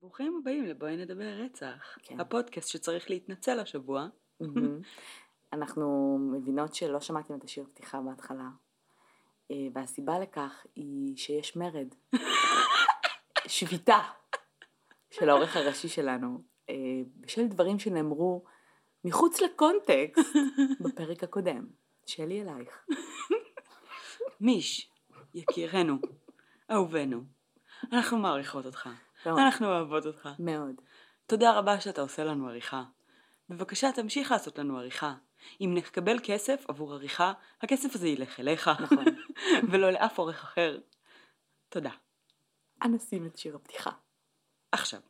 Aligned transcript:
ברוכים 0.00 0.40
הבאים 0.40 0.64
לבואי 0.64 0.96
נדבר 0.96 1.42
רצח. 1.44 1.98
כן. 2.02 2.20
הפודקאסט 2.20 2.68
שצריך 2.68 3.10
להתנצל 3.10 3.60
השבוע. 3.60 4.06
אנחנו 5.52 6.18
מבינות 6.32 6.74
שלא 6.74 7.00
שמעתם 7.00 7.34
את 7.34 7.44
השיר 7.44 7.64
פתיחה 7.64 8.00
בהתחלה, 8.00 8.48
אה, 9.50 9.56
והסיבה 9.74 10.18
לכך 10.18 10.66
היא 10.76 11.16
שיש 11.16 11.56
מרד, 11.56 11.94
שביתה 13.46 13.98
של 15.10 15.28
העורך 15.28 15.56
הראשי 15.56 15.88
שלנו, 15.88 16.42
אה, 16.70 16.74
בשל 17.16 17.46
דברים 17.46 17.78
שנאמרו 17.78 18.44
מחוץ 19.04 19.40
לקונטקסט 19.40 20.36
בפרק 20.84 21.24
הקודם. 21.24 21.66
שלי 22.06 22.42
אלייך. 22.42 22.86
מיש, 24.40 24.90
יקירנו, 25.34 25.98
אהובנו, 26.70 27.22
אנחנו 27.92 28.18
מעריכות 28.18 28.66
אותך. 28.66 28.88
אנחנו 29.26 29.66
אוהבות 29.66 30.06
אותך. 30.06 30.28
מאוד. 30.38 30.74
תודה 31.26 31.58
רבה 31.58 31.80
שאתה 31.80 32.00
עושה 32.00 32.24
לנו 32.24 32.48
עריכה. 32.48 32.82
בבקשה 33.48 33.92
תמשיך 33.92 34.32
לעשות 34.32 34.58
לנו 34.58 34.78
עריכה. 34.78 35.14
אם 35.60 35.72
נקבל 35.74 36.18
כסף 36.22 36.64
עבור 36.68 36.94
עריכה, 36.94 37.32
הכסף 37.62 37.94
הזה 37.94 38.08
ילך 38.08 38.40
אליך. 38.40 38.70
נכון. 38.80 39.04
ולא 39.70 39.90
לאף 39.90 40.18
עורך 40.18 40.42
אחר. 40.42 40.78
תודה. 41.68 41.90
אנא 42.82 42.98
שים 42.98 43.26
את 43.26 43.38
שיר 43.38 43.56
הפתיחה. 43.56 43.90
עכשיו. 44.72 45.00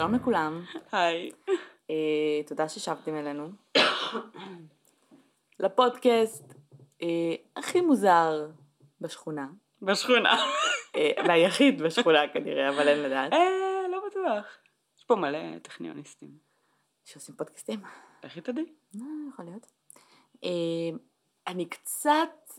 שלום 0.00 0.14
לכולם, 0.14 0.64
היי. 0.92 1.30
אה, 1.90 2.42
תודה 2.46 2.68
ששבתם 2.68 3.14
אלינו. 3.14 3.48
לפודקאסט 5.60 6.44
אה, 7.02 7.34
הכי 7.56 7.80
מוזר 7.80 8.50
בשכונה, 9.00 9.48
בשכונה. 9.82 10.36
אה, 10.96 11.10
והיחיד 11.28 11.82
בשכונה 11.82 12.28
כנראה, 12.32 12.68
אבל 12.68 12.88
אין 12.88 13.02
לדעת, 13.02 13.32
אה, 13.32 13.88
לא 13.90 14.02
בטוח. 14.10 14.58
יש 14.98 15.04
פה 15.04 15.16
מלא 15.16 15.58
טכניוניסטים. 15.58 16.38
שעושים 17.04 17.34
פודקאסטים. 17.34 17.80
היא 18.22 18.42
תדעי? 18.42 18.64
יכול 19.32 19.44
להיות. 19.44 19.66
אה, 20.44 20.98
אני 21.46 21.68
קצת 21.68 22.50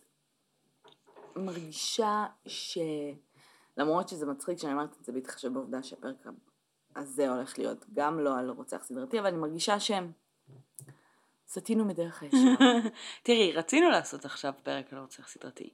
מרגישה 1.36 2.26
שלמרות 2.48 4.10
שזה 4.10 4.26
מצחיק 4.26 4.58
שאני 4.58 4.74
אומרת 4.74 4.98
את 5.00 5.06
זה 5.06 5.12
בהתחשב 5.12 5.54
בעובדה 5.54 5.84
שהפרק 5.84 6.16
הזה 6.96 7.30
הולך 7.30 7.60
להיות 7.60 7.86
גם 7.94 8.20
לא 8.20 8.38
על 8.40 8.50
רוצח 8.50 8.84
סדרתי, 8.84 9.20
אבל 9.20 9.28
אני 9.28 9.38
מרגישה 9.38 9.80
שהם 9.80 10.12
סטינו 11.48 11.86
מדרך 11.86 12.24
הישר. 12.24 12.38
תראי, 13.24 13.52
רצינו 13.52 13.90
לעשות 13.90 14.26
עכשיו 14.26 14.54
פרק 14.64 14.94
על 14.94 15.00
רוצח 15.00 15.28
סדרתי. 15.28 15.70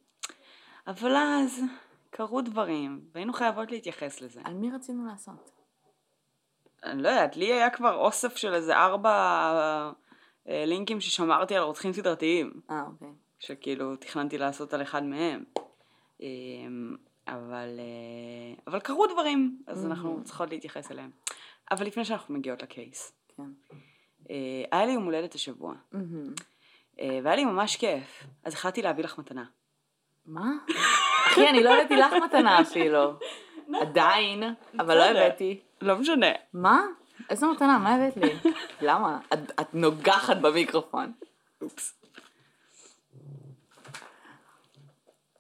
אבל 0.88 1.16
אז 1.16 1.62
קרו 2.10 2.42
דברים, 2.42 3.02
והיינו 3.12 3.34
חייבות 3.34 3.72
להתייחס 3.72 4.22
לזה. 4.22 4.42
על 4.44 4.54
מי 4.54 4.72
רצינו 4.72 5.06
לעשות? 5.06 5.52
אני 6.84 7.04
לא 7.04 7.10
יודעת, 7.10 7.38
לי 7.38 7.54
היה 7.54 7.70
כבר 7.70 7.96
אוסף 7.96 8.36
של 8.36 8.54
איזה 8.54 8.76
ארבע 8.78 9.12
אה, 10.48 10.66
לינקים 10.66 11.02
ששמרתי 11.02 11.56
על 11.56 11.64
רוצחים 11.64 11.94
סדרתיים. 11.94 12.62
אה, 12.70 12.84
אוקיי. 12.88 13.08
שכאילו 13.40 13.96
תכננתי 13.96 14.38
לעשות 14.38 14.74
על 14.74 14.82
אחד 14.82 15.04
מהם. 15.04 15.44
אבל, 17.28 17.80
אה, 17.80 18.64
אבל 18.68 18.80
קרו 18.80 19.08
דברים, 19.08 19.62
אז 19.68 19.86
אנחנו 19.86 20.20
Mhm. 20.20 20.24
צריכות 20.24 20.50
להתייחס 20.50 20.92
אליהם. 20.92 21.10
אבל 21.72 21.86
לפני 21.86 22.06
שאנחנו 22.06 22.34
מגיעות 22.36 22.64
לקייס, 22.64 23.12
כן. 23.38 23.44
אה, 24.30 24.36
היה 24.72 24.86
לי 24.86 24.92
יום 24.92 25.04
הולדת 25.06 25.36
השבוע. 25.36 25.74
אה, 27.00 27.20
והיה 27.24 27.36
לי 27.36 27.46
ממש 27.46 27.76
כיף, 27.76 28.24
אז 28.44 28.54
החלטתי 28.54 28.82
להביא 28.82 29.04
לך 29.04 29.18
מתנה. 29.18 29.46
מה? 30.26 30.52
אחי, 31.28 31.50
אני 31.50 31.64
לא 31.64 31.70
הבאתי 31.74 31.96
לך 31.96 32.14
מתנה 32.26 32.62
אפילו. 32.62 33.14
עדיין, 33.82 34.44
אבל 34.80 34.98
לא. 34.98 35.04
הבאתי. 35.04 35.60
לא 35.82 35.96
משנה. 35.98 36.28
מה? 36.54 36.82
איזה 37.30 37.48
מתנה? 37.48 37.78
מה 37.78 37.96
הבאת 37.96 38.18
לי? 38.18 38.34
למה? 38.82 39.20
את 39.34 39.74
נוגחת 39.74 40.38
במיקרופון. 40.38 41.12
אופס. 41.62 41.94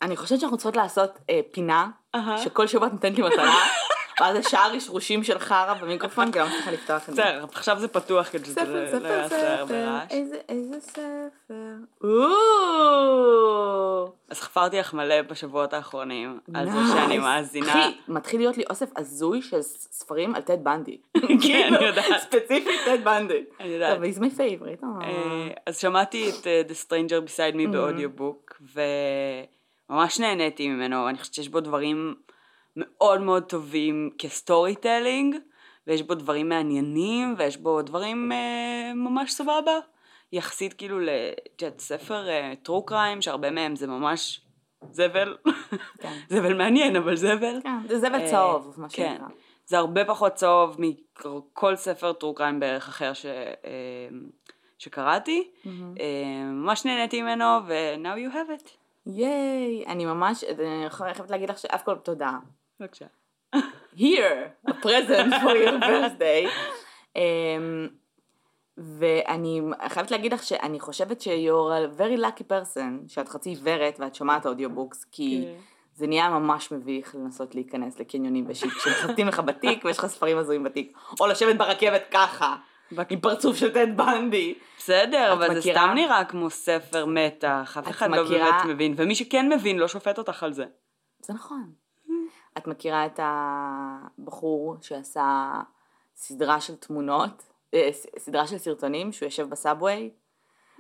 אני 0.02 0.18
חושבת 0.18 0.40
שאנחנו 0.40 0.58
צריכות 0.58 0.76
לעשות 0.76 1.20
אה, 1.30 1.40
פינה, 1.52 1.90
אהה. 2.16 2.38
שכל 2.38 2.68
שבוע 2.68 2.88
את 2.88 2.94
נותנת 2.94 3.18
לי 3.18 3.24
מתנה, 3.24 3.56
ואז 4.22 4.36
זה 4.38 4.50
שעה 4.50 4.68
רשרושים 4.68 5.24
של 5.24 5.40
חרא 5.40 5.74
במיקרופון, 5.74 6.32
כי 6.32 6.40
לא 6.40 6.46
מצליחה 6.46 6.72
לפתוח 6.72 7.10
את 7.10 7.16
זה. 7.16 7.22
בסדר, 7.22 7.46
עכשיו 7.54 7.80
זה 7.80 7.88
פתוח 7.88 8.30
כדי 8.30 8.46
שזה 8.46 9.00
לא 9.00 9.08
יעשה 9.08 9.60
הרבה 9.60 9.86
רעש. 9.86 10.12
איזה, 10.50 10.80
ספר. 10.80 11.74
אז 14.30 14.40
חפרתי 14.40 14.78
לך 14.80 14.94
מלא 14.94 15.22
בשבועות 15.22 15.74
האחרונים, 15.74 16.40
על 16.54 16.72
זה. 16.72 16.78
שאני 16.94 17.18
מאזינה. 17.18 17.72
אחי, 17.72 17.98
מתחיל 18.08 18.40
להיות 18.40 18.58
לי 18.58 18.64
אוסף 18.70 18.90
הזוי 18.98 19.42
של 19.42 19.62
ספרים 19.62 20.36
על 20.36 20.42
טד 20.42 20.64
בנדי. 20.64 20.98
כן, 21.48 21.74
אני 21.74 21.86
יודעת. 21.86 22.22
ספציפית 22.22 22.80
טד 22.86 23.04
בנדי. 23.04 23.44
אני 23.60 23.70
יודעת. 23.70 23.98
טוב, 23.98 24.04
he's 24.04 24.20
my 24.20 24.38
favorite. 24.38 24.86
אה. 25.02 25.48
אז 25.66 25.78
שמעתי 25.78 26.30
את 26.30 26.48
אה, 26.48 26.62
The 26.70 26.86
Stranger 26.88 27.30
Beside 27.30 27.56
Me 27.56 27.72
באודיובוק, 27.72 28.62
וממש 29.90 30.20
נהניתי 30.20 30.70
ממנו, 30.70 31.10
אני 31.10 31.18
חושבת 31.18 31.34
שיש 31.34 31.50
בו 31.50 31.60
דברים 31.60 32.16
מאוד 32.76 33.22
מאוד 33.22 33.44
טובים 33.44 34.10
כ 34.18 34.34
story 34.34 34.76
telling, 34.76 35.36
ויש 35.88 36.02
בו 36.02 36.16
דברים 36.16 36.50
מעניינים, 36.50 37.36
ויש 37.38 37.58
בו 37.58 37.82
דברים 37.82 38.32
אה, 38.32 38.92
ממש 38.96 39.32
סבבה. 39.32 39.80
יחסית 40.32 40.74
כאילו 40.74 41.00
לז'אנר 41.00 41.80
ספר 41.80 42.26
true 42.64 42.86
crime, 42.86 43.22
שהרבה 43.22 43.52
מהם 43.52 43.76
זה 43.76 43.88
ממש 43.88 44.42
זבל, 44.92 45.38
כן. 46.00 46.18
זבל 46.30 46.54
מעניין, 46.54 46.96
אבל 46.96 47.16
זבל. 47.16 47.60
כן, 47.64 47.88
זה 47.88 48.00
זבל 48.00 48.22
אה, 48.22 48.30
צהוב, 48.30 48.74
מה 48.78 48.90
כן. 48.90 49.14
שנקרא. 49.14 49.28
זה 49.66 49.78
הרבה 49.78 50.06
פחות 50.06 50.34
צהוב 50.34 50.78
מכל 50.80 51.76
ספר 51.76 52.14
true 52.14 52.36
crime 52.36 52.60
בערך 52.60 52.88
אחר 52.88 53.14
ש, 53.14 53.26
אה, 53.26 54.08
שקראתי. 54.78 55.52
אה, 56.00 56.44
ממש 56.44 56.86
נהניתי 56.86 57.22
ממנו, 57.22 57.46
ו-now 57.68 58.30
you 58.30 58.34
have 58.34 58.62
it. 58.62 58.70
ייי, 59.08 59.86
אני 59.88 60.06
ממש, 60.06 60.44
אני 60.44 60.90
חייבת 60.90 61.32
להגיד 61.32 61.50
לך 61.50 61.58
שאף 61.58 61.84
כל 61.84 61.96
תודה. 61.96 62.32
בבקשה. 62.80 63.06
here, 63.96 64.70
a 64.70 64.74
present 64.74 65.34
for 65.34 65.56
your 65.56 65.80
birthday. 65.80 66.48
um, 67.16 67.20
ואני 68.78 69.62
חייבת 69.88 70.12
להגיד 70.12 70.34
לך 70.34 70.44
שאני 70.44 70.80
חושבת 70.80 71.22
ש-you're 71.22 71.98
a 71.98 72.00
very 72.00 72.22
lucky 72.22 72.44
person, 72.52 73.08
שאת 73.08 73.30
חצי 73.30 73.50
עיוורת 73.50 74.00
ואת 74.00 74.16
שומעת 74.16 74.46
אודיובוקס, 74.46 75.06
כי 75.12 75.46
כן. 75.46 75.62
זה 75.96 76.08
נהיה 76.08 76.30
ממש 76.30 76.72
מביך 76.72 77.16
לנסות 77.16 77.56
להיכנס 77.56 78.00
לקניונים 78.00 78.46
ושיט, 78.48 78.72
כשמחטטים 78.72 79.28
לך 79.28 79.40
בתיק 79.40 79.86
ויש 79.86 79.98
לך 79.98 80.06
ספרים 80.06 80.38
הזויים 80.38 80.64
בתיק, 80.64 80.98
או 81.20 81.28
לשבת 81.28 81.56
ברכבת 81.58 82.04
ככה, 82.12 82.56
עם 83.10 83.20
פרצוף 83.20 83.56
של 83.58 83.74
טד 83.74 83.98
בנדי. 83.98 84.54
בסדר, 84.78 85.34
אבל 85.34 85.60
זה? 85.60 85.72
סתם 85.72 85.92
נראה 85.96 86.26
כמו 86.26 86.50
ספר 86.50 87.06
מתח, 87.06 87.78
אף 87.80 87.90
אחד 87.90 88.10
לא? 88.10 88.24
באמת 88.30 88.66
מבין, 88.68 88.94
ומי 88.98 89.16
שכן 89.16 89.54
מבין 89.54 89.78
לא 89.80 89.88
שופט 89.88 90.18
אותך 90.18 90.44
על 90.44 90.54
זה. 90.54 90.66
זה 91.22 91.34
נכון. 91.34 91.72
את 92.58 92.68
מכירה 92.68 93.06
את 93.06 93.20
הבחור 93.24 94.76
שעשה 94.82 95.52
סדרה 96.16 96.62
של 96.62 96.76
תמונות, 96.76 97.44
אה, 97.74 97.90
סדרה 98.18 98.48
של 98.48 98.58
סרטונים, 98.58 99.12
שהוא 99.12 99.28
יושב 99.28 99.50
בסאבווי, 99.50 100.10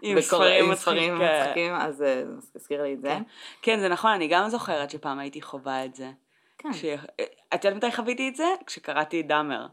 עם 0.01 0.21
ספרים 0.21 0.69
מצחיקים. 0.71 1.17
כן. 1.17 1.41
מצחיקים, 1.41 1.73
אז 1.75 2.01
אה, 2.01 2.23
זה 2.39 2.49
הזכיר 2.55 2.83
לי 2.83 2.93
את 2.93 3.01
זה. 3.01 3.07
כן. 3.07 3.23
כן, 3.61 3.79
זה 3.79 3.89
נכון, 3.89 4.11
אני 4.11 4.27
גם 4.27 4.49
זוכרת 4.49 4.89
שפעם 4.89 5.19
הייתי 5.19 5.41
חווה 5.41 5.85
את 5.85 5.95
זה. 5.95 6.11
כן. 6.57 6.73
כש- 6.73 6.85
את 7.53 7.65
יודעת 7.65 7.83
מתי 7.83 7.95
חוויתי 7.95 8.29
את 8.29 8.35
זה? 8.35 8.47
כשקראתי 8.65 9.21
את 9.21 9.27
דאמר. 9.27 9.67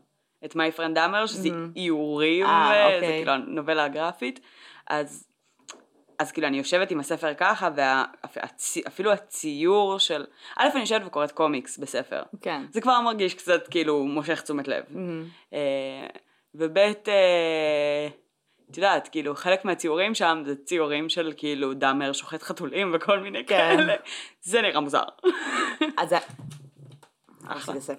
את 0.45 0.57
מי 0.57 0.73
פרנד 0.73 0.95
דאמר, 0.95 1.27
שזה 1.27 1.51
מהמם. 1.51 1.73
איורים, 1.77 2.47
אה, 2.47 2.71
וזה 2.71 2.95
אוקיי. 2.95 3.19
כאילו 3.19 3.33
הנובלה 3.33 3.85
הגרפית. 3.85 4.41
אז, 4.87 5.27
אז 6.19 6.33
כאילו 6.33 6.47
אני 6.47 6.59
יושבת 6.59 6.91
עם 6.91 7.01
הספר 7.01 7.35
ככה, 7.35 7.69
ואפילו 7.77 9.13
הציור 9.13 9.99
של... 9.99 10.25
א', 10.57 10.69
אני 10.73 10.81
יושבת 10.81 11.03
וקוראת 11.07 11.33
קומיקס 11.33 11.79
בספר. 11.79 12.23
כן. 12.41 12.63
זה 12.71 12.81
כבר 12.81 13.01
מרגיש 13.01 13.35
קצת 13.35 13.69
כאילו 13.69 14.05
מושך 14.05 14.41
תשומת 14.41 14.69
לב. 14.69 14.85
מהמם. 14.91 15.25
אה, 15.53 16.07
וב' 16.55 16.79
אה, 16.79 18.09
את 18.71 18.77
יודעת, 18.77 19.09
כאילו 19.09 19.35
חלק 19.35 19.65
מהציורים 19.65 20.15
שם 20.15 20.43
זה 20.47 20.55
ציורים 20.65 21.09
של 21.09 21.33
כאילו 21.37 21.75
דאמר 21.75 22.13
שוחט 22.13 22.43
חתולים 22.43 22.91
וכל 22.95 23.19
מיני 23.19 23.47
כן. 23.47 23.77
כאלה. 23.77 23.95
זה 24.43 24.63
נראה 24.63 24.81
מוזר. 24.81 25.03
אז... 25.97 26.15
אחלה. 27.47 27.79
זה. 27.79 27.95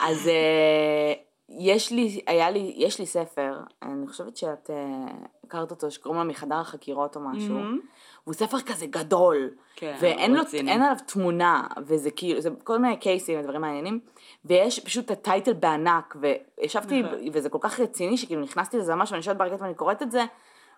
אז 0.00 0.28
אה, 0.28 1.12
יש 1.58 1.92
לי, 1.92 2.20
היה 2.26 2.50
לי, 2.50 2.74
יש 2.76 2.98
לי 2.98 3.06
ספר, 3.06 3.60
אני 3.82 4.06
חושבת 4.06 4.36
שאת 4.36 4.70
אה, 4.70 5.14
הכרת 5.44 5.70
אותו, 5.70 5.90
שקוראים 5.90 6.20
לו 6.20 6.28
מחדר 6.28 6.56
החקירות 6.56 7.16
או 7.16 7.20
משהו. 7.20 7.54
מהמם. 7.54 7.80
והוא 8.26 8.34
ספר 8.34 8.60
כזה 8.60 8.86
גדול, 8.86 9.50
כן, 9.76 9.96
ואין 10.00 10.34
לו. 10.34 10.42
אין 10.52 10.82
עליו 10.82 10.96
תמונה, 11.06 11.66
וזה 11.86 12.10
כאילו, 12.10 12.40
זה 12.40 12.50
כל 12.64 12.78
מיני 12.78 12.96
קייסים 12.96 13.40
ודברים 13.40 13.60
מעניינים, 13.60 14.00
ויש 14.44 14.80
פשוט 14.80 15.04
את 15.04 15.10
הטייטל 15.10 15.52
בענק, 15.52 16.16
וישבתי, 16.20 17.02
נכון. 17.02 17.18
וזה 17.32 17.48
כל 17.48 17.58
כך 17.60 17.80
רציני, 17.80 18.16
שכאילו 18.16 18.42
נכנסתי 18.42 18.78
לזה 18.78 18.94
ממש, 18.94 19.10
ואני 19.10 19.18
יושבת 19.18 19.36
ברקט 19.36 19.60
ואני 19.60 19.74
קוראת 19.74 20.02
את 20.02 20.10
זה, 20.10 20.24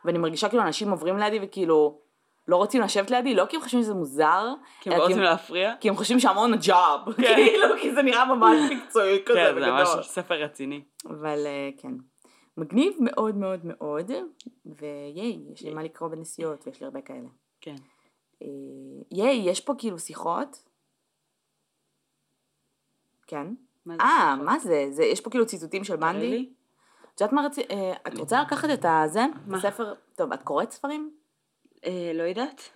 ואני 0.04 0.18
מרגישה 0.18 0.48
כאילו 0.48 0.62
אנשים 0.62 0.90
עוברים 0.90 1.18
לידי 1.18 1.38
וכאילו 1.42 1.98
לא 2.48 2.56
רוצים 2.56 2.82
לשבת 2.82 3.10
לידי, 3.10 3.34
לא 3.34 3.46
כי 3.46 3.56
הם 3.56 3.62
חושבים 3.62 3.82
שזה 3.82 3.94
מוזר, 3.94 4.54
כי 4.80 4.90
הם 4.90 4.98
לא 4.98 5.02
רוצים 5.02 5.22
להפריע. 5.22 5.74
כי 5.80 5.88
הם 5.88 5.96
חושבים 5.96 6.20
שהמון 6.20 6.52
ג'אב, 6.66 7.12
כן. 7.16 7.34
כאילו, 7.36 7.66
כי 7.82 7.94
זה 7.94 8.02
נראה 8.02 8.24
ממש 8.24 8.58
מקצועי 8.72 9.22
כזה 9.26 9.38
כן, 9.38 9.60
זה 9.60 9.70
ממש. 9.70 9.88
ספר 10.02 10.34
רציני. 10.34 10.84
אבל 11.06 11.46
אה, 11.46 11.70
כן. 11.76 11.92
מגניב 12.56 12.92
מאוד 13.00 13.36
מאוד 13.36 13.60
מאוד, 13.64 14.10
וייי, 14.66 15.38
יש 15.52 15.62
לי 15.62 15.74
מה 15.74 15.82
לקרוא 15.82 16.08
בנסיעות, 16.08 16.66
ויש 16.66 16.80
לי 16.80 16.86
הרבה 16.86 17.00
כאלה. 17.00 17.28
כן. 17.60 17.76
אה, 18.42 18.48
ייי, 19.10 19.50
יש 19.50 19.60
פה 19.60 19.74
כאילו 19.78 19.98
שיחות. 19.98 20.62
כן. 23.26 23.46
אה? 24.00 24.36
מה 24.44 24.58
זה? 24.58 24.86
זה? 24.90 25.04
יש 25.04 25.20
פה 25.20 25.30
כאילו 25.30 25.46
ציטוטים 25.46 25.84
של? 25.84 25.96
לי. 26.12 26.52
את 27.14 27.20
יודעת 27.20 27.32
מה 27.32 27.42
רציתי? 27.46 27.74
את 28.06 28.18
רוצה 28.18 28.42
לקחת 28.42 28.68
את 28.74 28.84
הזה? 28.88 29.22
מה? 29.46 29.58
הספר? 29.58 29.94
טוב, 30.16 30.32
את 30.32 30.42
קוראת 30.42 30.70
ספרים? 30.70 31.21
אה, 31.84 32.12
לא 32.14 32.22
יודעת. 32.22 32.70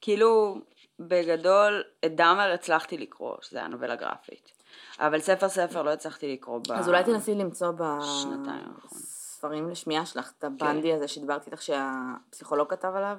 כאילו, 0.00 0.60
בגדול, 0.98 1.82
את 2.04 2.16
דאמר 2.16 2.52
הצלחתי 2.52 2.98
לקרוא, 2.98 3.36
שזה 3.42 3.58
היה 3.58 3.68
נובלה 3.68 3.96
גרפית. 3.96 4.52
אבל 5.00 5.20
ספר 5.20 5.48
ספר 5.48 5.82
לא 5.82 5.90
הצלחתי 5.90 6.32
לקרוא 6.32 6.60
ב... 6.68 6.72
אז 6.72 6.88
אולי 6.88 7.04
תנסי 7.04 7.34
למצוא. 7.34 7.70
בספרים 7.70 9.70
לשמיעה 9.70 10.06
שלך 10.06 10.32
את 10.38 10.40
כן. 10.40 10.46
הבנדי 10.46 10.92
הזה 10.92 11.08
שדיברתי 11.08 11.50
איתך 11.50 11.62
שהפסיכולוג 11.62 12.70
כתב 12.70 12.92
עליו. 12.94 13.18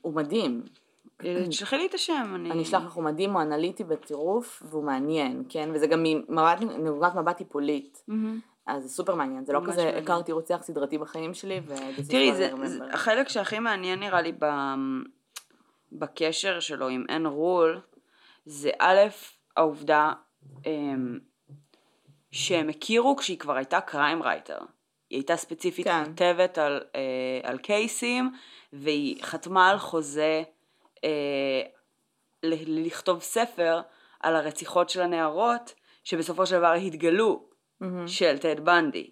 הוא 0.00 0.14
מדהים. 0.14 0.62
אה, 1.24 1.44
תשלחי 1.48 1.76
לי 1.76 1.86
את 1.86 1.94
השם, 1.94 2.32
אני... 2.34 2.50
אני 2.50 2.62
אשלח 2.62 2.82
לך, 2.82 2.92
הוא 2.92 3.04
מדהים, 3.04 3.32
הוא 3.32 3.42
אנליטי 3.42 3.84
בטירוף, 3.84 4.62
והוא 4.66 4.84
מעניין, 4.84 5.44
כן? 5.48 5.70
וזה 5.74 5.86
גם 5.86 6.02
מנקודת 6.02 7.14
מבט 7.14 7.36
טיפולית. 7.36 8.04
אז 8.66 8.82
זה 8.82 8.88
סופר 8.88 9.14
מעניין, 9.14 9.44
זה 9.44 9.52
לא 9.52 9.60
כזה, 9.66 9.84
מעניין. 9.84 10.02
הכרתי 10.02 10.32
רוצח 10.32 10.58
סדרתי 10.62 10.98
בחיים 10.98 11.34
שלי, 11.34 11.60
ו... 11.66 11.74
תראי, 12.08 12.34
זה, 12.34 12.50
זה, 12.64 12.84
החלק 12.92 13.28
שהכי 13.28 13.58
מעניין 13.58 14.00
נראה 14.00 14.22
לי 14.22 14.32
ב, 14.38 14.46
בקשר 15.92 16.60
שלו 16.60 16.88
עם 16.88 17.04
אין 17.08 17.26
רול, 17.26 17.80
זה 18.46 18.70
א', 18.78 19.00
העובדה 19.56 20.12
אמ, 20.66 21.18
שהם 22.30 22.68
הכירו 22.68 23.16
כשהיא 23.16 23.38
כבר 23.38 23.56
הייתה 23.56 23.80
קריים 23.80 24.22
רייטר. 24.22 24.58
היא 25.10 25.18
הייתה 25.18 25.36
ספציפית 25.36 25.86
כן. 25.86 26.04
כותבת 26.04 26.58
על, 26.58 26.82
אה, 26.94 27.50
על 27.50 27.58
קייסים, 27.58 28.32
והיא 28.72 29.22
חתמה 29.22 29.70
על 29.70 29.78
חוזה 29.78 30.42
אה, 31.04 31.62
לכתוב 32.42 33.22
ספר 33.22 33.80
על 34.20 34.36
הרציחות 34.36 34.90
של 34.90 35.00
הנערות, 35.00 35.74
שבסופו 36.04 36.46
של 36.46 36.56
דבר 36.58 36.72
התגלו 36.72 37.51
של 38.06 38.38
טד 38.38 38.60
בנדי. 38.64 39.10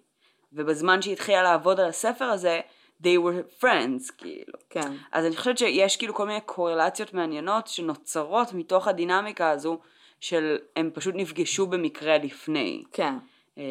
ובזמן 0.53 1.03
שהיא 1.03 1.13
התחילה 1.13 1.43
לעבוד 1.43 1.81
על 1.81 1.89
הספר 1.89 2.25
הזה, 2.25 2.61
they 3.03 3.19
were 3.19 3.63
friends, 3.63 4.13
כאילו. 4.19 4.53
כן. 4.71 4.93
אז 5.13 5.27
אני 5.27 5.37
חושבת 5.37 5.59
שיש 5.59 5.97
כאילו 5.97 6.15
כל 6.15 6.27
מיני 6.27 6.41
קורלציות 6.41 7.15
מעניינות 7.15 7.67
שנוצרות 7.67 8.53
מתוך 8.53 8.89
הדינמיקה 8.89 9.51
הזו 9.51 9.79
של 10.21 10.59
הם 10.77 10.91
פשוט 10.95 11.15
נפגשו 11.15 11.67
במקרה 11.67 12.19
לפני. 12.19 12.83
כן. 12.93 13.15
אמ, 13.59 13.63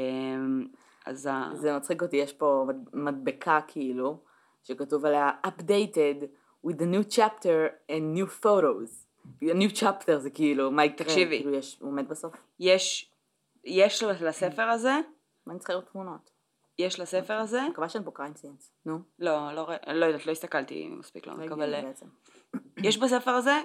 אז 1.06 1.26
ה... 1.32 1.50
זה 1.54 1.78
מצחיק 1.78 2.02
אותי, 2.02 2.18
יש 2.18 2.34
פה 2.34 2.66
מד- 2.68 2.90
מדבקה 2.94 3.60
כאילו, 3.68 4.18
שכתוב 4.64 5.06
עליה 5.06 5.30
updated 5.48 6.24
with 6.68 6.76
a 6.80 6.84
new 6.94 7.16
chapter 7.16 7.92
and 7.92 8.18
new 8.18 8.44
photos. 8.46 9.06
a 9.44 9.54
new 9.54 9.74
chapter 9.82 10.16
זה 10.18 10.30
כאילו, 10.30 10.72
מה 10.72 10.86
יקרה? 10.86 11.08
תקשיבי. 11.08 11.38
כאילו 11.38 11.54
יש, 11.56 11.78
הוא 11.82 11.94
מת 11.94 12.08
בסוף? 12.08 12.34
יש, 12.60 13.12
יש 13.66 14.04
לספר 14.04 14.64
הזה, 14.64 14.94
מה 15.46 15.54
אני 15.54 15.60
צריכה 15.60 15.74
לראות 15.74 15.90
תמונות? 15.92 16.30
יש 16.80 17.00
לספר 17.00 17.34
הזה, 17.34 17.62
אני 17.62 17.70
מקווה 17.70 17.90
שאין 17.90 18.04
פה 18.04 18.12
קריין 18.12 18.36
סיינס. 18.36 18.72
נו. 18.86 19.00
לא, 19.20 19.54
לא, 19.54 19.70
לא 19.88 20.06
יודעת, 20.06 20.26
לא 20.26 20.32
הסתכלתי 20.32 20.88
מספיק 20.88 21.28
לא 21.28 21.34
לעומק, 21.34 21.52
הגיוני 21.52 21.66
אבל 21.66 21.76
אה, 21.76 21.82
בעצם. 21.82 22.06
יש 22.84 22.98
בספר 22.98 23.32
הזה 23.32 23.62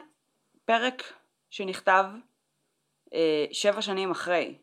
פרק 0.64 1.02
שנכתב 1.50 2.04
אה, 3.14 3.46
שבע 3.52 3.82
שנים 3.82 4.10
אחרי, 4.10 4.58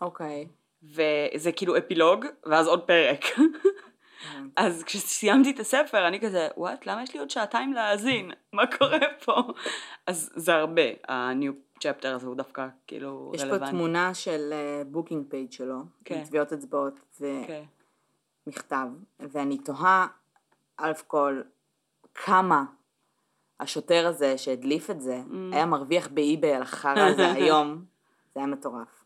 אוקיי. 0.00 0.48
וזה 0.82 1.52
כאילו 1.52 1.78
אפילוג, 1.78 2.26
ואז 2.46 2.66
עוד 2.66 2.86
פרק. 2.86 3.24
אז 4.56 4.84
כשסיימתי 4.84 5.50
את 5.50 5.60
הספר, 5.60 6.08
אני 6.08 6.20
כזה, 6.20 6.48
what, 6.56 6.86
למה 6.86 7.02
יש 7.02 7.14
לי 7.14 7.20
עוד 7.20 7.30
שעתיים 7.30 7.72
להאזין? 7.72 8.30
מה 8.52 8.62
קורה 8.78 8.98
פה? 9.24 9.42
אז 10.06 10.32
זה 10.36 10.54
הרבה, 10.54 10.82
ה-new 11.08 11.73
chapter 11.84 12.08
הזה 12.08 12.26
הוא 12.26 12.36
דווקא 12.36 12.68
כאילו 12.86 13.32
יש 13.34 13.42
פה 13.44 13.48
רלוונטי. 13.48 13.70
תמונה 13.72 14.14
של 14.14 14.52
booking 14.86 15.26
page 15.28 15.52
שלו, 15.52 15.82
כן. 16.04 16.18
עם 16.18 16.24
טביעות 16.24 16.52
אצבעות 16.52 17.00
כן. 17.18 17.62
ומכתב, 18.46 18.86
ואני 19.20 19.58
תוהה, 19.58 20.06
א' 20.76 20.92
כל, 21.06 21.40
כמה 22.14 22.64
השוטר 23.60 24.06
הזה 24.06 24.38
שהדליף 24.38 24.90
את 24.90 25.00
זה, 25.00 25.22
Mm. 25.30 25.54
היה 25.54 25.66
מרוויח 25.66 26.08
ב 26.08 26.17
eBay 26.17 26.54
על 26.54 26.62
החרא 26.62 27.00
הזה 27.00 27.32
היום, 27.36 27.84
זה 28.34 28.40
היה 28.40 28.46
מטורף. 28.46 29.04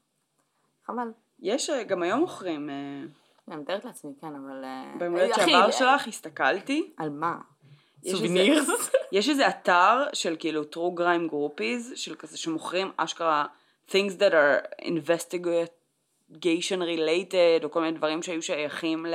חבל. 0.87 1.13
יש, 1.41 1.71
אה, 1.71 1.85
גם 1.85 2.03
היום 2.03 2.21
מוכרים, 2.21 2.71
אה, 2.71 2.75
אני 3.49 3.57
מתארת 3.57 3.85
לעצמי, 3.85 4.13
כן, 4.21 4.35
אבל... 4.35 4.65
אה, 4.65 5.31
אחי, 5.37 5.51
שעבר 5.51 5.71
שלך 5.71 6.09
הסתכלתי, 6.09 6.93
על 6.97 7.11
מה? 7.11 7.39
סובינירס? 8.07 8.69
יש 9.13 9.29
איזה 9.29 9.49
אתר 9.49 10.05
של 10.13 10.37
כאילו 10.39 10.63
true 10.63 10.99
crime 10.99 11.33
groupies, 11.33 11.97
של 11.97 12.15
כזה 12.15 12.39
שמוכרים 12.39 12.91
אשכרה 12.97 13.45
things 13.91 14.13
that 14.19 14.33
are 14.33 14.85
investigation 14.85 16.81
related, 16.81 17.65
או 17.65 17.71
כל 17.71 17.81
מיני 17.81 17.99
דברים 17.99 18.23
שהיו 18.23 18.43
שייכים 18.43 19.07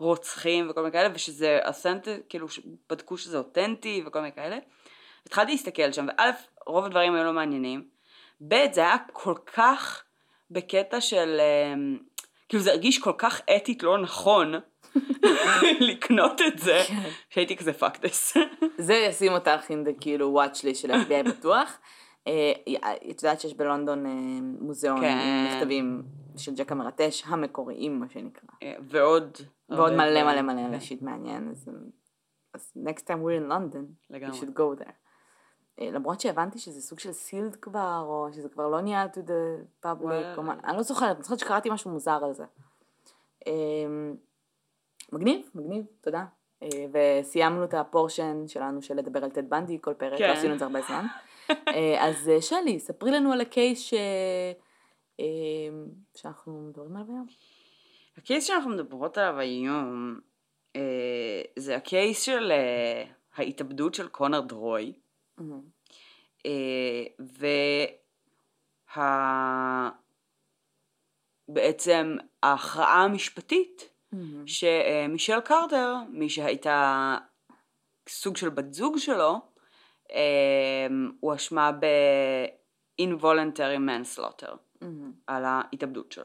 לרוצחים 0.00 0.70
וכל 0.70 0.80
מיני 0.80 0.92
כאלה, 0.92 1.08
ושזה 1.14 1.58
אותנטי, 1.66 2.10
כאילו 2.28 2.46
בדקו 2.90 3.18
שזה 3.18 3.38
אותנטי 3.38 4.02
וכל 4.06 4.20
מיני 4.20 4.32
כאלה. 4.32 4.58
התחלתי 5.26 5.52
להסתכל 5.52 5.92
שם, 5.92 6.06
וא', 6.06 6.30
רוב 6.66 6.84
הדברים 6.84 7.14
היו 7.14 7.24
לא 7.24 7.32
מעניינים, 7.32 7.84
ב', 8.48 8.54
זה 8.72 8.80
היה 8.80 8.96
כל 9.12 9.34
כך 9.54 10.02
בקטע 10.50 11.00
של, 11.00 11.40
אמ, 11.40 11.98
כאילו 12.48 12.62
זה 12.62 12.70
הרגיש 12.70 12.98
כל 12.98 13.12
כך 13.18 13.40
אתית 13.56 13.82
לא 13.82 13.98
נכון 13.98 14.54
לקנות 15.80 16.40
את 16.46 16.58
זה, 16.58 16.78
שהייתי 17.30 17.56
כזה 17.56 17.72
fuck 17.72 18.00
this. 18.00 18.36
זה 18.78 18.94
ישים 18.94 19.32
אותך 19.32 19.70
in 19.70 19.88
the 19.88 20.00
כאילו 20.00 20.42
watch 20.42 20.56
list 20.56 20.74
של 20.74 20.90
FBI 20.90 21.28
בטוח. 21.30 21.78
אה, 22.26 22.52
את 23.10 23.22
יודעת 23.22 23.40
שיש 23.40 23.54
בלונדון 23.54 24.06
אה, 24.06 24.12
מוזיאון 24.60 25.00
כן. 25.00 25.18
עם 25.18 25.56
מכתבים 25.56 26.02
של 26.36 26.54
ג'ק 26.54 26.72
המרטש, 26.72 27.22
המקוריים 27.26 28.00
מה 28.00 28.06
שנקרא. 28.08 28.48
ועוד. 28.80 29.36
ועוד 29.68 29.92
הרבה 29.92 30.10
מלא. 30.10 30.22
מלא 30.22 30.42
מלא 30.42 30.72
כן, 30.72 30.80
שיט 30.80 31.02
מעניין, 31.02 31.48
אז, 32.54 32.72
next 32.76 33.02
time 33.02 33.20
we're 33.24 33.48
in 33.48 33.50
London, 33.52 34.10
לגמרי. 34.10 34.38
should 34.38 34.58
go 34.58 34.80
there. 34.82 34.92
אה, 35.80 35.90
למרות 35.90 36.20
שהבנתי 36.20 36.58
שזה 36.58 36.80
סוג 36.80 36.98
של 36.98 37.12
סילד 37.12 37.56
כבר, 37.56 38.04
או 38.06 38.28
שזה 38.32 38.48
כבר 38.48 38.68
לא 38.68 38.80
נהיה 38.80 39.06
to 39.14 39.18
the 39.18 39.84
public, 39.86 40.40
אני 40.64 40.76
לא 40.76 40.82
זוכרת, 40.82 41.16
אני 41.16 41.22
זוכרת 41.22 41.38
שקראתי 41.38 41.70
משהו 41.70 41.90
מוזר 41.90 42.20
על 42.24 42.32
זה. 42.34 42.44
מגניב, 45.12 45.50
מגניב, 45.54 45.84
תודה. 46.00 46.24
אה, 46.62 46.68
וסיימנו 46.92 47.64
את 47.64 47.74
הפורשן 47.74 48.48
שלנו 48.48 48.82
של 48.82 48.94
לדבר 48.94 49.24
על 49.24 49.30
טד 49.30 49.50
בנדי 49.50 49.78
כל 49.80 49.94
פרק, 49.94 50.18
כן. 50.18 50.28
לא 50.28 50.32
עשינו 50.32 50.54
את 50.54 50.58
זה 50.58 50.64
הרבה 50.64 50.82
זמן. 50.82 51.06
אה, 51.50 52.08
אז 52.08 52.28
אה, 52.28 52.42
שלי, 52.42 52.80
ספרי 52.80 53.10
לנו 53.10 53.32
על 53.32 53.40
הקייס 53.40 53.80
ש... 53.80 53.94
שאנחנו 56.14 56.68
מדברים 56.68 56.96
עליו 56.96 57.08
היום. 57.08 57.26
הקייס 58.16 58.44
שאנחנו 58.44 58.70
מדברות 58.70 59.18
עליו 59.18 59.38
היום, 59.38 60.20
זה 61.56 61.76
הקייס 61.76 62.22
של 62.22 62.52
ההתאבדות 63.36 63.94
של 63.94 64.08
קונר 64.08 64.40
דרוי, 64.40 64.92
וה... 68.96 69.90
בעצם 71.48 72.16
ההכרעה 72.42 73.04
המשפטית 73.04 73.93
מהמם. 74.14 74.46
שמישל 74.46 75.40
קרטר, 75.40 75.96
מי 76.08 76.28
שהייתה 76.28 77.16
סוג 78.08 78.36
של 78.36 78.48
בת 78.48 78.72
זוג 78.72 78.98
שלו, 78.98 79.40
אה, 80.12 80.86
הואשמה 81.20 81.70
ב-involuntary 81.72 83.78
manslaughter. 83.78 84.56
מהמם. 84.80 85.12
על 85.26 85.44
ההתאבדות 85.44 86.12
שלו. 86.12 86.24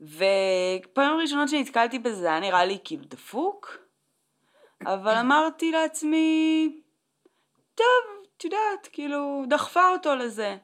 ופעמים 0.00 1.20
ראשונות 1.20 1.48
שנתקלתי 1.48 1.98
בזה 1.98 2.14
זה 2.14 2.26
היה 2.26 2.40
נראה 2.40 2.64
לי 2.64 2.78
כאילו 2.84 3.04
דפוק, 3.04 3.78
אבל 4.86 5.14
אמרתי 5.24 5.70
לעצמי, 5.70 6.80
טוב, 7.74 7.86
את 8.36 8.44
יודעת, 8.44 8.88
כאילו, 8.92 9.44
דחפה 9.48 9.88
אותו 9.88 10.14
לזה. 10.14 10.56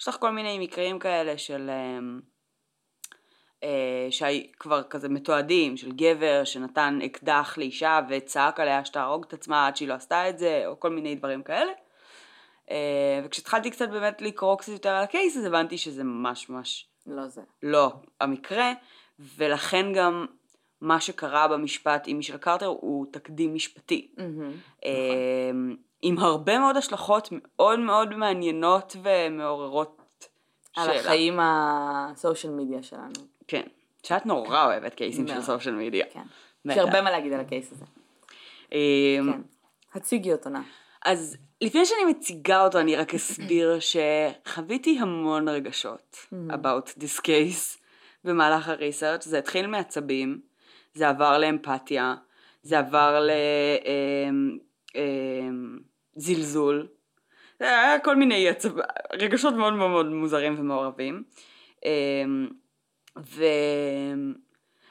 יש 0.00 0.08
לך 0.08 0.16
כל 0.16 0.30
מיני 0.30 0.58
מקרים 0.58 0.98
כאלה 0.98 1.38
של 1.38 1.70
אמ, 1.70 2.20
שכבר 4.10 4.82
כזה 4.82 5.08
מתועדים, 5.08 5.76
של 5.76 5.92
גבר 5.92 6.44
שנתן 6.44 6.98
אקדח 7.04 7.58
לאישה 7.58 8.00
וצעק 8.08 8.60
עליה 8.60 8.84
שתהרוג 8.84 9.24
את 9.28 9.32
עצמה 9.32 9.66
עד 9.66 9.76
שהיא 9.76 9.88
לא 9.88 9.94
עשתה 9.94 10.28
את 10.28 10.38
זה, 10.38 10.62
או 10.66 10.80
כל 10.80 10.90
מיני 10.90 11.14
דברים 11.14 11.42
כאלה. 11.42 11.72
אה, 12.70 13.20
וכשהתחלתי 13.24 13.70
קצת 13.70 13.88
באמת 13.88 14.22
לקרוא 14.22 14.56
קצת 14.56 14.72
יותר 14.72 14.88
על 14.88 15.02
הקייס, 15.02 15.36
אז 15.36 15.44
הבנתי 15.44 15.78
שזה 15.78 16.04
ממש 16.04 16.48
ממש 16.48 16.88
לא 17.06 17.28
זה. 17.28 17.40
לא 17.62 17.92
המקרה, 18.20 18.72
ולכן 19.36 19.92
גם 19.92 20.26
מה 20.80 21.00
שקרה 21.00 21.48
במשפט 21.48 22.02
עם 22.06 22.16
מישל 22.16 22.36
קרטר 22.36 22.66
הוא 22.66 23.06
תקדים 23.12 23.54
משפטי. 23.54 24.14
Mm-hmm. 24.16 24.84
אה, 24.84 25.50
עם 26.02 26.18
הרבה 26.18 26.58
מאוד 26.58 26.76
השלכות 26.76 27.28
מאוד 27.32 27.78
מאוד 27.78 28.14
מעניינות 28.14 28.96
ומעוררות 29.02 30.02
על 30.76 30.86
שאלה. 30.86 31.00
החיים 31.00 31.38
הסושיאל 31.42 32.52
מדיה 32.52 32.82
שלנו. 32.82 33.31
כן. 33.48 33.62
שאת 34.02 34.26
נורא 34.26 34.64
אוהבת 34.64 34.94
קייסים 34.94 35.28
של. 35.28 35.42
סושיאל 35.42 35.74
מדיה. 35.74 36.06
כן. 36.12 36.22
יש. 36.64 36.78
הרבה 36.78 37.02
מה 37.02 37.10
להגיד 37.10 37.32
על 37.32 37.40
הקייס 37.40 37.72
הזה. 37.72 37.84
אמ, 38.72 39.32
כן. 39.32 39.40
הציגי 39.94 40.32
אותו 40.32 40.50
נא. 40.50 40.58
אז 41.04 41.36
לפני 41.60 41.86
שאני 41.86 42.04
מציגה 42.04 42.64
אותו 42.64 42.78
אני 42.78 42.96
רק 42.96 43.14
אסביר 43.14 43.78
שחוויתי 43.80 44.98
המון 45.00 45.48
רגשות 45.48 46.26
about 46.32 46.88
this 47.00 47.20
case 47.20 47.78
במהלך 48.24 48.68
הריסרצ' 48.68 49.24
זה 49.24 49.38
התחיל 49.38 49.66
מעצבים, 49.66 50.40
זה 50.94 51.08
עבר 51.08 51.38
לאמפתיה, 51.38 52.14
זה 52.62 52.78
עבר 52.78 53.26
לזלזול, 56.16 56.88
זה 57.58 57.64
היה 57.64 57.98
כל 57.98 58.16
מיני. 58.16 58.46
רגשות 59.12 59.54
מאוד 59.54 59.72
מאוד 59.72 60.06
מוזרים 60.06 60.54
ומעורבים. 60.58 61.22
ו... 63.18 63.44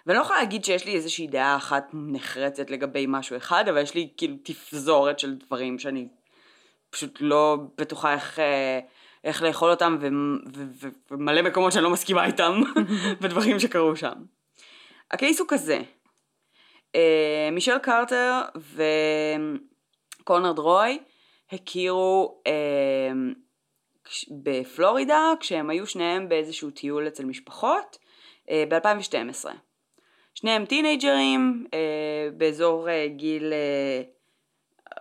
ואני 0.06 0.18
לא 0.18 0.24
יכולה 0.24 0.40
להגיד 0.40 0.66
שיש 0.66 0.86
לי 0.86 0.96
איזושהי 0.96 1.28
דעה 1.28 1.56
אחת 1.56 1.88
נחרצת 1.94 2.70
לגבי 2.70 3.06
משהו 3.08 3.38
אחד, 3.38 3.68
אבל 3.68 3.82
יש 3.82 3.96
לי 3.96 4.10
כאילו 4.18 4.36
תפזורת 4.44 5.20
של 5.20 5.36
דברים 5.36 5.80
שאני 5.80 6.08
פשוט 6.90 7.18
לא 7.22 7.58
בטוחה 7.78 8.14
איך, 8.14 8.40
אה, 8.40 8.80
איך 9.24 9.44
לאכול 9.44 9.72
אותם, 9.72 9.98
ו, 10.02 10.08
ו, 10.56 10.64
ו, 10.82 10.88
ומלא 11.12 11.42
מקומות 11.42 11.72
שאני 11.72 11.84
לא 11.84 11.90
מסכימה 11.90 12.26
איתם, 12.26 12.62
ודברים 13.22 13.60
שקרו 13.60 13.96
שם. 13.96 14.14
הקייס 15.12 15.40
הוא 15.40 15.48
כזה, 15.50 15.82
אה, 16.96 17.50
מישל 17.52 17.80
קרטר 17.80 18.42
וקונרד 20.22 20.60
רוי 20.60 21.00
הכירו 21.52 22.42
אה, 22.48 23.12
בפלורידה 24.44 25.34
כשהם 25.40 25.70
היו 25.70 25.88
שניהם 25.88 26.30
באיזשהו 26.30 26.72
טיול 26.72 27.08
אצל 27.08 27.26
משפחות 27.26 27.98
ב-2012. 28.50 29.50
שניהם 30.36 30.66
טינג'רים 30.66 31.66
אה, 31.74 32.30
באזור 32.38 32.90
אה, 32.90 33.08
גיל 33.08 33.54
אה, 33.54 34.02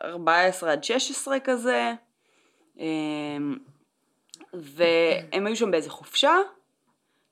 14 0.04 0.72
עד 0.72 0.84
16 0.84 1.40
כזה 1.40 1.92
אה, 2.80 2.86
והם 4.52 5.46
היו 5.46 5.56
שם 5.56 5.70
באיזה 5.70 5.90
חופשה 5.90 6.34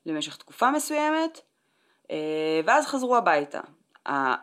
למשך 0.06 0.36
תקופה 0.36 0.70
מסוימת 0.70 1.40
אה, 2.10 2.60
ואז 2.64 2.86
חזרו 2.86 3.16
הביתה. 3.16 3.60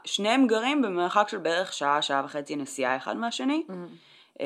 שניהם 0.04 0.48
גרים 0.48 0.82
במרחק 0.82 1.30
של 1.30 1.38
בערך 1.38 1.74
שעה, 1.74 2.02
שעה 2.02 2.26
וחצי 2.26 2.56
נסיעה 2.56 2.98
אחד 2.98 3.18
מהשני 3.18 3.64
אה, 4.42 4.46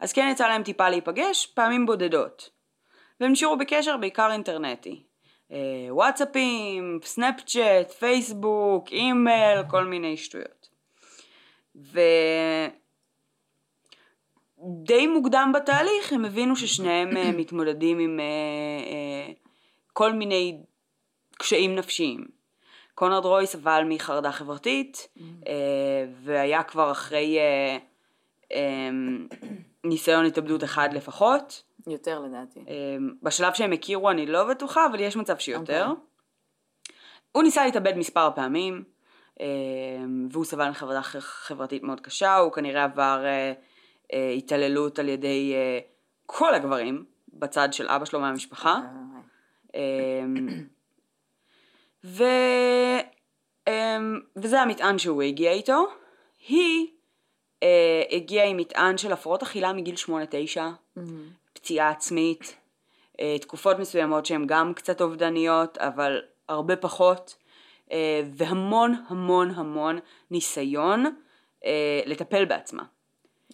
אז 0.00 0.12
כן 0.12 0.28
יצא 0.32 0.48
להם 0.48 0.62
טיפה 0.62 0.88
להיפגש, 0.88 1.46
פעמים 1.46 1.86
בודדות. 1.86 2.50
והם 3.20 3.32
נשארו 3.32 3.56
בקשר 3.58 3.96
בעיקר 3.96 4.32
אינטרנטי. 4.32 5.02
אה, 5.52 5.86
וואטסאפים, 5.90 7.00
סנאפצ'אט, 7.04 7.90
פייסבוק, 7.90 8.88
אימייל, 8.92 9.62
כל 9.70 9.84
מיני 9.84 10.16
שטויות. 10.16 10.68
ודי 11.76 12.06
מוקדם 15.06 15.52
בתהליך 15.54 16.12
הם 16.12 16.24
הבינו 16.24 16.56
ששניהם 16.56 17.16
אה, 17.16 17.32
מתמודדים 17.32 17.98
עם 17.98 18.20
אה, 18.20 19.32
כל 19.92 20.12
מיני 20.12 20.58
קשיים 21.38 21.74
נפשיים. 21.74 22.24
קונרד 22.94 23.24
רוי 23.24 23.46
סבל 23.46 23.84
מחרדה 23.88 24.32
חברתית 24.32 25.08
אה, 25.46 25.52
והיה 26.22 26.62
כבר 26.62 26.92
אחרי 26.92 27.38
ניסיון 29.84 30.24
התאבדות 30.24 30.64
אחד 30.64 30.88
לפחות. 30.92 31.62
יותר 31.86 32.20
לדעתי. 32.20 32.60
אה, 32.68 32.96
בשלב 33.22 33.54
שהם 33.54 33.72
הכירו 33.72 34.10
אני 34.10 34.26
לא 34.26 34.44
בטוחה, 34.44 34.86
אבל 34.86 35.00
יש 35.00 35.16
מצב 35.16 35.38
שיותר. 35.38 35.86
אוקיי. 35.88 36.04
הוא 37.32 37.42
ניסה 37.42 37.64
להתאבד 37.64 37.96
מספר 37.96 38.28
פעמים, 38.34 38.84
אה, 39.40 39.46
והוא 40.30 40.44
סבל 40.44 40.70
מחרדה 40.70 41.02
חברתית 41.02 41.82
מאוד 41.82 42.00
קשה, 42.00 42.36
הוא 42.36 42.52
כנראה 42.52 42.84
עבר 42.84 43.22
אה, 43.24 43.52
אה, 44.12 44.30
התעללות 44.30 44.98
על 44.98 45.08
ידי 45.08 45.52
אה, 45.54 45.78
כל 46.26 46.54
הגברים, 46.54 47.04
בצד 47.32 47.72
של 47.72 47.88
אבא 47.88 48.04
שלו 48.04 48.20
מהמשפחה. 48.20 48.80
אמ, 49.74 49.80
ו... 52.04 52.24
אמ, 53.68 54.20
וזה 54.36 54.60
המטען 54.60 54.98
שהוא 54.98 55.22
הגיע 55.22 55.52
איתו. 55.52 55.86
היא 56.48 56.86
הגיעה 58.10 58.46
עם 58.46 58.56
מטען 58.56 58.98
של 58.98 59.12
הפרעות 59.12 59.42
אכילה 59.42 59.72
מגיל 59.72 59.94
8-9, 59.94 60.10
מהמם. 60.96 61.28
פציעה 61.62 61.90
עצמית, 61.90 62.56
אה, 63.20 63.36
תקופות 63.40 63.78
מסוימות 63.78 64.26
שהן 64.26 64.46
גם 64.46 64.74
קצת 64.74 65.00
אובדניות, 65.00 65.78
אבל 65.78 66.20
הרבה 66.48 66.76
פחות, 66.76 67.36
אה, 67.92 68.22
והמון 68.34 68.94
המון 69.08 69.50
המון 69.50 69.98
ניסיון 70.30 71.06
אה, 71.64 72.00
לטפל 72.06 72.44
בעצמה. 72.44 72.82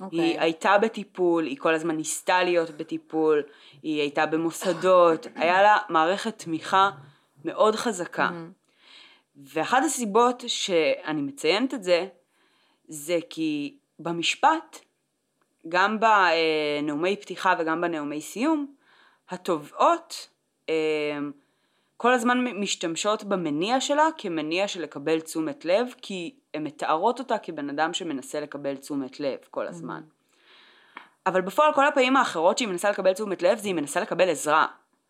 אוקיי. 0.00 0.20
היא 0.20 0.40
הייתה 0.40 0.78
בטיפול, 0.78 1.44
היא 1.44 1.58
כל 1.58 1.74
הזמן 1.74 1.96
ניסתה 1.96 2.42
להיות 2.42 2.70
בטיפול, 2.70 3.42
היא 3.82 4.00
הייתה 4.00 4.26
במוסדות, 4.26 5.26
היה 5.34 5.62
לה 5.62 5.76
מערכת 5.88 6.38
תמיכה 6.38 6.90
מאוד 7.44 7.76
חזקה. 7.76 8.30
ואחת 9.36 9.82
הסיבות 9.84 10.42
שאני 10.46 11.22
מציינת 11.22 11.74
את 11.74 11.82
זה, 11.82 12.06
זה 12.88 13.18
כי 13.30 13.76
במשפט, 13.98 14.80
גם 15.68 15.98
בנאומי 16.00 17.16
פתיחה 17.16 17.54
וגם 17.58 17.80
בנאומי 17.80 18.20
סיום, 18.20 18.74
התובעות 19.30 20.28
אה, 20.68 20.74
כל 21.96 22.12
הזמן 22.12 22.44
משתמשות 22.44 23.24
במניע 23.24 23.80
שלה 23.80 24.08
כמניע 24.18 24.68
של 24.68 24.82
לקבל 24.82 25.20
תשומת 25.20 25.64
לב, 25.64 25.86
כי 26.02 26.34
הן 26.54 26.64
מתארות 26.64 27.18
אותה 27.18 27.38
כבן 27.38 27.70
אדם 27.70 27.92
שמנסה 27.92 28.40
לקבל 28.40 28.76
תשומת 28.76 29.20
לב 29.20 29.38
כל 29.50 29.66
הזמן. 29.66 30.00
אבל 31.26 31.40
בפועל 31.40 31.74
כל 31.74 31.86
הפעמים 31.86 32.16
האחרות 32.16 32.58
שהיא 32.58 32.68
מנסה 32.68 32.90
לקבל 32.90 33.12
תשומת 33.12 33.42
לב 33.42 33.58
זה 33.58 33.68
היא 33.68 33.74
מנסה 33.74 34.00
לקבל 34.00 34.30
עזרה 34.30 34.66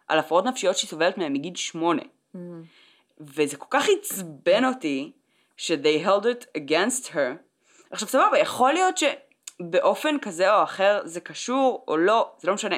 על 0.08 0.18
הפרעות 0.18 0.44
נפשיות 0.44 0.76
שהיא 0.76 0.88
סובלת 0.88 1.18
מהן 1.18 1.32
מגיל 1.32 1.54
שמונה. 1.54 2.02
מהמם. 2.34 2.62
וזה 3.20 3.56
כל 3.56 3.66
כך 3.70 3.86
עצבן 4.00 4.64
אותי 4.64 5.12
ש-they 5.56 6.06
held 6.06 6.24
it 6.24 6.58
against 6.58 7.06
her. 7.06 7.36
עכשיו 7.90 8.08
סבבה, 8.08 8.38
יכול 8.38 8.72
להיות 8.72 8.98
שבאופן 9.62 10.16
כזה 10.22 10.54
או 10.54 10.62
אחר 10.62 11.00
זה 11.04 11.20
קשור 11.20 11.84
או 11.88 11.96
לא, 11.96 12.30
זה 12.38 12.48
לא 12.48 12.54
משנה. 12.54 12.76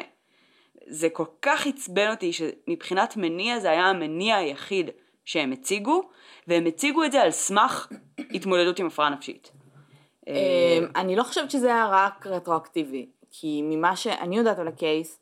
זה 0.87 1.09
כל 1.11 1.25
כך 1.43 1.67
עצבן 1.67 2.11
אותי 2.11 2.33
שמבחינת 2.33 3.17
מניע 3.17 3.61
זה 3.61 3.71
היה 3.71 3.87
המניע 3.87 4.37
היחיד 4.37 4.91
שהם 5.25 5.53
הציגו, 5.53 6.03
והם 6.47 6.67
הציגו 6.67 7.05
את 7.05 7.13
זה 7.13 7.23
על 7.23 7.31
סמך 7.31 7.89
התמודדות 8.35 8.79
עם 8.79 8.87
הפרעה 8.87 9.11
נפשית. 9.11 9.53
אמ, 10.27 10.35
אני 10.97 11.17
לא 11.17 11.23
חושבת 11.23 11.51
שזה 11.51 11.67
היה 11.67 11.89
רק 11.91 12.27
רטרואקטיבי, 12.27 13.07
כי 13.31 13.61
ממה 13.63 13.97
שאני 13.97 14.39
יודעת 14.39 14.59
על 14.59 14.69
הקייס, 14.69 15.19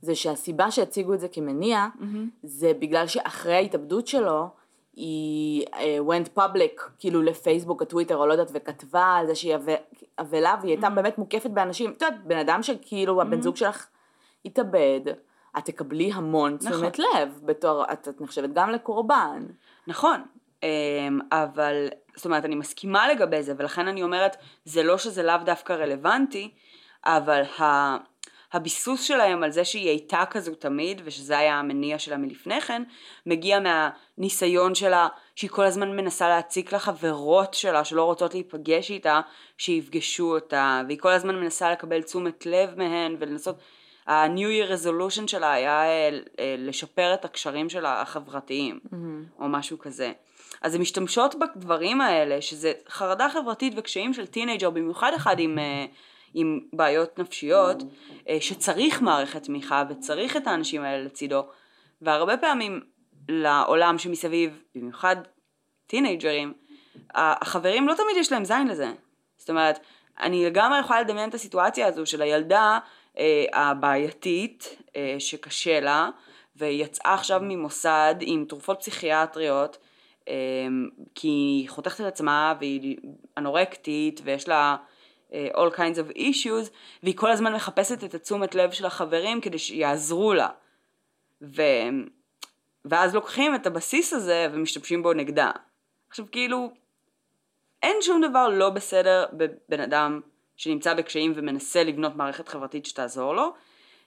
זה 0.00 0.14
שהסיבה 0.14 0.70
שהציגו 0.70 1.14
את 1.14 1.20
זה 1.20 1.28
כמניע, 1.28 1.86
זה 2.42 2.72
בגלל 2.74 3.06
שאחרי 3.06 3.54
ההתאבדות 3.54 4.06
שלו, 4.06 4.48
היא 4.92 5.66
אה, 5.74 5.98
went 6.08 6.38
public, 6.38 6.82
כאילו 6.98 7.22
לפייסבוק, 7.22 7.82
הטוויטר, 7.82 8.16
או 8.16 8.26
לא 8.26 8.32
יודעת, 8.32 8.50
וכתבה 8.54 9.04
על 9.04 9.26
זה 9.26 9.34
שהיא 9.34 9.54
אב- 9.54 9.76
אבלה, 10.18 10.56
והיא 10.60 10.72
הייתה 10.72 10.90
באמת 10.90 11.18
מוקפת 11.18 11.50
באנשים, 11.50 11.90
את 11.90 12.02
יודעת, 12.02 12.24
בן 12.24 12.38
אדם 12.38 12.62
שכאילו 12.62 13.22
הבן 13.22 13.42
זוג 13.42 13.56
שלך 13.56 13.86
התאבד, 14.44 15.00
את 15.58 15.64
תקבלי 15.64 16.10
המון 16.14 16.56
נכון. 16.62 16.72
תשומת 16.72 16.98
לב, 16.98 17.40
בתור, 17.42 17.84
את, 17.92 18.08
את 18.08 18.20
נחשבת 18.20 18.50
גם 18.52 18.70
לקורבן. 18.70 19.46
נכון, 19.86 20.22
אמ, 20.62 20.68
אבל, 21.32 21.88
זאת 22.16 22.24
אומרת, 22.24 22.44
אני 22.44 22.54
מסכימה 22.54 23.08
לגבי 23.08 23.42
זה, 23.42 23.52
ולכן 23.56 23.88
אני 23.88 24.02
אומרת, 24.02 24.36
זה 24.64 24.82
לא 24.82 24.98
שזה 24.98 25.22
לאו 25.22 25.36
דווקא 25.44 25.72
רלוונטי, 25.72 26.50
אבל 27.04 27.42
ה... 27.42 27.96
הביסוס 28.52 29.02
שלהם 29.02 29.42
על 29.42 29.50
זה 29.50 29.64
שהיא 29.64 29.88
הייתה 29.88 30.24
כזו 30.30 30.54
תמיד, 30.54 31.02
ושזה 31.04 31.38
היה 31.38 31.58
המניע 31.58 31.98
שלה 31.98 32.16
מלפני 32.16 32.60
כן, 32.60 32.82
מגיע 33.26 33.58
מהניסיון 33.60 34.74
שלה, 34.74 35.08
שהיא 35.36 35.50
כל 35.50 35.64
הזמן 35.64 35.96
מנסה 35.96 36.28
להציק 36.28 36.72
לחברות 36.72 37.54
שלה, 37.54 37.84
שלא 37.84 38.04
רוצות 38.04 38.34
להיפגש 38.34 38.90
איתה, 38.90 39.20
שיפגשו 39.58 40.34
אותה, 40.34 40.82
והיא 40.86 40.98
כל 40.98 41.12
הזמן 41.12 41.36
מנסה 41.36 41.72
לקבל 41.72 42.02
תשומת 42.02 42.46
לב 42.46 42.70
מהן, 42.76 43.16
ולנסות... 43.18 43.56
ה-New 44.06 44.38
Year 44.38 44.70
resolution 44.70 45.26
שלה 45.26 45.52
היה 45.52 45.84
אה, 45.84 46.18
אה, 46.38 46.54
לשפר 46.58 47.14
את 47.14 47.24
הקשרים 47.24 47.70
שלה 47.70 48.02
החברתיים, 48.02 48.80
או 49.38 49.48
משהו 49.48 49.78
כזה. 49.78 50.12
אז 50.62 50.74
הן 50.74 50.80
משתמשות 50.80 51.34
בדברים 51.34 52.00
האלה, 52.00 52.42
שזה 52.42 52.72
חרדה 52.88 53.28
חברתית 53.28 53.74
וקשיים 53.76 54.14
של 54.14 54.26
teenager, 54.26 54.70
במיוחד 54.70 55.12
אחד 55.16 55.38
עם, 55.38 55.58
אה, 55.58 55.84
עם 56.34 56.60
בעיות 56.72 57.18
נפשיות, 57.18 57.82
אה, 58.28 58.36
שצריך 58.40 59.02
מערכת 59.02 59.42
תמיכה 59.42 59.84
וצריך 59.88 60.36
את 60.36 60.46
האנשים 60.46 60.82
האלה 60.82 61.04
לצידו, 61.04 61.42
והרבה 62.02 62.36
פעמים 62.36 62.80
לעולם 63.28 63.98
שמסביב, 63.98 64.62
במיוחד 64.74 65.16
טינג'רים, 65.86 66.52
החברים 67.14 67.88
לא 67.88 67.94
תמיד 67.94 68.16
יש 68.16 68.32
להם 68.32 68.44
זין 68.44 68.68
לזה. 68.68 68.92
זאת 69.36 69.50
אומרת, 69.50 69.78
אני 70.20 70.46
לגמרי 70.46 70.78
יכולה 70.78 71.00
לדמיין 71.00 71.28
את 71.28 71.34
הסיטואציה 71.34 71.86
הזו 71.86 72.06
של 72.06 72.22
הילדה 72.22 72.78
אה, 73.18 73.44
הבעייתית 73.52 74.76
אה, 74.96 75.16
שקשה 75.18 75.80
לה, 75.80 76.08
והיא 76.56 76.84
יצאה 76.84 77.14
עכשיו 77.14 77.40
ממוסד 77.42 78.14
עם 78.20 78.44
תרופות 78.48 78.80
פסיכיאטריות, 78.80 79.78
אה, 80.28 80.34
כי 81.14 81.28
היא 81.28 81.68
חותכת 81.68 82.00
את 82.00 82.06
עצמה 82.06 82.54
והיא 82.60 82.96
אנורקטית 83.38 84.20
ויש 84.24 84.48
לה 84.48 84.76
all 85.32 85.76
kinds 85.76 85.98
of 85.98 86.16
issues, 86.16 86.70
והיא 87.02 87.16
כל 87.16 87.30
הזמן 87.30 87.52
מחפשת 87.52 88.04
את 88.04 88.14
התשומת 88.14 88.54
לב 88.54 88.70
של 88.70 88.86
החברים 88.86 89.40
כדי 89.40 89.58
שיעזרו 89.58 90.34
לה. 90.34 90.48
ו... 91.42 91.62
ואז 92.84 93.14
לוקחים 93.14 93.54
את 93.54 93.66
הבסיס 93.66 94.12
הזה 94.12 94.46
ומשתמשים 94.52 95.02
בו 95.02 95.12
נגדה. 95.12 95.50
עכשיו 96.08 96.26
כאילו, 96.32 96.70
אין 97.82 97.96
שום 98.00 98.22
דבר 98.30 98.48
לא 98.48 98.70
בסדר 98.70 99.26
בבן 99.32 99.80
אדם 99.80 100.20
שנמצא 100.56 100.94
בקשיים 100.94 101.32
ומנסה 101.36 101.84
לבנות 101.84 102.16
מערכת 102.16 102.48
חברתית 102.48 102.86
שתעזור 102.86 103.34
לו, 103.34 103.54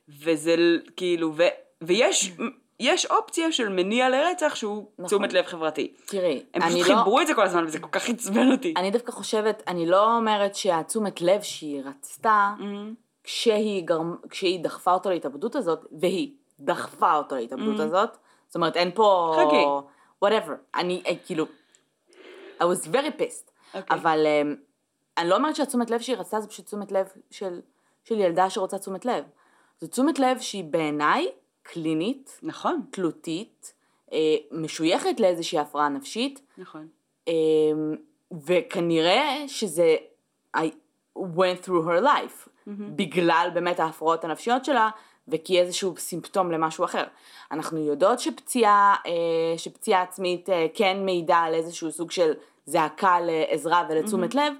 וזה 0.09 0.55
כאילו, 0.95 1.33
ו, 1.35 1.43
ויש 1.81 2.31
יש 2.79 3.05
אופציה 3.05 3.51
של 3.51 3.69
מניע 3.69 4.09
לרצח 4.09 4.55
שהוא 4.55 4.85
נכון. 4.93 5.05
תשומת 5.05 5.33
לב 5.33 5.45
חברתי. 5.45 5.93
תראי, 6.05 6.43
הם 6.53 6.61
פשוט 6.61 6.79
לא... 6.79 6.83
חיברו 6.83 7.21
את 7.21 7.27
זה 7.27 7.33
כל 7.33 7.43
הזמן 7.43 7.65
וזה 7.65 7.79
כל 7.79 7.89
כך 7.91 8.09
עצבן 8.09 8.51
אותי. 8.51 8.73
אני 8.77 8.91
דווקא 8.91 9.11
חושבת, 9.11 9.63
אני 9.67 9.85
לא 9.85 10.15
אומרת 10.15 10.55
שהתשומת 10.55 11.21
לב 11.21 11.41
שהיא 11.41 11.81
רצתה, 11.85 12.53
mm-hmm. 12.59 12.93
כשהיא, 13.23 13.83
גרמ... 13.85 14.15
כשהיא 14.29 14.63
דחפה 14.63 14.93
אותו 14.93 15.09
להתאבדות 15.09 15.55
הזאת, 15.55 15.85
והיא 15.99 16.31
דחפה 16.59 17.15
אותו 17.17 17.35
להתאבדות 17.35 17.79
mm-hmm. 17.79 17.83
הזאת, 17.83 18.17
זאת 18.47 18.55
אומרת 18.55 18.77
אין 18.77 18.91
פה... 18.95 19.35
חכי. 19.35 19.65
whatever. 20.25 20.53
אני 20.75 21.03
אה, 21.07 21.11
כאילו, 21.25 21.45
I 22.59 22.63
was 22.63 22.87
very 22.87 23.21
pissed. 23.21 23.49
Okay. 23.49 23.77
אוקיי. 23.77 23.97
אבל 23.97 24.25
um, 24.25 24.55
אני 25.17 25.29
לא 25.29 25.35
אומרת 25.35 25.55
שהתשומת 25.55 25.89
לב 25.89 26.01
שהיא 26.01 26.17
רצתה 26.17 26.41
זה 26.41 26.47
פשוט 26.47 26.65
תשומת 26.65 26.91
לב 26.91 27.07
של, 27.31 27.61
של 28.03 28.19
ילדה 28.19 28.49
שרוצה 28.49 28.77
תשומת 28.77 29.05
לב. 29.05 29.23
זו 29.81 29.87
תשומת 29.87 30.19
לב 30.19 30.39
שהיא 30.39 30.63
בעיניי 30.63 31.27
קלינית, 31.67 32.39
נכון, 32.43 32.81
תלותית, 32.91 33.73
אה, 34.13 34.35
משויכת 34.51 35.19
לאיזושהי 35.19 35.59
הפרעה 35.59 35.89
נפשית. 35.89 36.41
נכון. 36.57 36.87
אה, 37.27 37.33
וכנראה 38.45 39.43
שזה 39.47 39.95
I 40.57 40.59
went 41.17 41.65
through 41.65 41.85
her 41.87 42.03
life, 42.03 42.47
mm-hmm. 42.47 42.69
בגלל 42.95 43.49
באמת 43.53 43.79
ההפרעות 43.79 44.23
הנפשיות 44.23 44.65
שלה, 44.65 44.89
וכי 45.27 45.59
איזשהו 45.59 45.93
סימפטום 45.97 46.51
למשהו 46.51 46.85
אחר. 46.85 47.03
אנחנו 47.51 47.79
יודעות 47.79 48.19
שפציעה, 48.19 48.95
אה, 49.05 49.57
שפציעה 49.57 50.01
עצמית 50.01 50.49
אה, 50.49 50.65
כן 50.73 50.97
מעידה 51.05 51.37
על 51.37 51.53
איזשהו 51.53 51.91
סוג 51.91 52.11
של 52.11 52.31
זעקה 52.65 53.17
לעזרה 53.21 53.87
ולתשומת 53.89 54.33
mm-hmm. 54.33 54.37
לב, 54.37 54.53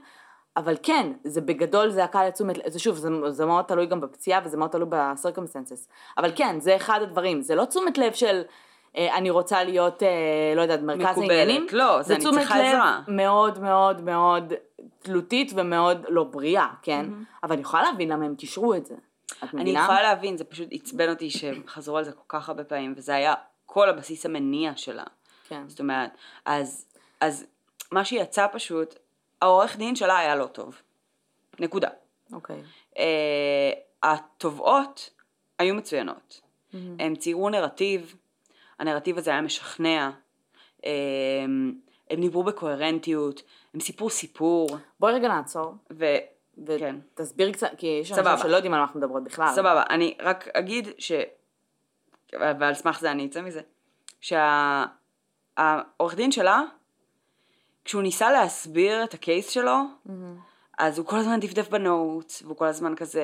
אבל 0.57 0.75
כן, 0.83 1.11
זה 1.23 1.41
בגדול 1.41 1.89
זעקה 1.89 2.25
לתשומת 2.25 2.57
לב, 2.57 2.69
זה 2.69 2.79
שוב, 2.79 2.95
זה, 2.95 3.09
זה 3.29 3.45
מאוד 3.45 3.65
תלוי 3.65 3.85
גם 3.85 4.01
בפציעה 4.01 4.41
וזה 4.45 4.57
מאוד 4.57 4.69
תלוי 4.69 4.87
בסרקמסטנסס, 4.89 5.87
אבל 6.17 6.31
כן, 6.35 6.59
זה 6.59 6.75
אחד 6.75 6.99
הדברים, 7.01 7.41
זה 7.41 7.55
לא 7.55 7.65
תשומת 7.65 7.97
לב 7.97 8.13
של 8.13 8.41
אה, 8.97 9.17
אני 9.17 9.29
רוצה 9.29 9.63
להיות, 9.63 10.03
אה, 10.03 10.09
לא 10.55 10.61
יודעת, 10.61 10.81
מרכז 10.81 11.01
מקובלת. 11.01 11.29
העניינים, 11.29 11.67
לא, 11.71 12.01
זה, 12.01 12.07
זה 12.07 12.15
אני 12.15 12.23
צריכה 12.23 12.55
עזרה. 12.55 12.99
תשומת 13.03 13.07
לב 13.07 13.15
מאוד 13.15 13.59
מאוד 13.59 14.01
מאוד 14.01 14.53
תלותית 14.99 15.51
ומאוד 15.55 16.05
לא 16.09 16.23
בריאה, 16.23 16.67
כן? 16.81 17.05
Mm-hmm. 17.05 17.39
אבל 17.43 17.53
אני 17.53 17.61
יכולה 17.61 17.83
להבין 17.83 18.09
למה 18.09 18.25
הם 18.25 18.35
קישרו 18.35 18.73
את 18.73 18.85
זה. 18.85 18.95
את 19.43 19.53
מבינה? 19.53 19.61
אני 19.61 19.83
יכולה 19.83 20.01
להבין, 20.01 20.37
זה 20.37 20.43
פשוט 20.43 20.67
עצבן 20.71 21.09
אותי 21.09 21.29
שהם 21.29 21.63
חזרו 21.67 21.97
על 21.97 22.03
זה 22.03 22.11
כל 22.11 22.23
כך 22.27 22.49
הרבה 22.49 22.63
פעמים, 22.63 22.93
וזה 22.97 23.15
היה 23.15 23.33
כל 23.65 23.89
הבסיס 23.89 24.25
המניע 24.25 24.71
שלה. 24.75 25.03
כן. 25.47 25.63
זאת 25.67 25.79
אומרת, 25.79 26.09
אז, 26.45 26.85
אז 27.21 27.45
מה 27.91 28.05
שיצא 28.05 28.47
פשוט, 28.53 28.95
העורך 29.41 29.77
דין 29.77 29.95
שלה 29.95 30.17
היה 30.17 30.35
לא 30.35 30.45
טוב. 30.45 30.81
נקודה. 31.59 31.89
אוקיי. 32.33 32.63
Uh, 32.93 32.97
התובעות 34.03 35.09
היו 35.59 35.75
מצוינות. 35.75 36.41
Mm-hmm. 36.41 36.77
הם 36.99 37.15
ציירו 37.15 37.49
נרטיב, 37.49 38.15
הנרטיב 38.79 39.17
הזה 39.17 39.31
היה 39.31 39.41
משכנע, 39.41 40.11
uh, 40.81 40.85
הם 42.09 42.21
דיברו 42.21 42.43
בקוהרנטיות, 42.43 43.41
הם 43.73 43.79
סיפרו 43.79 44.09
סיפור. 44.09 44.77
בואי 44.99 45.13
רגע 45.13 45.27
נעצור. 45.27 45.73
ו... 45.93 46.05
כן. 46.79 46.95
ותסביר 47.13 47.51
קצת, 47.51 47.71
כי 47.77 47.87
יש 48.01 48.11
אנשים 48.11 48.37
שלא 48.37 48.55
יודעים 48.55 48.73
על 48.73 48.79
מה 48.79 48.85
אנחנו 48.85 48.99
מדברות 48.99 49.23
בכלל. 49.23 49.47
סבבה, 49.55 49.83
אני 49.89 50.17
רק 50.19 50.47
אגיד 50.53 50.87
ש... 50.97 51.11
ועל 52.33 52.73
סמך 52.73 52.99
זה 52.99 53.11
אני 53.11 53.25
אצא 53.25 53.41
מזה, 53.41 53.61
שהעורך 54.21 56.15
דין 56.15 56.31
שלה 56.31 56.61
כשהוא 57.85 58.01
ניסה 58.01 58.31
להסביר 58.31 59.03
את 59.03 59.13
הקייס 59.13 59.49
שלו, 59.49 59.77
mm-hmm. 60.07 60.11
אז 60.77 60.97
הוא 60.97 61.05
כל 61.05 61.17
הזמן 61.17 61.39
דפדף 61.39 61.69
בנוט, 61.69 62.33
והוא 62.43 62.57
כל 62.57 62.65
הזמן 62.65 62.95
כזה 62.95 63.23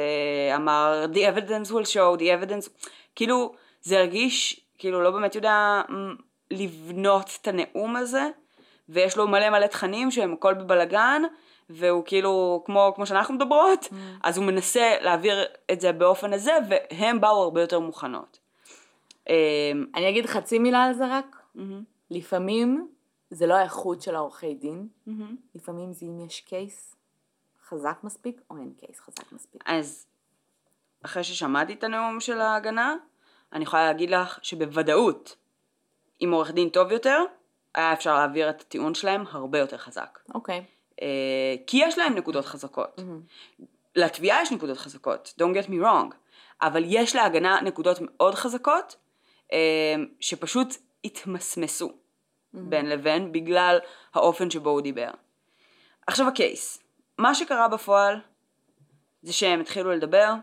אמר, 0.56 1.06
the 1.14 1.18
evidence 1.18 1.72
will 1.72 1.94
show, 1.94 2.20
the 2.20 2.22
evidence, 2.24 2.70
כאילו 3.16 3.54
זה 3.82 4.00
הרגיש, 4.00 4.62
כאילו 4.78 5.02
לא 5.02 5.12
באמת 5.12 5.36
יודע 5.36 5.82
לבנות 6.52 7.38
את 7.42 7.48
הנאום 7.48 7.96
הזה, 7.96 8.30
ויש 8.90 9.18
לו 9.18 9.28
מלא 9.28 9.50
מלא 9.50 9.68
תכנים 9.68 10.12
שהם 10.12 10.34
הכל 10.34 10.54
בבלגן, 10.54 11.22
והוא 11.70 12.04
כאילו, 12.06 12.64
כמו, 12.66 12.92
כמו 12.96 13.06
שאנחנו 13.06 13.34
מדברות, 13.34 13.84
mm. 13.84 13.96
אז 14.24 14.38
הוא 14.38 14.46
מנסה 14.46 14.96
להעביר 15.02 15.46
את 15.72 15.82
זה 15.82 15.92
באופן 15.92 16.34
הזה, 16.34 16.52
והם 16.70 17.22
באו 17.22 17.44
הרבה 17.44 17.62
יותר 17.62 17.80
מוכנות. 17.80 18.40
אמ, 19.30 19.34
אני 19.96 20.10
אגיד 20.10 20.26
חצי 20.26 20.60
מילה 20.60 20.84
על 20.84 20.94
זה 20.94 21.18
רק. 21.18 21.36
Mm-hmm. 21.56 21.60
לפעמים 22.12 22.88
זה 23.32 23.48
לא 23.48 23.54
האיכות 23.54 24.02
של 24.02 24.16
העורכי 24.16 24.54
דין, 24.54 24.88
mm-hmm. 25.08 25.12
לפעמים 25.56 25.94
זה 25.94 26.06
אם 26.06 26.26
יש 26.26 26.42
קייס 26.42 26.96
חזק 27.68 28.00
מספיק 28.04 28.42
או 28.50 28.58
אין 28.58 28.74
קייס 28.80 29.00
חזק 29.00 29.32
מספיק. 29.32 29.64
אז 29.66 30.06
אחרי 31.06 31.24
ששמעתי 31.24 31.74
את 31.74 31.84
הנאום 31.84 32.20
של 32.20 32.42
ההגנה, 32.42 32.96
אני 33.54 33.64
יכולה 33.64 33.86
להגיד 33.86 34.10
לך 34.10 34.40
שבוודאות, 34.42 35.36
עם 36.20 36.32
עורך 36.32 36.52
דין 36.52 36.70
טוב 36.70 36.92
יותר, 36.92 37.24
היה 37.76 37.94
אפשר 37.94 38.16
להעביר 38.16 38.50
את 38.50 38.62
הטיעון 38.62 38.94
שלהם 38.94 39.24
הרבה 39.32 39.60
יותר 39.60 39.78
חזק. 39.78 40.20
אוקיי. 40.34 40.60
Okay. 40.60 41.02
אה, 41.02 41.56
כי 41.68 41.78
יש 41.78 41.98
להם 41.98 42.16
נקודות 42.16 42.46
חזקות. 42.46 43.00
Mm-hmm. 43.00 43.64
לתביעה 43.96 44.42
יש 44.42 44.52
נקודות 44.52 44.78
חזקות, 44.78 45.34
don't 45.40 45.56
get 45.64 45.68
me 45.68 45.84
wrong, 45.84 46.16
אבל 46.62 46.84
יש 46.86 47.16
להגנה 47.16 47.62
נקודות 47.62 47.98
מאוד 48.02 48.36
חזקות, 48.36 48.96
אה, 49.54 49.96
שפשוט 50.20 50.76
התמסמסו. 51.06 52.01
בין 52.54 52.90
לבין 52.90 53.32
בגלל 53.32 53.80
האופן 54.14 54.50
שבו 54.50 54.70
הוא 54.70 54.82
דיבר. 54.82 55.10
עכשיו 56.08 56.28
הקייס, 56.28 56.84
מה 57.18 57.36
שקרה 57.36 57.68
בפועל 57.68 58.20
זה 59.22 59.34
שהם 59.34 59.60
התחילו 59.60 59.92
לדבר, 59.92 60.34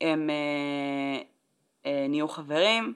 הם 0.00 0.30
אה, 0.30 1.22
אה, 1.86 2.06
נהיו 2.08 2.28
חברים, 2.28 2.94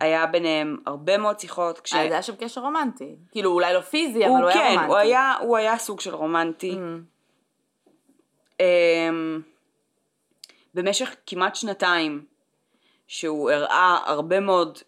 היה 0.00 0.26
ביניהם 0.26 0.76
הרבה 0.86 1.18
מאוד 1.18 1.40
שיחות. 1.40 1.80
כש... 1.80 1.92
היה 1.92 2.22
שם 2.22 2.36
קשר 2.36 2.60
רומנטי, 2.60 3.16
כאילו 3.30 3.50
אולי 3.50 3.74
לא 3.74 3.80
פיזי 3.80 4.26
אבל 4.26 4.42
הוא 4.42 4.52
כן, 4.52 4.58
היה 4.58 4.70
רומנטי. 4.70 4.88
הוא 4.88 4.96
היה, 4.96 5.34
הוא 5.40 5.56
היה 5.56 5.78
סוג 5.78 6.00
של 6.00 6.14
רומנטי. 6.14 6.72
Mm. 6.72 7.00
אה, 8.60 9.10
במשך 10.74 11.14
כמעט 11.26 11.54
שנתיים 11.54 12.24
שהוא 13.06 13.50
הראה 13.50 13.98
הרבה 14.06 14.40
מאוד 14.40 14.78
אה, 14.78 14.82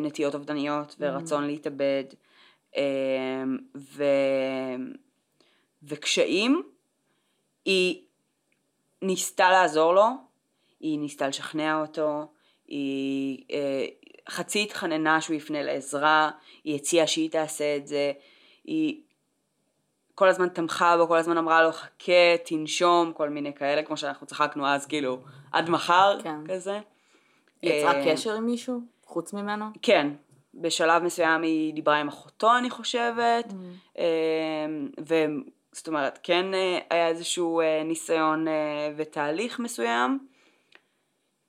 נטיות 0.00 0.34
אובדניות 0.34 0.96
ורצון 0.98 1.44
mm. 1.44 1.46
להתאבד 1.46 2.04
אה, 2.76 3.42
ו... 3.76 4.04
וקשיים, 5.82 6.62
היא 7.64 8.02
ניסתה 9.02 9.50
לעזור 9.50 9.94
לו, 9.94 10.06
היא 10.80 10.98
ניסתה 10.98 11.28
לשכנע 11.28 11.80
אותו, 11.80 12.32
היא 12.66 13.44
אה, 13.50 13.86
חצי 14.28 14.62
התחננה 14.62 15.20
שהוא 15.20 15.36
יפנה 15.36 15.62
לעזרה, 15.62 16.30
היא 16.64 16.76
הציעה 16.76 17.06
שהיא 17.06 17.30
תעשה 17.30 17.76
את 17.76 17.86
זה, 17.86 18.12
היא 18.64 19.00
כל 20.14 20.28
הזמן 20.28 20.48
תמכה 20.48 20.96
בו, 20.96 21.08
כל 21.08 21.16
הזמן 21.16 21.38
אמרה 21.38 21.62
לו 21.62 21.72
חכה, 21.72 22.36
תנשום, 22.44 23.12
כל 23.12 23.28
מיני 23.28 23.54
כאלה, 23.54 23.82
כמו 23.82 23.96
שאנחנו 23.96 24.26
צחקנו 24.26 24.66
אז, 24.66 24.86
כאילו, 24.86 25.18
עד 25.52 25.70
מחר, 25.70 26.18
כן. 26.22 26.46
כזה. 26.48 26.80
יצרה 27.62 27.92
קשר 28.04 28.34
עם 28.34 28.46
מישהו? 28.46 28.80
חוץ 29.10 29.32
ממנו? 29.32 29.64
כן, 29.82 30.08
בשלב 30.54 31.02
מסוים 31.02 31.42
היא 31.42 31.74
דיברה 31.74 31.96
עם 31.96 32.08
אחותו 32.08 32.56
אני 32.58 32.70
חושבת, 32.70 33.44
mm-hmm. 33.50 34.00
וזאת 34.98 35.88
אומרת 35.88 36.18
כן 36.22 36.54
אה, 36.54 36.78
היה 36.90 37.08
איזשהו 37.08 37.60
אה, 37.60 37.82
ניסיון 37.84 38.48
אה, 38.48 38.92
ותהליך 38.96 39.58
מסוים, 39.58 40.18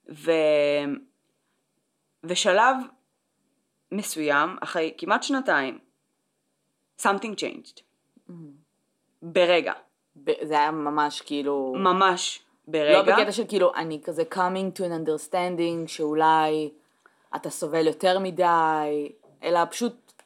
ו... 0.10 0.32
ושלב 2.24 2.76
מסוים, 3.92 4.58
אחרי 4.62 4.94
כמעט 4.98 5.24
שנתיים, 5.24 5.80
something 7.02 7.36
changed. 7.36 7.82
ברגע. 9.22 9.74
ב- 10.16 10.46
זה 10.46 10.54
היה 10.54 10.72
ממש 10.72 11.22
כאילו... 11.22 11.74
ממש 11.78 12.44
ברגע. 12.68 12.94
לא 12.94 13.02
בקטע 13.02 13.32
של 13.32 13.44
כאילו, 13.48 13.76
אני 13.76 14.02
כזה 14.04 14.24
coming 14.34 14.78
to 14.78 14.82
an 14.82 15.08
understanding 15.08 15.88
שאולי 15.88 16.72
אתה 17.36 17.50
סובל 17.50 17.88
יותר 17.88 18.20
מדי, 18.20 19.12
אלא 19.44 19.60
פשוט, 19.72 20.24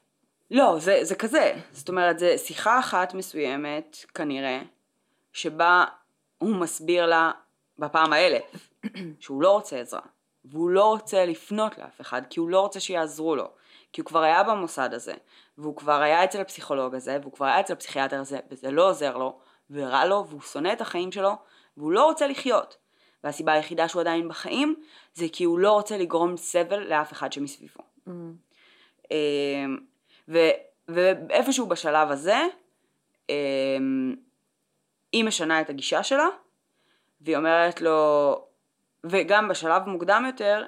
לא, 0.51 0.75
זה, 0.79 0.99
זה 1.01 1.15
כזה. 1.15 1.53
זאת 1.71 1.89
אומרת, 1.89 2.19
זה 2.19 2.37
שיחה 2.37 2.79
אחת 2.79 3.13
מסוימת, 3.13 3.97
כנראה, 4.13 4.61
שבה 5.33 5.85
הוא 6.37 6.55
מסביר 6.55 7.05
לה 7.05 7.31
בפעם 7.79 8.13
האלף 8.13 8.69
שהוא 9.19 9.41
לא 9.41 9.51
רוצה 9.51 9.79
עזרה, 9.79 10.01
והוא 10.45 10.69
לא 10.69 10.85
רוצה 10.85 11.25
לפנות 11.25 11.77
לאף 11.77 12.01
אחד, 12.01 12.21
כי 12.29 12.39
הוא 12.39 12.49
לא 12.49 12.59
רוצה 12.59 12.79
שיעזרו 12.79 13.35
לו, 13.35 13.49
כי 13.93 14.01
הוא 14.01 14.05
כבר 14.05 14.19
היה 14.19 14.43
במוסד 14.43 14.93
הזה, 14.93 15.13
והוא 15.57 15.75
כבר 15.75 16.01
היה 16.01 16.23
אצל 16.23 16.41
הפסיכולוג 16.41 16.95
הזה, 16.95 17.17
והוא 17.21 17.33
כבר 17.33 17.45
היה 17.45 17.59
אצל 17.59 17.73
הפסיכיאטר 17.73 18.19
הזה, 18.19 18.39
וזה 18.51 18.71
לא 18.71 18.89
עוזר 18.89 19.17
לו, 19.17 19.39
ורע 19.69 20.05
לו, 20.05 20.25
והוא 20.27 20.41
שונא 20.41 20.73
את 20.73 20.81
החיים 20.81 21.11
שלו, 21.11 21.31
והוא 21.77 21.91
לא 21.91 22.05
רוצה 22.05 22.27
לחיות. 22.27 22.77
והסיבה 23.25 23.53
היחידה 23.53 23.87
שהוא 23.87 24.01
עדיין 24.01 24.27
בחיים, 24.27 24.75
זה 25.13 25.25
כי 25.33 25.43
הוא 25.43 25.59
לא 25.59 25.71
רוצה 25.71 25.97
לגרום 25.97 26.37
סבל 26.37 26.79
לאף 26.79 27.11
אחד 27.11 27.33
שמסביבו. 27.33 27.83
אמ, 29.11 29.77
ו- 30.29 30.49
ואיפשהו 30.87 31.67
בשלב 31.67 32.11
הזה, 32.11 32.37
אמ, 33.29 34.15
היא 35.11 35.23
משנה 35.23 35.61
את 35.61 35.69
הגישה 35.69 36.03
שלה, 36.03 36.27
והיא 37.21 37.37
אומרת 37.37 37.81
לו, 37.81 38.41
וגם 39.03 39.47
בשלב 39.47 39.83
מוקדם 39.87 40.23
יותר, 40.27 40.65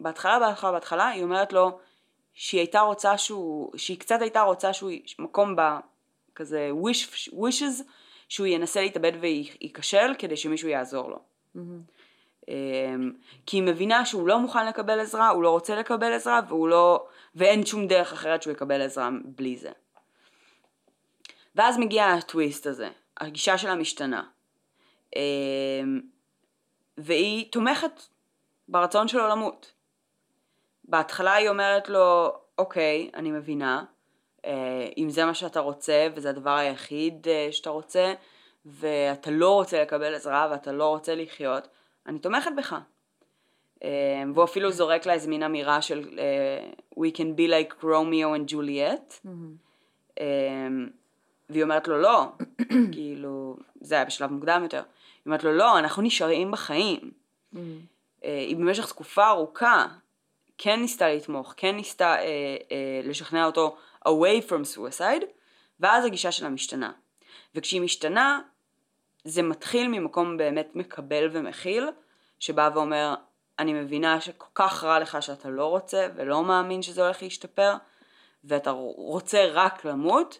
בהתחלה, 0.00 0.38
בהתחלה, 0.38 0.72
בהתחלה, 0.72 1.08
היא 1.08 1.22
אומרת 1.22 1.52
לו 1.52 1.78
שהיא 2.34 2.60
הייתה 2.60 2.80
רוצה 2.80 3.18
שהוא, 3.18 3.72
שהיא 3.76 3.98
קצת 3.98 4.20
הייתה 4.20 4.42
רוצה 4.42 4.72
שהוא, 4.72 4.90
מקום 5.18 5.56
ב... 5.56 5.60
כזה 6.34 6.70
wish, 6.82 7.30
wishes, 7.32 7.82
שהוא 8.28 8.46
ינסה 8.46 8.80
להתאבד 8.80 9.12
וייכשל 9.20 10.14
כדי 10.18 10.36
שמישהו 10.36 10.68
יעזור 10.68 11.10
לו. 11.10 11.37
אמ, 12.48 13.12
כי 13.46 13.56
היא 13.56 13.62
מבינה 13.62 14.06
שהוא 14.06 14.28
לא 14.28 14.38
מוכן 14.38 14.66
לקבל 14.66 15.00
עזרה, 15.00 15.28
הוא 15.28 15.42
לא 15.42 15.50
רוצה 15.50 15.76
לקבל 15.76 16.12
עזרה, 16.12 16.40
והוא 16.48 16.68
לא... 16.68 17.06
ואין 17.34 17.66
שום 17.66 17.86
דרך 17.86 18.12
אחרת 18.12 18.42
שהוא 18.42 18.52
יקבל 18.52 18.82
עזרה 18.82 19.08
בלי 19.24 19.56
זה. 19.56 19.70
ואז 21.54 21.78
מגיע 21.78 22.06
הטוויסט 22.06 22.66
הזה, 22.66 22.88
הגישה 23.20 23.58
שלה 23.58 23.74
משתנה. 23.74 24.22
אמ, 25.16 26.00
והיא 26.98 27.52
תומכת 27.52 28.02
ברצון 28.68 29.08
שלו 29.08 29.28
למות. 29.28 29.72
בהתחלה 30.84 31.34
היא 31.34 31.48
אומרת 31.48 31.88
לו, 31.88 32.32
אוקיי, 32.58 33.10
אני 33.14 33.30
מבינה, 33.30 33.84
אה, 34.44 34.88
אם 34.98 35.10
זה 35.10 35.24
מה 35.24 35.34
שאתה 35.34 35.60
רוצה 35.60 36.08
וזה 36.14 36.30
הדבר 36.30 36.50
היחיד 36.50 37.28
אה, 37.28 37.48
שאתה 37.50 37.70
רוצה, 37.70 38.14
ואתה 38.70 39.30
לא 39.30 39.54
רוצה 39.54 39.82
לקבל 39.82 40.14
עזרה 40.14 40.48
ואתה 40.50 40.72
לא 40.72 40.88
רוצה 40.88 41.14
לחיות, 41.14 41.68
אני 42.06 42.18
תומכת 42.18 42.50
בך. 42.56 42.76
אה, 43.84 44.22
והוא 44.34 44.44
אפילו 44.44 44.70
זורק 44.70 45.06
לה 45.06 45.12
איזה 45.12 45.28
מין 45.28 45.42
אמירה 45.42 45.82
של 45.82 46.18
אה, 46.18 46.70
We 46.98 47.12
can 47.14 47.38
be 47.38 47.50
like 47.50 47.82
Romeo 47.82 48.38
and 48.38 48.52
Juliet. 48.52 49.28
אה, 50.20 50.68
והיא 51.50 51.62
אומרת 51.62 51.88
לו 51.88 51.98
לא, 51.98 52.24
כאילו, 52.92 53.56
זה 53.80 53.94
היה 53.94 54.04
בשלב 54.04 54.30
מוקדם 54.32 54.60
יותר. 54.62 54.76
היא 54.76 55.22
אומרת 55.26 55.44
לו 55.44 55.52
לא, 55.52 55.78
אנחנו 55.78 56.02
נשארים 56.02 56.50
בחיים. 56.50 57.10
אה, 58.24 58.38
היא 58.38 58.56
במשך 58.56 58.88
תקופה 58.88 59.28
ארוכה 59.28 59.86
כן 60.58 60.80
ניסתה 60.80 61.08
לתמוך, 61.08 61.54
כן 61.56 61.76
ניסתה 61.76 62.16
אה, 62.16 62.56
אה, 62.72 63.00
לשכנע 63.04 63.46
אותו 63.46 63.76
away 64.08 64.48
from 64.48 64.76
suicide, 64.76 65.24
ואז 65.80 66.04
הגישה 66.04 66.32
שלה 66.32 66.48
משתנה. 66.48 66.92
וכשהיא 67.54 67.80
משתנה, 67.80 68.40
זה 69.28 69.42
מתחיל 69.42 69.88
ממקום 69.88 70.36
באמת 70.36 70.68
מקבל 70.74 71.28
ומכיל, 71.32 71.88
שבא 72.38 72.70
ואומר, 72.74 73.14
אני 73.58 73.72
מבינה 73.72 74.20
שכל 74.20 74.46
כך 74.54 74.84
רע 74.84 74.98
לך 74.98 75.22
שאתה 75.22 75.50
לא 75.50 75.66
רוצה 75.66 76.08
ולא 76.16 76.44
מאמין 76.44 76.82
שזה 76.82 77.04
הולך 77.04 77.22
להשתפר, 77.22 77.74
ואתה 78.44 78.70
רוצה 78.96 79.44
רק 79.52 79.84
למות, 79.84 80.38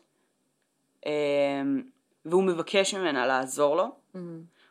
אה, 1.06 1.12
והוא 2.24 2.42
מבקש 2.42 2.94
ממנה 2.94 3.26
לעזור 3.26 3.76
לו, 3.76 3.88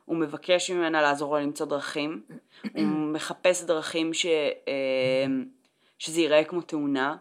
הוא 0.06 0.18
מבקש 0.18 0.72
ממנה 0.72 1.02
לעזור 1.02 1.38
לו 1.38 1.44
למצוא 1.44 1.66
דרכים, 1.66 2.24
הוא 2.74 2.84
מחפש 3.14 3.64
דרכים 3.64 4.14
ש, 4.14 4.26
אה, 4.68 5.26
שזה 6.00 6.22
ייראה 6.22 6.44
כמו 6.44 6.62
תאונה, 6.62 7.16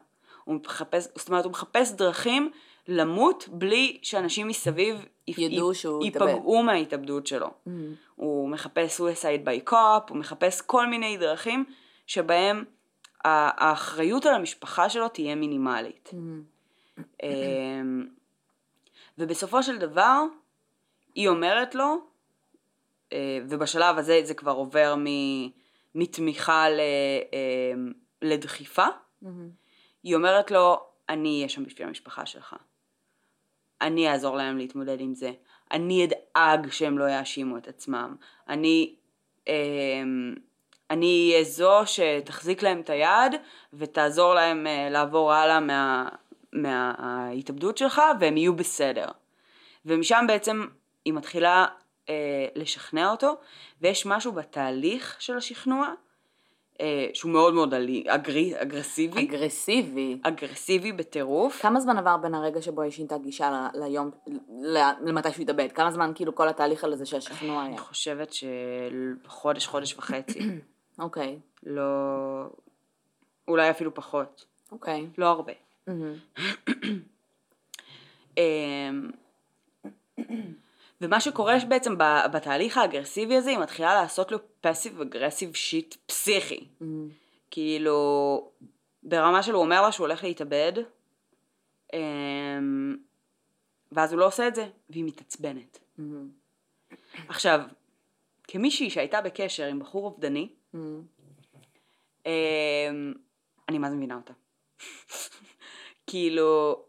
הוא 0.44 0.54
מחפש, 0.54 1.08
זאת 1.14 1.28
אומרת 1.28 1.44
הוא 1.44 1.52
מחפש 1.52 1.92
דרכים 1.92 2.50
למות 2.88 3.48
בלי 3.52 3.98
שאנשים 4.02 4.48
מסביב 4.48 5.04
ידעו 5.28 5.74
שהוא. 5.74 6.04
ייפגעו 6.32 6.62
מההתאבדות 6.62 7.26
שלו. 7.26 7.50
הוא 8.14 8.48
מחפש 8.48 9.00
suicide 9.00 9.46
by 9.46 9.70
cop, 9.70 9.74
הוא 10.10 10.16
מחפש 10.16 10.60
כל 10.60 10.86
מיני 10.86 11.16
דרכים 11.16 11.64
שבהם 12.06 12.64
האחריות 13.24 14.26
על 14.26 14.34
המשפחה 14.34 14.88
שלו 14.90 15.08
תהיה 15.08 15.34
מינימלית. 15.34 16.10
אמ, 17.22 18.06
ובסופו 19.18 19.62
של 19.62 19.78
דבר, 19.78 20.22
היא 21.14 21.28
אומרת 21.28 21.74
לו, 21.74 21.96
אה, 23.12 23.38
ובשלב 23.48 23.98
הזה 23.98 24.20
זה 24.24 24.34
כבר 24.34 24.52
עובר 24.52 24.94
מ- 24.98 25.48
מתמיכה 25.94 26.68
ל- 26.70 26.80
אמ, 27.32 27.92
לדחיפה, 28.22 28.86
היא 30.02 30.14
אומרת 30.14 30.50
לו, 30.50 30.80
אני 31.08 31.36
אהיה 31.36 31.48
שם 31.48 31.64
בשביל 31.64 31.88
המשפחה 31.88 32.26
שלך. 32.26 32.56
אני 33.82 34.10
אעזור 34.10 34.36
להם 34.36 34.58
להתמודד 34.58 35.00
עם 35.00 35.14
זה. 35.14 35.32
אני 35.72 36.04
אדאג 36.04 36.70
שהם 36.70 36.98
לא 36.98 37.04
יאשימו 37.04 37.56
את 37.58 37.68
עצמם. 37.68 38.16
אני, 38.48 38.94
אמ, 39.46 40.34
אני 40.90 41.30
אהיה 41.32 41.44
זו 41.44 41.80
שתחזיק 41.86 42.62
להם 42.62 42.80
את 42.80 42.90
היד 42.90 43.32
ותעזור 43.72 44.34
להם 44.34 44.66
אה, 44.66 44.88
לעבור 44.90 45.32
הלאה 45.32 45.60
מה, 45.60 46.08
מההתאבדות 46.52 47.78
שלך 47.78 48.02
והם 48.20 48.36
יהיו 48.36 48.56
בסדר. 48.56 49.06
ומשם 49.86 50.24
בעצם 50.28 50.66
היא 51.04 51.14
מתחילה 51.14 51.66
אה, 52.08 52.46
לשכנע 52.54 53.10
אותו 53.10 53.34
ויש 53.80 54.06
משהו 54.06 54.32
בתהליך 54.32 55.16
של 55.18 55.36
השכנוע 55.36 55.86
אה, 55.86 55.92
שהוא 57.14 57.32
מאוד 57.32 57.54
מאוד 57.54 57.74
אלי, 57.74 58.04
אגרי, 58.06 58.62
אגרסיבי, 58.62 59.24
אגרסיבי. 59.28 60.18
אגרסיבי 60.22 60.92
בטירוף. 60.92 61.62
כמה 61.62 61.80
זמן 61.80 61.98
עבר 61.98 62.16
בין 62.16 62.34
הרגע 62.34 62.62
שבו 62.62 62.82
היא 62.82 62.90
שינתה 62.90 63.18
גישה 63.18 63.50
ל- 63.50 63.84
ליום, 63.84 64.10
ל- 64.62 65.08
למתי 65.08 65.32
שהוא 65.32 65.42
התאבד? 65.42 65.72
כמה 65.72 65.90
זמן 65.90 66.12
כאילו 66.14 66.34
כל 66.34 66.48
התהליך 66.48 66.84
הזה 66.84 67.06
של 67.06 67.16
השכנוע 67.16 67.60
היה? 67.62 67.70
אני 67.70 67.78
חושבת 67.78 68.32
שחודש, 68.32 69.66
חודש 69.66 69.94
וחצי. 69.94 70.38
אוקיי, 70.98 71.38
לא... 71.62 71.82
אולי 73.48 73.70
אפילו 73.70 73.94
פחות. 73.94 74.44
אוקיי. 74.72 75.06
לא 75.18 75.26
הרבה. 75.26 75.52
מהמם. 75.86 76.14
ומה 81.00 81.20
שקורה 81.20 81.54
בעצם 81.68 81.94
בתהליך 82.32 82.78
האגרסיבי 82.78 83.36
הזה, 83.36 83.50
היא 83.50 83.58
מתחילה 83.58 83.94
לעשות 83.94 84.32
לו 84.32 84.38
פסיב 84.60 85.00
אגרסיב 85.00 85.54
שיט 85.54 85.94
פסיכי. 86.06 86.68
מהמם. 86.80 87.08
כאילו, 87.50 88.50
ברמה 89.02 89.42
של 89.42 89.52
הוא 89.52 89.62
אומר 89.62 89.82
לה 89.82 89.92
שהוא 89.92 90.06
הולך 90.06 90.24
להתאבד, 90.24 90.72
אמ, 91.92 92.96
ואז 93.92 94.12
הוא 94.12 94.20
לא 94.20 94.26
עושה 94.26 94.48
את 94.48 94.54
זה, 94.54 94.68
והיא 94.90 95.04
מתעצבנת. 95.04 95.78
מהמם. 95.98 96.28
עכשיו, 97.28 97.60
כמישהי 98.44 98.90
שהייתה 98.90 99.20
בקשר 99.20 99.66
עם 99.66 99.78
בחור 99.78 100.04
אובדני, 100.04 100.48
מהמם. 100.72 101.02
אמ, 102.26 103.14
אני 103.68 103.78
מה 103.78 103.90
זה 103.90 103.96
מבינה 103.96 104.16
אותה. 104.16 104.32
כאילו, 106.06 106.82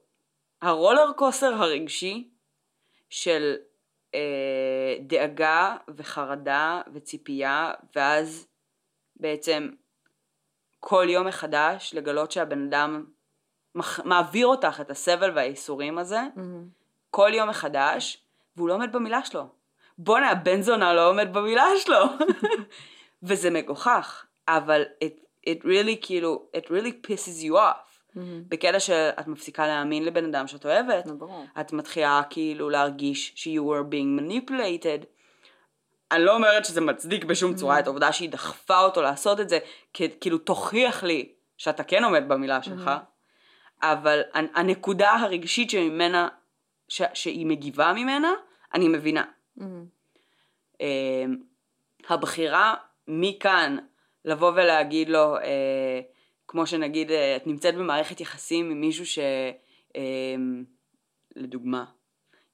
הרולר 0.61 1.13
קוסר 1.15 1.53
הרגשי 1.53 2.29
של 3.09 3.55
אה, 4.15 4.95
דאגה 5.01 5.75
וחרדה 5.95 6.81
וציפייה, 6.93 7.71
ואז 7.95 8.47
בעצם 9.15 9.69
כל 10.79 11.05
יום 11.09 11.27
מחדש 11.27 11.93
לגלות 11.93 12.31
שהבן 12.31 12.65
אדם 12.67 13.05
מח- 13.75 13.99
מעביר 13.99 14.47
אותך 14.47 14.81
את 14.81 14.89
הסבל 14.91 15.31
והייסורים 15.35 15.97
הזה, 15.97 16.21
מהמם. 16.35 16.67
כל 17.09 17.31
יום 17.33 17.49
מחדש, 17.49 18.23
והוא 18.55 18.69
לא 18.69 18.73
עומד 18.73 18.91
במילה 18.91 19.25
שלו. 19.25 19.47
בואנה, 19.97 20.29
הבן 20.31 20.61
זונה 20.61 20.93
לא 20.93 21.09
עומד 21.09 21.33
במילה 21.33 21.65
שלו. 21.79 22.05
וזה 23.23 23.49
מגוחך, 23.49 24.25
אבל 24.47 24.83
it, 25.03 25.47
it 25.49 25.63
really 25.63 25.97
כאילו, 26.01 26.45
it 26.57 26.65
really 26.65 27.07
pisses 27.07 27.43
you 27.43 27.53
off. 27.53 27.86
מהמם. 28.17 28.43
בקטע 28.47 28.79
שאת 28.79 29.27
מפסיקה 29.27 29.67
להאמין 29.67 30.05
לבן 30.05 30.25
אדם 30.25 30.47
שאת 30.47 30.65
אוהבת, 30.65 31.05
נו, 31.05 31.17
ברור. 31.17 31.45
את 31.59 31.73
מתחילה 31.73 32.21
כאילו 32.29 32.69
להרגיש 32.69 33.31
ש- 33.35 33.47
you 33.47 33.61
were 33.61 33.91
being 33.93 34.21
manipulated, 34.21 35.05
אני 36.11 36.23
לא 36.23 36.35
אומרת 36.35 36.65
שזה 36.65 36.81
מצדיק 36.81 37.23
בשום 37.25 37.55
צורה 37.55 37.79
את 37.79 37.85
העובדה 37.87 38.11
שהיא 38.11 38.29
דחפה 38.29 38.79
אותו 38.79 39.01
לעשות 39.01 39.39
את 39.39 39.49
זה, 39.49 39.59
כ- 39.93 40.01
כאילו 40.21 40.37
תוכיח 40.37 41.03
לי 41.03 41.29
שאתה 41.57 41.83
כן 41.83 42.03
עומד 42.03 42.23
במילה 42.27 42.63
שלך, 42.63 42.91
אבל 43.81 44.21
הנ- 44.33 44.47
הנקודה 44.55 45.11
הרגשית 45.11 45.69
שממנה, 45.69 46.27
ש- 46.87 47.01
שהיא 47.13 47.45
מגיבה 47.45 47.93
ממנה, 47.93 48.31
אני 48.73 48.87
מבינה. 48.87 49.23
אה, 50.81 51.25
הבחירה 52.09 52.75
מכאן 53.07 53.77
לבוא 54.25 54.51
ולהגיד 54.51 55.09
לו, 55.09 55.37
אה, 55.37 55.99
כמו 56.47 56.67
שנגיד 56.67 57.11
אה, 57.11 57.35
את 57.35 57.47
נמצאת 57.47 57.75
במערכת 57.75 58.21
יחסים 58.21 58.71
עם 58.71 58.81
מישהו 58.81 59.05
ש... 59.05 59.19
אה, 59.95 60.35
לדוגמה, 61.35 61.85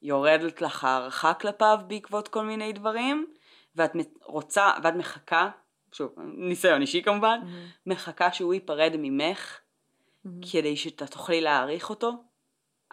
יורדת 0.01 0.62
לך 0.62 0.84
הערכה 0.84 1.34
כלפיו 1.34 1.77
בעקבות 1.88 2.27
כל 2.27 2.45
מיני 2.45 2.73
דברים, 2.73 3.27
ואת 3.75 3.91
רוצה, 4.23 4.71
ואת 4.84 4.93
מחכה, 4.93 5.49
שוב, 5.91 6.15
ניסיון 6.38 6.82
אישי 6.82 7.03
כמובן, 7.03 7.39
מחכה 7.86 8.34
שהוא 8.34 8.53
ייפרד 8.53 8.91
ממך, 8.97 9.60
כדי 10.51 10.75
שאתה 10.75 11.08
תוכלי 11.08 11.41
להעריך 11.41 11.89
אותו 11.89 12.12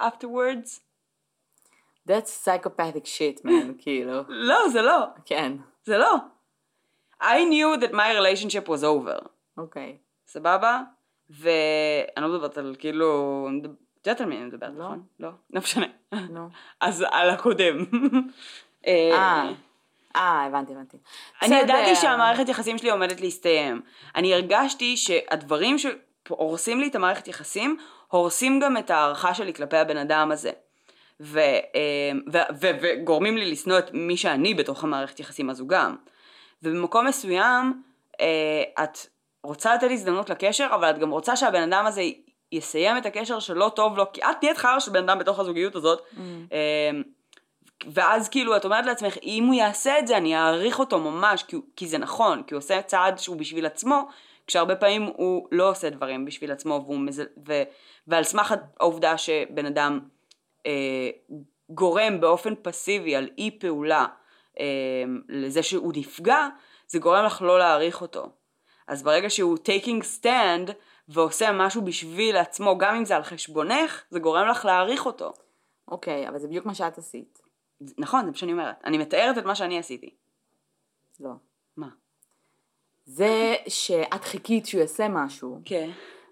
afterwards. 0.00 0.80
That's 2.08 2.44
psychopathic 2.44 3.06
shit, 3.06 3.44
man, 3.44 3.72
כאילו. 3.82 4.22
לא, 4.28 4.68
זה 4.68 4.82
לא, 4.82 5.06
כן, 5.24 5.52
זה 5.84 5.98
לא. 5.98 6.16
I 7.22 7.44
knew 7.50 7.82
that 7.82 7.92
my 7.92 8.12
relationship 8.18 8.68
was 8.68 8.82
over. 8.82 9.28
אוקיי. 9.56 9.98
סבבה? 10.30 10.80
ואני 11.30 12.26
לא 12.26 12.28
מדברת 12.28 12.58
על 12.58 12.76
כאילו... 12.78 13.48
את 14.00 14.06
יודעת 14.06 14.20
על 14.20 14.26
מי 14.26 14.36
אני 14.36 14.44
מדברת, 14.44 14.72
לא. 14.76 14.84
נכון? 14.84 15.02
לא? 15.20 15.30
לא 15.52 15.60
משנה. 15.60 15.86
נו. 16.30 16.48
אז 16.80 17.04
על 17.10 17.30
הקודם. 17.30 17.76
אה, 18.86 19.50
אה, 20.16 20.44
הבנתי, 20.46 20.72
הבנתי. 20.72 20.96
אני. 21.42 21.56
ידעתי 21.56 21.96
שהמערכת 21.96 22.48
יחסים 22.48 22.78
שלי 22.78 22.90
עומדת 22.90 23.20
להסתיים. 23.20 23.80
אני 24.16 24.34
הרגשתי 24.34 24.96
שהדברים 24.96 25.76
שהורסים 25.78 26.80
לי 26.80 26.86
את 26.86 26.94
המערכת 26.94 27.28
יחסים, 27.28 27.76
הורסים 28.08 28.60
גם 28.60 28.76
את 28.76 28.90
ההערכה 28.90 29.34
שלי 29.34 29.54
כלפי 29.54 29.76
הבן 29.76 29.96
אדם 29.96 30.32
הזה. 30.32 30.50
ו, 31.20 31.38
אה, 31.38 32.12
ו, 32.32 32.38
ו, 32.60 32.66
וגורמים 32.82 33.36
לי 33.36 33.50
לשנוא 33.50 33.78
את 33.78 33.90
מי 33.92 34.16
שאני 34.16 34.54
בתוך 34.54 34.84
המערכת 34.84 35.20
יחסים 35.20 35.50
הזו 35.50 35.66
גם. 35.66 35.96
ובמקום 36.62 37.06
מסוים, 37.06 37.82
אה, 38.20 38.84
את 38.84 38.98
רוצה 39.44 39.74
לתת 39.74 39.90
הזדמנות 39.90 40.31
לקשר, 40.31 40.68
אבל 40.74 40.90
את 40.90 40.98
גם 40.98 41.11
רוצה 41.11 41.37
שהבן 41.37 41.72
אדם 41.72 41.87
הזה 41.87 42.03
יסיים 42.53 42.96
את 42.96 43.07
הקשר 43.07 43.38
שלא 43.38 43.72
טוב 43.76 43.96
לו, 43.96 44.12
כי 44.12 44.20
את 44.22 44.42
נהיית 44.42 44.59
חרא 44.59 44.81
של 44.81 44.90
בן 44.92 45.03
אדם 45.09 45.18
בתוך 45.18 45.38
הזוגיות 45.38 45.76
הזאת. 45.76 46.03
אה, 46.53 46.90
ואז 47.92 48.29
כאילו 48.29 48.57
את 48.57 48.64
אומרת 48.64 48.87
לעצמך, 48.87 49.16
אם 49.22 49.44
הוא 49.46 49.55
יעשה 49.55 49.98
את 49.98 50.07
זה 50.07 50.16
אני 50.16 50.37
אעריך 50.37 50.79
אותו 50.79 50.98
ממש, 50.98 51.42
כי, 51.42 51.57
כי 51.76 51.87
זה 51.87 51.98
נכון, 51.98 52.42
כי 52.42 52.55
הוא 52.55 52.59
עושה 52.59 52.83
צעד 52.83 53.18
שהוא 53.18 53.37
בשביל 53.37 53.66
עצמו, 53.66 54.09
כשהרבה 54.46 54.76
פעמים 54.76 55.03
הוא 55.03 55.48
לא 55.53 55.70
עושה 55.70 55.90
דברים 55.90 56.24
בשביל 56.24 56.53
עצמו, 56.53 56.83
והוא 56.85 56.98
מזל, 56.98 57.26
ו, 57.48 57.62
ועל 58.07 58.24
סמך 58.24 58.55
העובדה 58.81 59.18
שבן 59.18 59.66
אדם 59.66 60.00
אה, 60.66 61.11
גורם 61.70 62.20
באופן 62.20 62.55
פסיבי 62.62 63.16
על 63.16 63.29
אי 63.38 63.50
פעולה 63.61 64.07
אה, 64.61 64.64
לזה 65.29 65.62
שהוא 65.62 65.92
נפגע, 65.96 66.48
זה 66.88 66.98
גורם 66.98 67.24
לך 67.24 67.42
לא 67.42 67.59
להעריך 67.59 68.03
אותו. 68.03 68.29
אז 68.90 69.03
ברגע 69.03 69.31
שהוא 69.31 69.59
taking 69.59 70.03
stand 70.20 70.72
ועושה 71.09 71.53
משהו 71.53 71.83
בשביל 71.83 72.37
עצמו, 72.37 72.79
גם 72.79 72.94
אם 72.94 73.05
זה 73.05 73.16
על 73.16 73.22
חשבונך, 73.22 74.03
זה 74.11 74.18
גורם 74.18 74.48
לך 74.48 74.64
להעריך 74.64 75.07
אותו. 75.07 75.33
אוקיי, 75.88 76.29
אבל 76.29 76.38
זה 76.38 76.48
בדיוק 76.48 76.66
מה 76.66 76.74
שאת 76.74 76.98
עשית. 76.98 77.38
נכון, 77.98 78.24
זה 78.24 78.31
מה 78.31 78.37
שאני 78.37 78.53
אומרת. 78.53 78.74
אני 78.85 78.98
מתארת 78.98 79.38
את 79.38 79.44
מה 79.44 79.55
שאני 79.55 79.79
עשיתי. 79.79 80.14
לא. 81.20 81.31
מה? 81.76 81.88
זה 83.05 83.55
שאת 83.68 84.24
חיכית 84.24 84.66
שהוא 84.66 84.81
יעשה 84.81 85.09
משהו. 85.09 85.61
כן. 85.64 85.90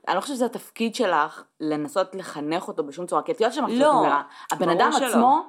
אני 0.08 0.16
לא 0.16 0.20
חושבת 0.20 0.36
שזה 0.36 0.46
התפקיד 0.46 0.94
שלך 0.94 1.42
לנסות 1.60 2.14
לחנך 2.14 2.68
אותו 2.68 2.84
בשום 2.84 3.06
צורה, 3.06 3.22
כי 3.22 3.32
את 3.32 3.40
יודעת 3.40 3.54
שמה 3.54 3.68
לא, 3.70 3.92
אומרת. 3.92 4.24
הבן 4.52 4.68
אדם 4.68 4.90
שלא. 4.92 5.06
עצמו 5.06 5.46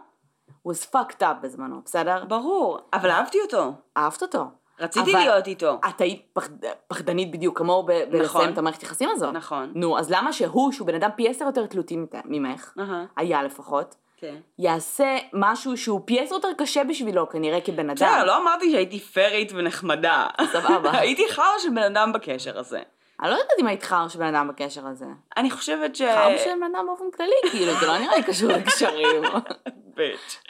was 0.67 0.85
fucked 0.93 1.21
up 1.21 1.33
בזמנו, 1.41 1.81
בסדר? 1.85 2.25
ברור, 2.25 2.79
אבל 2.93 3.09
אהבתי 3.09 3.37
אותו. 3.41 3.71
אהבת 3.97 4.21
אותו. 4.21 4.45
רציתי 4.79 5.11
אבל 5.11 5.19
להיות 5.19 5.47
איתו. 5.47 5.79
את 5.89 6.01
היית 6.01 6.25
פחד, 6.33 6.51
פחדנית 6.87 7.31
בדיוק 7.31 7.57
כמוהו 7.57 7.83
ב- 7.83 7.91
נכון. 7.91 8.11
בלסיים 8.11 8.53
את 8.53 8.57
המערכת 8.57 8.83
יחסים 8.83 9.09
הזאת. 9.11 9.33
נכון. 9.33 9.71
נו, 9.75 9.99
אז 9.99 10.11
למה 10.11 10.33
שהוא, 10.33 10.71
שהוא 10.71 10.87
בן 10.87 10.95
אדם 10.95 11.09
פי 11.15 11.29
עשר 11.29 11.45
יותר 11.45 11.65
תלותי 11.65 11.97
ממך, 12.25 12.73
אהה. 12.79 13.05
היה 13.17 13.43
לפחות, 13.43 13.95
כן. 14.17 14.35
יעשה 14.59 15.17
משהו 15.33 15.77
שהוא 15.77 16.01
פי 16.05 16.19
עשר 16.19 16.35
יותר 16.35 16.47
קשה 16.57 16.83
בשבילו 16.83 17.29
כנראה 17.29 17.61
כבן 17.61 17.89
אדם. 17.89 17.95
בסדר, 17.95 18.25
לא 18.25 18.37
אמרתי 18.37 18.71
שהייתי 18.71 18.99
פיירית 18.99 19.51
ונחמדה. 19.55 20.27
סבבה. 20.51 20.91
הייתי 20.99 21.23
חרא 21.29 21.59
של 21.59 21.69
בן 21.69 21.83
אדם 21.83 22.13
בקשר 22.13 22.59
הזה. 22.59 22.81
אני 23.21 23.29
לא 23.29 23.35
יודעת 23.35 23.59
אם 23.59 23.67
היית 23.67 23.83
חר 23.83 24.07
של 24.07 24.19
בן 24.19 24.35
אדם 24.35 24.47
בקשר 24.47 24.87
הזה. 24.87 25.05
אני 25.37 25.51
חושבת 25.51 25.95
ש... 25.95 26.01
חר 26.01 26.37
של 26.43 26.49
בן 26.59 26.75
אדם 26.75 26.85
באופן 26.85 27.11
כללי, 27.17 27.51
כאילו, 27.51 27.73
זה 27.79 27.87
לא 27.87 27.97
נראה 27.97 28.15
לי 28.17 28.23
קשור 28.23 28.49
לקשרים. 28.49 29.21
ביץ'. 29.95 30.41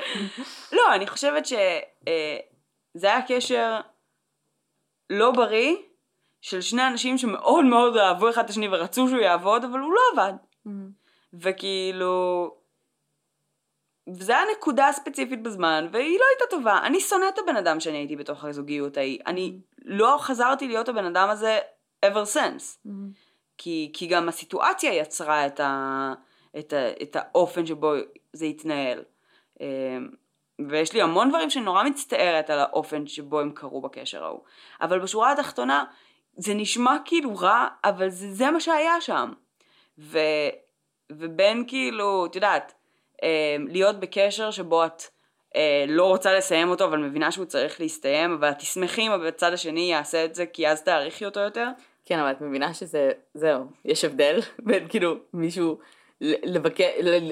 לא, 0.71 0.95
אני 0.95 1.07
חושבת 1.07 1.45
שזה 1.45 3.07
היה 3.07 3.21
קשר 3.27 3.79
לא 5.10 5.32
בריא 5.32 5.76
של 6.41 6.62
שני 6.62 6.88
אנשים 6.88 7.17
שמאוד 7.17 7.65
מאוד 7.65 7.98
אהבו 7.98 8.30
אחד 8.30 8.43
את 8.43 8.50
השני 8.50 8.67
ורצו 8.67 9.08
שהוא 9.08 9.19
יעבוד, 9.19 9.63
אבל 9.63 9.80
הוא 9.80 9.93
לא 9.93 10.02
עבד. 10.13 10.34
וכאילו... 11.34 12.56
וזה 14.08 14.38
היה 14.38 14.45
נקודה 14.58 14.89
ספציפית 14.91 15.43
בזמן, 15.43 15.88
והיא 15.91 16.19
לא 16.19 16.26
הייתה 16.32 16.45
טובה. 16.50 16.80
אני 16.84 17.00
שונאת 17.00 17.34
את 17.34 17.39
הבן 17.39 17.56
אדם 17.56 17.80
שאני 17.80 17.98
הייתי 17.98 18.15
בתוך 18.15 18.43
הזוגיות 18.43 18.98
ההיא. 18.98 19.19
אני 19.28 19.60
לא 19.86 20.17
חזרתי 20.19 20.67
להיות 20.67 20.89
הבן 20.89 21.06
אדם 21.06 21.30
הזה 21.30 21.60
ever 22.06 22.36
since. 22.36 22.88
כי, 23.58 23.91
כי 23.93 24.08
גם 24.08 24.30
הסיטואציה 24.30 24.93
יצרה 24.93 25.48
את, 25.48 25.60
ה, 25.60 26.13
את, 26.60 26.74
ה, 26.74 26.91
את 27.02 27.15
האופן 27.15 27.65
שבו 27.65 27.93
זה 28.34 28.45
התנהל. 28.45 29.04
ויש 30.69 30.93
לי 30.93 31.02
המון 31.02 31.30
דברים 31.30 31.50
שאני 31.50 31.65
נורא 31.65 31.84
מצטערת 31.84 32.50
על 32.50 32.60
האופן 32.60 33.08
שבו 33.08 33.39
הם 33.39 33.52
קרו 33.52 33.82
בקשר 33.82 34.24
ההוא. 34.24 34.39
אבל 34.82 35.00
בשורה 35.00 35.32
התחתונה, 35.32 35.84
זה 36.38 36.54
נשמע 36.54 36.98
כאילו 37.06 37.36
רע, 37.38 37.67
אבל 37.84 38.10
זה, 38.10 38.34
זה 38.34 38.52
מה 38.52 38.60
שהיה 38.60 39.02
שם. 39.02 39.34
ו, 40.00 40.19
ובין 41.12 41.63
כאילו, 41.67 42.26
את 42.26 42.36
יודעת, 42.36 42.74
אמ, 43.24 43.67
להיות 43.67 44.00
בקשר 44.00 44.52
שבו 44.52 44.86
את 44.86 45.04
אה, 45.56 45.86
לא 45.88 46.06
רוצה 46.06 46.34
לסיים 46.34 46.69
אותו, 46.69 46.86
אבל 46.86 46.98
מבינה 46.98 47.32
שהוא 47.32 47.45
צריך 47.45 47.82
להסתיים, 47.82 48.34
אבל 48.34 48.50
את 48.50 48.58
תשמחי 48.58 49.08
אם 49.08 49.12
הצד 49.12 49.54
השני 49.54 49.91
יעשה 49.91 50.26
את 50.26 50.36
זה, 50.36 50.45
כי 50.45 50.67
אז 50.67 50.84
תעריכי 50.84 51.26
אותו 51.26 51.39
יותר. 51.39 51.67
כן, 52.06 52.19
אבל 52.19 52.32
את 52.32 52.41
מבינה 52.41 52.74
שזה, 52.74 53.12
זהו, 53.34 53.65
יש 53.86 54.06
הבדל 54.06 54.39
בין 54.65 54.88
כאילו 54.88 55.15
מישהו 55.34 55.78
ל- 56.22 56.56
לבקר, 56.56 56.89
ל- 57.02 57.30
ל- 57.30 57.32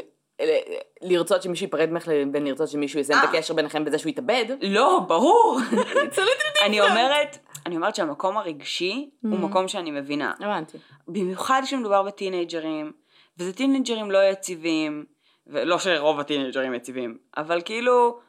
לרצות 1.01 1.41
שמישהו 1.41 1.65
ייפרד 1.65 1.89
ממך 1.89 2.07
לבין 2.07 2.47
לרצות 2.47 2.69
שמישהו 2.69 2.99
יסיים 2.99 3.19
את 3.19 3.23
אה. 3.23 3.29
הקשר 3.29 3.53
ביניכם 3.53 3.85
בזה 3.85 3.97
שהוא 3.97 4.09
יתאבד. 4.09 4.45
לא, 4.61 4.99
ברור. 5.07 5.59
צריך 6.15 6.37
אני 6.65 6.81
אומרת, 6.81 7.37
אני 7.65 7.75
אומרת 7.75 7.95
שהמקום 7.95 8.37
הרגשי 8.37 9.09
הוא 9.21 9.33
Mm. 9.33 9.37
מקום 9.37 9.67
שאני 9.67 9.91
מבינה. 9.91 10.33
הבנתי. 10.39 10.77
במיוחד 11.07 11.61
כשמדובר 11.65 12.03
בטינג'רים, 12.03 12.91
וזה 13.37 13.53
טינג'רים 13.53 14.11
לא 14.11 14.17
יציבים, 14.31 15.05
ולא 15.47 15.79
שרוב 15.79 16.19
הטינג'רים 16.19 16.73
יציבים, 16.73 17.17
אבל 17.37 17.61
כאילו, 17.65 18.19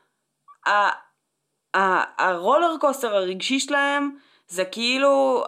הרולר 1.75 2.77
קוסטר 2.81 3.17
הרגשי 3.17 3.61
שלהם, 3.61 4.17
זה 4.49 4.65
כאילו 4.65 5.45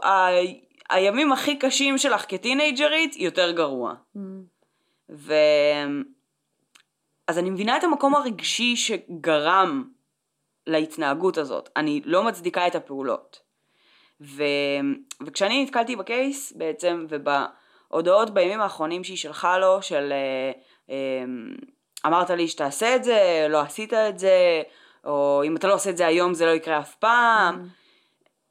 הימים 0.91 1.33
הכי 1.33 1.59
קשים 1.59 1.99
שלך 1.99 2.25
כטינג'רית, 2.29 3.17
יותר 3.17 3.51
גרוע. 3.51 3.95
ו... 5.11 5.35
אז 7.31 7.39
אני 7.39 7.51
מבינה 7.51 7.77
את 7.77 7.85
המקום 7.85 8.15
הרגשי 8.15 8.77
שגרם 8.77 9.85
להתנהגות 10.67 11.39
הזאת. 11.39 11.69
אני 11.77 12.01
לא 12.05 12.25
מצדיקה 12.25 12.67
את 12.67 12.75
הפעולות. 12.75 13.41
ו... 14.21 14.43
וכשאני 15.27 15.63
נתקלתי 15.63 15.97
בקייס 15.97 16.53
בעצם, 16.57 17.07
ובהודעות 17.09 18.31
בימים 18.31 18.61
האחרונים 18.61 19.05
שהיא 19.05 19.17
שלחה 19.17 19.59
לו, 19.59 19.83
של 19.83 20.13
אה, 20.13 20.53
אה, 20.91 21.25
אמרת 22.07 22.31
לי 22.31 22.49
שתעשה 22.49 22.97
את 22.97 23.05
זה, 23.05 23.47
לא 23.51 23.61
עשית 23.61 23.93
את 23.93 24.19
זה, 24.19 24.63
או 25.05 25.43
אם 25.47 25.57
אתה 25.57 25.69
לא 25.69 25.75
עושה 25.75 25.91
את 25.91 25.97
זה 25.97 26.07
היום 26.07 26.35
זה 26.35 26.47
לא 26.47 26.51
יקרה 26.51 26.79
אף 26.79 26.95
פעם. 26.95 27.69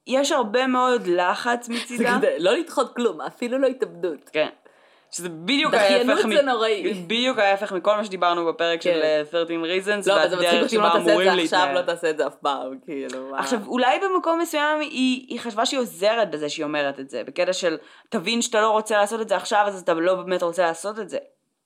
יש 0.08 0.32
הרבה 0.32 0.68
מאוד 0.68 1.08
לחץ 1.08 1.70
מצידה. 1.70 2.18
לא 2.40 2.58
לדחות 2.58 2.96
כלום, 2.96 3.22
אפילו 3.22 3.58
לא 3.58 3.68
התאבדות. 3.68 4.30
כן. 4.30 4.50
שזה 5.12 5.30
בדיוק 5.30 5.74
דחיינות 5.74 6.18
ההפך, 6.18 6.30
זה 6.36 6.42
נוראי. 6.42 6.94
בדיוק 6.94 7.38
ההפך 7.40 7.72
מכל 7.72 7.96
מה 7.96 8.06
שדיברנו 8.06 8.46
בפרק 8.46 8.82
של 8.82 8.90
כן. 8.90 9.02
אה, 9.02 9.22
13 9.32 9.58
reasons, 9.58 10.08
לא, 10.08 10.14
אבל 10.14 10.30
זה 10.30 10.36
מצחיק 10.36 10.52
והדרך 10.52 10.64
אותי 10.64 10.78
אם 10.78 10.82
לא 10.82 10.90
תעשה 10.90 11.20
את 11.20 11.24
זה 11.24 11.42
עכשיו. 11.42 11.74
לא 11.74 11.82
תעשה 11.82 12.10
את 12.10 12.18
זה 12.18 12.28
אף 12.28 12.36
פעם, 12.36 12.80
כאילו. 12.86 13.36
עכשיו, 13.38 13.60
אולי 13.68 14.00
במקום 14.00 14.40
מסוים 14.40 14.80
היא, 14.80 15.26
היא 15.30 15.40
חשבה 15.40 15.66
שהיא 15.66 15.80
עוזרת 15.80 16.32
בזה 16.32 16.50
שהיא 16.50 16.64
אומרת 16.64 17.00
את 17.00 17.10
זה, 17.10 17.24
בקטע 17.24 17.54
של 17.54 17.78
תבין 18.10 18.42
שאתה 18.42 18.62
לא 18.62 18.70
רוצה 18.70 18.98
לעשות 18.98 19.22
את 19.22 19.30
זה 19.30 19.36
עכשיו, 19.36 19.64
אז 19.68 19.82
אתה 19.82 19.94
לא 19.94 20.16
באמת 20.16 20.44
רוצה 20.44 20.64
לעשות 20.64 21.00
את 21.00 21.10
זה. 21.10 21.18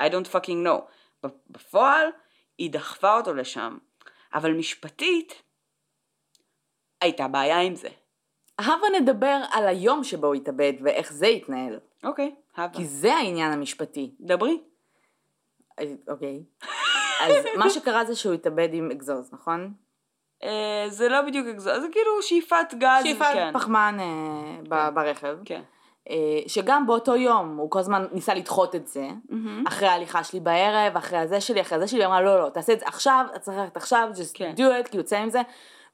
I 0.03 0.06
don't 0.06 0.36
fucking 0.36 0.67
know. 0.67 0.82
בפועל, 1.49 2.08
היא 2.58 2.71
דחפה 2.71 3.17
אותו 3.17 3.34
לשם. 3.34 3.77
אבל 4.34 4.51
משפטית, 4.51 5.41
הייתה 7.01 7.27
בעיה 7.27 7.62
עם 7.62 7.75
זה. 7.75 7.89
הבה 8.59 8.87
נדבר 8.99 9.41
על 9.51 9.67
היום 9.67 10.03
שבו 10.03 10.27
הוא 10.27 10.35
התאבד 10.35 10.73
ואיך 10.83 11.13
זה 11.13 11.27
התנהל. 11.27 11.79
אוקיי, 12.03 12.35
הבה. 12.55 12.77
כי 12.77 12.85
זה 12.85 13.13
העניין 13.13 13.51
המשפטי. 13.51 14.15
דברי. 14.19 14.61
אה, 15.79 15.85
אוקיי. 16.07 16.43
אז 17.21 17.33
מה 17.59 17.69
שקרה 17.69 18.05
זה 18.05 18.15
שהוא 18.15 18.33
התאבד 18.33 18.69
עם 18.71 18.91
אגזוז, 18.91 19.33
נכון? 19.33 19.73
אה, 20.43 20.85
זה 20.87 21.09
לא 21.09 21.21
בדיוק 21.21 21.47
אקזוז, 21.47 21.81
זה 21.81 21.87
כאילו 21.91 22.21
שאיפת 22.21 22.73
גז. 22.73 23.03
שאיפת 23.03 23.25
כן. 23.33 23.51
פחמן 23.53 23.97
אה, 23.99 24.61
ב- 24.69 24.95
ברכב. 24.95 25.37
כן. 25.45 25.61
אה, 26.09 26.39
שגם 26.47 26.87
באותו 26.87 27.15
יום 27.15 27.57
הוא 27.57 27.71
כל 27.71 27.79
הזמן 27.79 28.05
ניסה 28.11 28.33
לדחות 28.33 28.75
את 28.75 28.87
זה, 28.87 29.07
אחרי 29.67 29.87
ההליכה 29.87 30.23
שלי 30.23 30.39
בערב, 30.39 30.97
אחרי 30.97 31.17
הזה 31.17 31.41
שלי, 31.41 31.61
אחרי 31.61 31.77
הזה 31.77 31.87
שלי, 31.87 31.99
היא 31.99 32.05
אמרה 32.05 32.21
לא 32.21 32.39
לא, 32.39 32.49
תעשה 32.49 32.73
את 32.73 32.79
זה 32.79 32.85
עכשיו, 32.87 33.25
אתה 33.31 33.39
צריך 33.39 33.57
ללכת 33.57 33.77
עכשיו, 33.77 34.09
just 34.13 34.31
כן. 34.33 34.53
do 34.57 34.85
it, 34.85 34.89
כאילו 34.89 35.03
צא 35.03 35.17
עם 35.17 35.29
זה, 35.29 35.41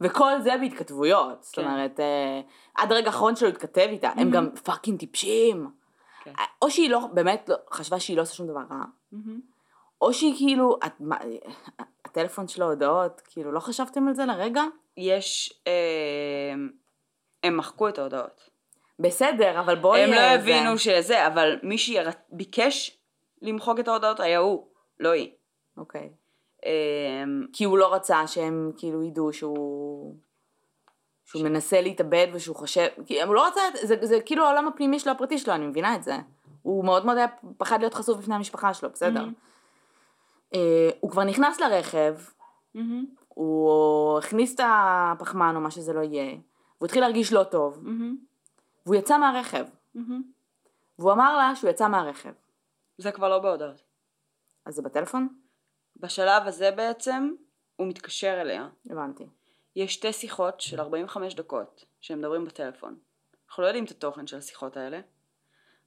וכל 0.02 0.42
זה 0.42 0.50
בהתכתבויות, 0.62 1.44
זאת 1.44 1.56
כן. 1.56 1.66
אומרת, 1.66 2.00
אה, 2.00 2.42
עד 2.76 2.92
הרגע 2.92 3.08
האחרון 3.08 3.36
שלו 3.36 3.50
התכתב 3.50 3.88
איתה, 3.90 4.10
הם 4.16 4.32
גם 4.32 4.56
פאקינג 4.56 5.00
טיפשים, 5.00 5.68
כן. 6.24 6.32
או 6.62 6.72
שהיא 6.72 6.90
לא, 6.90 7.00
באמת 7.14 7.50
לא, 7.50 7.56
חשבה 7.72 8.00
שהיא 8.00 8.18
לא 8.18 8.22
עושה 8.22 8.34
שום 8.36 8.48
דבר 8.48 8.62
רע, 8.72 8.84
או 10.02 10.14
שהיא 10.14 10.36
כאילו, 10.38 10.78
את, 10.86 10.92
מה, 11.00 11.18
הטלפון 12.06 12.48
שלו 12.48 12.66
הודעות, 12.66 13.22
כאילו 13.26 13.52
לא 13.52 13.60
חשבתם 13.60 14.08
על 14.08 14.14
זה 14.14 14.26
לרגע? 14.26 14.64
יש, 14.98 15.54
אה, 15.68 16.54
הם 17.44 17.58
מחקו 17.58 17.90
את 17.90 17.98
ההודעות. 18.00 18.50
בסדר, 19.00 19.60
אבל 19.60 19.76
בואי... 19.76 20.02
הם 20.04 20.12
לא 20.12 20.16
אה, 20.18 20.36
הבינו 20.36 20.72
זה- 20.78 20.84
שזה, 20.84 21.28
אבל 21.28 21.60
מי 21.64 21.78
שביקש 21.78 22.98
למחוק 23.42 23.80
את 23.80 23.88
ההודעות 23.88 24.20
היה 24.20 24.40
הוא, 24.40 24.68
לא 25.00 25.10
היא. 25.10 25.32
אוקיי. 25.78 26.10
אה, 26.66 27.24
כי 27.54 27.64
הוא 27.64 27.78
לא 27.78 27.94
רצה 27.94 28.28
שהם 28.28 28.72
כאילו 28.78 29.04
ידעו 29.04 29.34
שהוא... 29.34 30.16
שהוא 31.26 31.44
מנסה 31.44 31.82
להתאבד 31.82 32.28
ושהוא 32.34 32.56
חושב, 32.56 32.88
כי 33.06 33.24
הוא 33.24 33.36
לא 33.36 33.48
רצה, 33.48 33.62
זה, 33.82 33.96
זה 34.02 34.20
כאילו 34.26 34.46
העולם 34.46 34.68
הפנימי 34.68 35.00
שלו 35.00 35.12
הפרטי 35.12 35.38
שלו, 35.38 35.54
אני 35.54 35.68
מבינה 35.68 35.96
את 35.96 36.04
זה. 36.04 36.18
הוא 36.62 36.86
מאוד 36.86 37.06
מאוד 37.06 37.18
היה 37.18 37.28
פחד 37.58 37.80
להיות 37.80 37.94
חשוף 37.94 38.18
בפני 38.18 38.36
המשפחה 38.36 38.74
שלו, 38.74 38.90
בסדר. 38.90 39.26
אה, 40.54 40.90
הוא 41.00 41.12
כבר 41.12 41.24
נכנס 41.24 41.60
לרכב, 41.60 42.16
מהמם, 42.76 43.06
הוא 43.28 44.18
הכניס 44.18 44.56
את 44.56 44.60
הפחמן 44.64 45.56
או 45.56 45.62
מה 45.62 45.72
שזה 45.72 45.94
לא 45.94 46.02
יהיה, 46.02 46.32
והוא 46.78 46.86
התחיל 46.86 47.02
להרגיש 47.02 47.34
לא 47.34 47.44
טוב, 47.44 47.80
מהמם, 47.82 48.18
והוא 48.86 48.96
יצא 48.96 49.18
מהרכב, 49.18 49.66
מהמם. 49.96 50.22
והוא 51.00 51.12
אמר 51.12 51.38
לה 51.38 51.56
שהוא 51.56 51.70
יצא 51.70 51.88
מהרכב. 51.88 52.32
זה 52.98 53.12
כבר 53.12 53.30
לא 53.30 53.40
בהודעות. 53.40 53.82
אז 54.66 54.76
זה 54.76 54.82
בטלפון? 54.82 55.28
בשלב 56.00 56.48
הזה 56.48 56.72
בעצם, 56.72 57.32
הוא 57.76 57.88
מתקשר 57.88 58.42
אליה. 58.42 58.68
הבנתי. 58.90 59.28
יש 59.76 59.94
שתי 59.94 60.14
שיחות 60.14 60.62
של 60.62 60.80
45 60.80 61.36
דקות 61.36 61.86
שהם 62.02 62.20
מדברים 62.20 62.46
בטלפון. 62.46 62.96
אנחנו 63.48 63.64
לא 63.64 63.68
יודעים 63.68 63.86
את 63.86 63.92
התוכן 63.92 64.28
של 64.28 64.38
השיחות 64.38 64.78
האלה. 64.78 65.00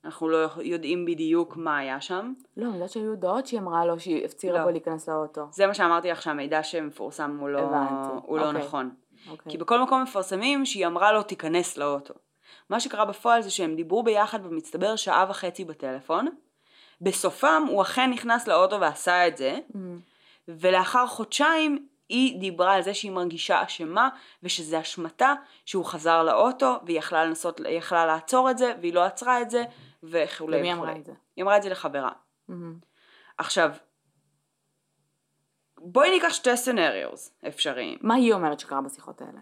אנחנו 0.04 0.28
לא 0.28 0.48
יודעים 0.62 1.04
בדיוק 1.04 1.56
מה 1.56 1.78
היה 1.78 2.00
שם. 2.00 2.32
לא, 2.56 2.66
אני 2.66 2.74
יודעת 2.74 2.90
שהיו 2.90 3.10
הודעות 3.10 3.46
שהיא 3.46 3.60
אמרה 3.60 3.86
לו 3.86 4.00
שהיא 4.00 4.24
הפצירה 4.24 4.58
לא. 4.58 4.64
בו 4.64 4.70
להיכנס 4.70 5.08
לאוטו. 5.08 5.46
זה 5.50 5.66
מה 5.66 5.74
שאמרתי 5.74 6.10
לך 6.10 6.22
שהמידע 6.22 6.62
שמפורסם 6.62 7.36
הוא 7.40 7.48
לא, 7.48 7.58
הבנתי. 7.58 8.26
הוא 8.26 8.38
לא 8.38 8.46
אוקיי. 8.46 8.62
נכון. 8.62 8.94
אוקיי. 9.30 9.52
כי 9.52 9.58
בכל 9.58 9.82
מקום 9.82 10.02
מפרסמים 10.02 10.66
שהיא 10.66 10.86
אמרה 10.86 11.12
לו 11.12 11.22
תיכנס 11.22 11.76
לאוטו. 11.78 12.14
מה 12.70 12.80
שקרה 12.80 13.04
בפועל 13.04 13.42
זה 13.42 13.50
שהם 13.50 13.76
דיברו 13.76 14.02
ביחד 14.02 14.42
במצטבר 14.44 14.96
שעה 14.96 15.26
וחצי 15.30 15.64
בטלפון. 15.64 16.28
בסופם 17.02 17.62
הוא 17.68 17.82
אכן 17.82 18.10
נכנס 18.10 18.48
לאוטו 18.48 18.80
ועשה 18.80 19.28
את 19.28 19.36
זה. 19.36 19.58
מהמם. 19.74 20.00
ולאחר 20.48 21.06
חודשיים 21.06 21.88
היא 22.08 22.40
דיברה 22.40 22.74
על 22.74 22.82
זה 22.82 22.94
שהיא 22.94 23.10
מרגישה 23.10 23.62
אשמה 23.64 24.08
ושזה 24.42 24.80
אשמתה 24.80 25.34
שהוא 25.66 25.84
חזר 25.84 26.22
לאוטו 26.22 26.80
והיא 26.84 26.98
יכלה 26.98 27.24
לנסות, 27.24 27.60
היא 27.60 27.78
יכלה 27.78 28.06
לעצור 28.06 28.50
את 28.50 28.58
זה 28.58 28.74
והיא 28.80 28.94
לא 28.94 29.04
עצרה 29.04 29.42
את 29.42 29.50
זה 29.50 29.64
וכולי 30.02 30.58
למי 30.58 30.74
וכולי. 30.74 30.90
אמרה 30.90 31.00
את 31.00 31.04
זה? 31.04 31.12
היא 31.36 31.42
אמרה 31.42 31.56
את 31.56 31.62
זה 31.62 31.68
לחברה. 31.68 32.12
מהמם. 32.48 32.78
עכשיו, 33.38 33.70
בואי 35.78 36.10
ניקח 36.10 36.32
שתי 36.32 36.56
סנריוס 36.56 37.34
אפשריים. 37.48 37.98
מה 38.00 38.14
היא 38.14 38.32
אומרת 38.32 38.60
שקרה 38.60 38.80
בשיחות 38.80 39.20
האלה? 39.20 39.40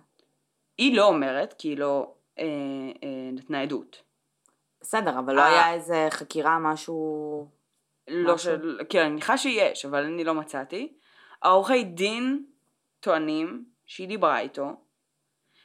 היא 0.78 0.96
לא 0.96 1.04
אומרת 1.06 1.54
כי 1.58 1.68
היא 1.68 1.78
לא 1.78 2.14
אה, 2.38 2.44
אה, 3.02 3.30
נתנה 3.32 3.62
עדות. 3.62 4.02
בסדר, 4.80 5.18
אבל 5.18 5.34
לא 5.34 5.40
אה. 5.40 5.46
היה 5.46 5.74
איזה 5.74 6.06
חקירה, 6.10 6.58
משהו... 6.58 7.48
לא? 8.08 8.38
של... 8.38 8.80
כן, 8.88 9.00
אני 9.00 9.10
מניחה 9.10 9.38
שיש, 9.38 9.84
אבל 9.84 10.04
אני 10.04 10.24
לא 10.24 10.34
מצאתי. 10.34 10.92
העורכי 11.42 11.84
דין 11.84 12.44
טוענים 13.00 13.64
שהיא 13.86 14.08
דיברה 14.08 14.40
איתו, 14.40 14.76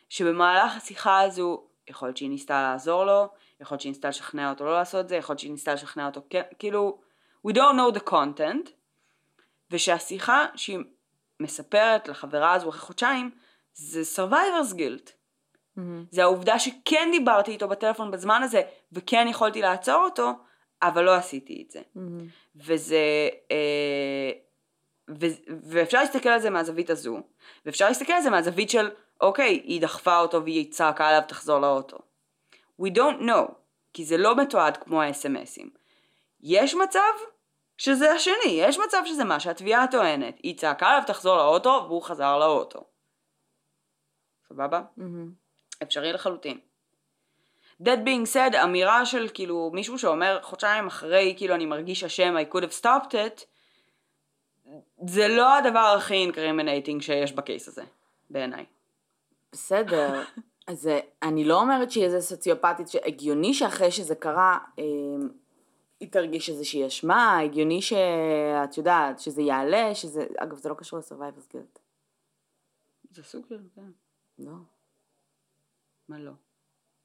שבמהלך 0.09 0.77
השיחה 0.77 1.21
הזו, 1.21 1.67
יכול 1.87 2.07
להיות 2.07 2.17
שהיא 2.17 2.29
ניסתה 2.29 2.61
לעזור 2.61 3.05
לו, 3.05 3.27
יכול 3.59 3.75
להיות 3.75 3.81
שהיא 3.81 3.91
ניסתה 3.91 4.09
לשכנע 4.09 4.49
אותו 4.49 4.65
לא 4.65 4.73
לעשות 4.73 5.03
את 5.05 5.09
זה, 5.09 5.15
יכול 5.15 5.33
להיות 5.33 5.39
שהיא 5.39 5.51
ניסתה 5.51 5.73
לשכנע 5.73 6.05
אותו 6.05 6.21
כן, 6.29 6.41
כאילו, 6.59 6.99
we 7.47 7.51
don't 7.51 7.75
know 7.77 7.97
the 7.97 8.09
content, 8.09 8.69
ושהשיחה 9.71 10.45
שהיא 10.55 10.79
מספרת 11.39 12.07
לחברה 12.07 12.53
הזו 12.53 12.69
אחרי 12.69 12.79
חודשיים, 12.79 13.31
זה 13.73 14.01
survivor's 14.15 14.73
guilt. 14.73 15.11
מהמם. 15.77 16.05
זה 16.11 16.23
העובדה 16.23 16.59
שכן 16.59 17.09
דיברתי 17.11 17.51
איתו 17.51 17.67
בטלפון 17.67 18.11
בזמן 18.11 18.43
הזה, 18.43 18.61
וכן 18.91 19.27
יכולתי 19.29 19.61
לעצור 19.61 20.03
אותו, 20.03 20.31
אבל 20.81 21.03
לא 21.03 21.15
עשיתי 21.15 21.63
את 21.65 21.71
זה. 21.71 21.81
מהמם. 21.95 22.27
וזה, 22.55 23.29
אה, 23.51 24.31
ו, 25.09 25.25
ואפשר 25.63 25.99
להסתכל 25.99 26.29
על 26.29 26.39
זה 26.39 26.49
מהזווית 26.49 26.89
הזו, 26.89 27.17
ואפשר 27.65 27.87
להסתכל 27.87 28.13
על 28.13 28.21
זה 28.21 28.29
מהזווית 28.29 28.69
של, 28.69 28.89
אוקיי, 29.21 29.61
היא 29.63 29.81
דחפה 29.81 30.19
אותו 30.19 30.43
והיא 30.43 30.71
צעקה 30.71 31.07
עליו 31.07 31.21
תחזור 31.27 31.59
לאוטו. 31.59 31.97
We 32.81 32.85
don't 32.85 33.21
know, 33.21 33.51
כי 33.93 34.05
זה 34.05 34.17
לא 34.17 34.35
מתועד 34.35 34.77
כמו 34.77 35.01
ה-SMSים. 35.01 35.67
יש 36.41 36.75
מצב 36.75 37.13
שזה 37.77 38.11
השני, 38.11 38.51
יש 38.57 38.79
מצב 38.79 39.01
שזה 39.05 39.23
מה 39.23 39.39
שהתביעה 39.39 39.87
טוענת. 39.91 40.39
היא 40.43 40.57
צעקה 40.57 40.87
עליו 40.87 41.03
תחזור 41.07 41.37
לאוטו 41.37 41.85
והוא 41.87 42.01
חזר 42.01 42.37
לאוטו. 42.37 42.83
סבבה? 44.49 44.81
מהמם. 44.97 45.44
אפשרי 45.83 46.13
לחלוטין. 46.13 46.59
That 47.81 48.05
being 48.05 48.33
said, 48.33 48.63
אמירה 48.63 49.05
של 49.05 49.27
כאילו 49.33 49.71
מישהו 49.73 49.99
שאומר 49.99 50.39
חודשיים 50.41 50.87
אחרי 50.87 51.33
כאילו 51.37 51.55
אני 51.55 51.65
מרגיש 51.65 52.03
אשם 52.03 52.35
I 52.37 52.53
could 52.53 52.61
have 52.61 52.83
stopped 52.83 53.11
it 53.11 53.45
זה 55.07 55.27
לא 55.27 55.57
הדבר 55.57 55.95
הכי 55.97 56.13
incriminating 56.13 57.01
שיש 57.01 57.33
ב 57.33 57.40
case 57.40 57.67
הזה, 57.67 57.83
בעיניי. 58.29 58.65
בסדר. 59.51 60.23
אז 60.67 60.87
אה, 60.87 60.99
אני 61.23 61.45
לא 61.45 61.61
אומרת 61.61 61.91
שהיא 61.91 62.03
איזה 62.03 62.21
סוציופטית, 62.21 62.87
שהגיוני 62.87 63.53
שאחרי 63.53 63.91
שזה 63.91 64.15
קרה, 64.15 64.57
אה, 64.79 64.83
היא 65.99 66.11
תרגיש 66.11 66.49
איזושהי 66.49 66.87
אשמה, 66.87 67.39
הגיוני 67.39 67.81
שאת 67.81 68.77
יודעת, 68.77 69.19
שזה 69.19 69.41
יעלה, 69.41 69.95
שזה, 69.95 70.25
אגב 70.37 70.57
זה 70.57 70.69
לא 70.69 70.73
קשור 70.73 70.99
ל-survivor's 70.99 71.53
guilt. 71.53 71.79
זה 73.11 73.23
סוג 73.23 73.45
של 73.49 73.59
זה. 73.75 73.81
לא. 74.39 74.51
מה 76.09 76.19
לא? 76.19 76.31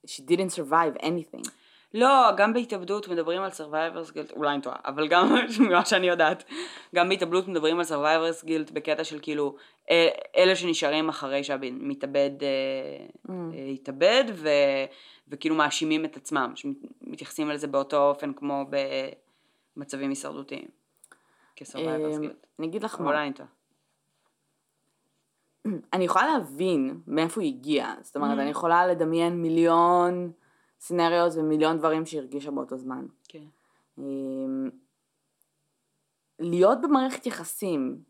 She 0.06 0.20
didn't 0.30 0.54
survive 0.56 1.02
anything. 1.02 1.50
לא, 1.94 2.30
גם 2.36 2.52
בהתאבדות 2.52 3.08
מדברים 3.08 3.42
על 3.42 3.50
survivors 3.50 4.10
guilt, 4.10 4.36
אולי 4.36 4.54
אני 4.54 4.62
טועה, 4.62 4.76
אבל 4.84 5.08
גם 5.08 5.34
ממה 5.60 5.84
שאני 5.84 6.06
יודעת, 6.08 6.44
גם 6.94 7.08
בהתאבדות 7.08 7.48
מדברים 7.48 7.78
על 7.78 7.84
survivors 7.84 8.44
guilt 8.44 8.72
בקטע 8.72 9.04
של 9.04 9.18
כאילו 9.22 9.56
אה, 9.90 10.08
אלה 10.36 10.56
שנשארים 10.56 11.08
אחרי 11.08 11.44
שהמתאבד 11.44 12.30
אה, 12.42 13.06
Mm. 13.30 13.54
אה, 13.54 13.64
התאבד 13.64 14.24
ו, 14.34 14.48
וכאילו 15.28 15.54
מאשימים 15.54 16.04
את 16.04 16.16
עצמם, 16.16 16.52
שמתייחסים 16.54 17.48
לזה 17.48 17.66
באותו 17.66 18.08
אופן 18.08 18.32
כמו 18.32 18.64
במצבים 19.76 20.10
הישרדותיים, 20.10 20.68
כ-survivors 21.56 21.76
אה, 21.76 22.18
guilt, 22.22 22.46
אני 22.58 22.66
אגיד 22.66 22.82
לך 22.82 23.00
מה, 23.00 23.06
אולי 23.06 23.26
אני 23.26 23.32
טועה. 23.32 23.48
אני 25.92 26.04
יכולה 26.04 26.26
להבין 26.26 27.00
מאיפה 27.06 27.40
היא 27.40 27.54
הגיעה, 27.54 27.94
זאת 28.02 28.16
אומרת, 28.16 28.38
Mhm. 28.38 28.40
אני 28.40 28.50
יכולה 28.50 28.86
לדמיין 28.86 29.42
מיליון 29.42 30.32
סצנריוז 30.80 31.38
ומיליון 31.38 31.78
דברים 31.78 32.06
שהיא 32.06 32.20
הרגישה 32.20 32.50
באותו 32.50 32.76
זמן. 32.76 33.06
כן. 33.28 33.44
אמ, 33.98 34.70
להיות 36.38 36.78
במערכת 36.82 37.26
יחסים 37.26 38.02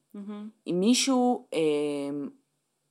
עם 0.66 0.80
מישהו, 0.80 1.47
אמ, 1.53 2.28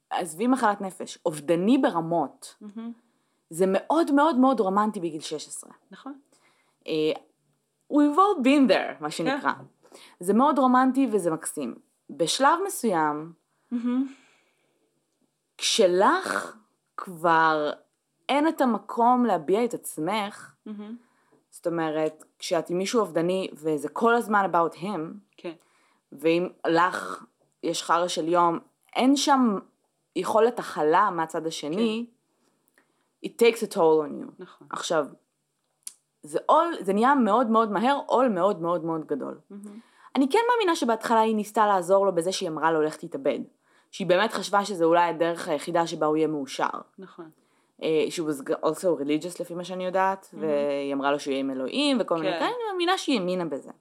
עזבי 0.09 0.47
מחלת 0.47 0.81
נפש, 0.81 1.17
אובדני 1.25 1.77
ברמות, 1.77 2.55
זה 3.49 3.65
מאוד 3.67 4.11
מאוד 4.11 4.35
מאוד 4.37 4.59
רומנטי 4.59 4.99
בגיל 4.99 5.21
16. 5.21 5.71
נכון. 5.91 6.19
אה, 6.87 7.11
We've 7.93 8.15
all 8.17 8.43
been 8.43 8.71
there, 8.71 9.01
מה 9.01 9.11
שנקרא. 9.11 9.51
זה 10.19 10.33
מאוד 10.33 10.59
רומנטי 10.59 11.07
וזה 11.11 11.31
מקסים. 11.31 11.75
בשלב 12.09 12.59
מסוים, 12.67 13.33
כשלך 15.59 16.57
כבר 16.97 17.71
אין 18.29 18.47
את 18.47 18.61
המקום 18.61 19.25
להביע 19.25 19.65
את 19.65 19.73
עצמך, 19.73 20.53
זאת 21.49 21.67
אומרת, 21.67 22.23
כשאת 22.39 22.69
עם 22.69 22.77
מישהו 22.77 22.99
אובדני 22.99 23.49
וזה 23.53 23.89
כל 23.89 24.15
הזמן 24.15 24.51
about 24.51 24.75
him, 24.75 24.99
כן. 25.37 25.53
ואם 26.11 26.49
לך 26.67 27.23
יש 27.63 27.83
חרא 27.83 28.07
של 28.07 28.27
יום, 28.27 28.59
אין 28.95 29.15
שם 29.15 29.59
יכולת 30.15 30.59
הכלה 30.59 31.09
מהצד 31.09 31.47
השני, 31.47 32.05
it 33.25 33.29
takes 33.29 33.59
a 33.59 33.73
toll 33.75 33.77
on 33.77 34.23
you. 34.23 34.31
נכון. 34.39 34.67
עכשיו, 34.69 35.05
זה 36.23 36.39
עול, 36.45 36.75
זה 36.81 36.93
נהיה 36.93 37.15
מאוד 37.15 37.47
מאוד 37.47 37.71
מהר 37.71 37.99
עול 38.05 38.29
מאוד 38.29 38.61
מאוד 38.61 38.85
מאוד 38.85 39.05
גדול. 39.05 39.39
אני 40.15 40.29
כן 40.29 40.39
מאמינה 40.51 40.75
שבהתחלה 40.75 41.19
היא 41.19 41.35
ניסתה 41.35 41.67
לעזור 41.67 42.05
לו 42.05 42.15
בזה 42.15 42.31
שהיא 42.31 42.49
אמרה 42.49 42.71
לו 42.71 42.81
לך 42.81 42.95
תתאבד. 42.95 43.39
שהיא 43.91 44.07
באמת 44.07 44.33
חשבה 44.33 44.65
שזה 44.65 44.85
אולי 44.85 45.09
הדרך 45.09 45.47
היחידה 45.47 45.87
שבה 45.87 46.05
הוא 46.05 46.17
יהיה 46.17 46.27
מאושר. 46.27 46.69
נכון. 46.99 47.29
אה, 47.83 48.05
שהוא 48.09 48.29
was 48.29 48.51
also 48.63 49.01
religious 49.01 49.41
לפי 49.41 49.55
מה 49.55 49.63
שאני 49.63 49.85
יודעת, 49.85 50.29
והיא 50.33 50.93
אמרה 50.93 51.11
לו 51.11 51.19
שהוא 51.19 51.31
יהיה 51.31 51.39
עם 51.39 51.51
אלוהים 51.51 51.97
וכל 51.99 52.17
מיני 52.17 52.31
כן. 52.31 52.39
כאלה, 52.39 52.49
אני 52.49 52.63
מאמינה 52.71 52.97
שהיא 52.97 53.19
האמינה 53.19 53.45
בזה. 53.45 53.71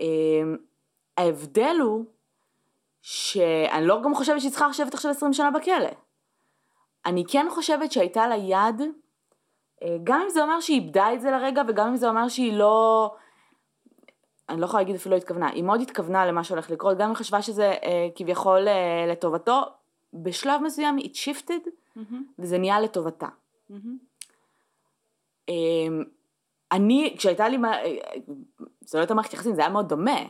אה, 0.00 0.06
ההבדל 1.16 1.76
הוא 1.82 2.04
שאני 3.02 3.86
לא 3.86 4.02
גם 4.02 4.14
חושבת 4.14 4.40
שהיא 4.40 4.50
צריכה 4.50 4.68
לשבת 4.68 4.94
עכשיו 4.94 5.10
20 5.10 5.32
שנה 5.32 5.50
בכלא. 5.50 5.88
אני 7.06 7.24
כן 7.28 7.46
חושבת 7.50 7.92
שהייתה 7.92 8.26
לה 8.28 8.36
יד, 8.36 8.82
אה, 9.82 9.96
גם 10.04 10.20
אם 10.24 10.28
זה 10.30 10.42
אומר 10.42 10.60
שהיא 10.60 10.80
איבדה 10.80 11.12
את 11.14 11.20
זה 11.20 11.30
לרגע, 11.30 11.62
וגם 11.68 11.88
אם 11.88 11.96
זה 11.96 12.08
אומר 12.08 12.28
שהיא 12.28 12.52
לא... 12.52 13.14
אני 14.48 14.60
לא 14.60 14.64
יכולה 14.64 14.82
להגיד 14.82 14.96
אפילו 14.96 15.12
לא 15.12 15.20
התכוונה, 15.20 15.48
היא 15.48 15.62
מאוד 15.62 15.80
התכוונה 15.80 16.26
למה 16.26 16.44
שהולך 16.44 16.70
לקרות, 16.70 16.98
גם 16.98 17.04
אם 17.04 17.08
היא 17.08 17.16
חשבה 17.16 17.42
שזה 17.42 17.70
אה, 17.84 18.08
כביכול 18.14 18.68
אה, 18.68 19.06
לטובתו, 19.08 19.60
בשלב 20.14 20.60
מסוים 20.62 20.96
היא 20.96 21.10
shifted, 21.14 21.68
וזה 22.38 22.58
נהיה 22.58 22.80
לטובתה. 22.80 23.28
אמ, 25.48 26.04
אני, 26.72 27.14
כשהייתה 27.18 27.48
לי, 27.48 27.56
אה, 27.64 27.84
זה 28.80 28.98
לא 28.98 29.02
הייתה 29.02 29.14
מערכת 29.14 29.32
יחסים, 29.32 29.54
זה 29.54 29.60
היה 29.60 29.70
מאוד 29.70 29.88
דומה, 29.88 30.20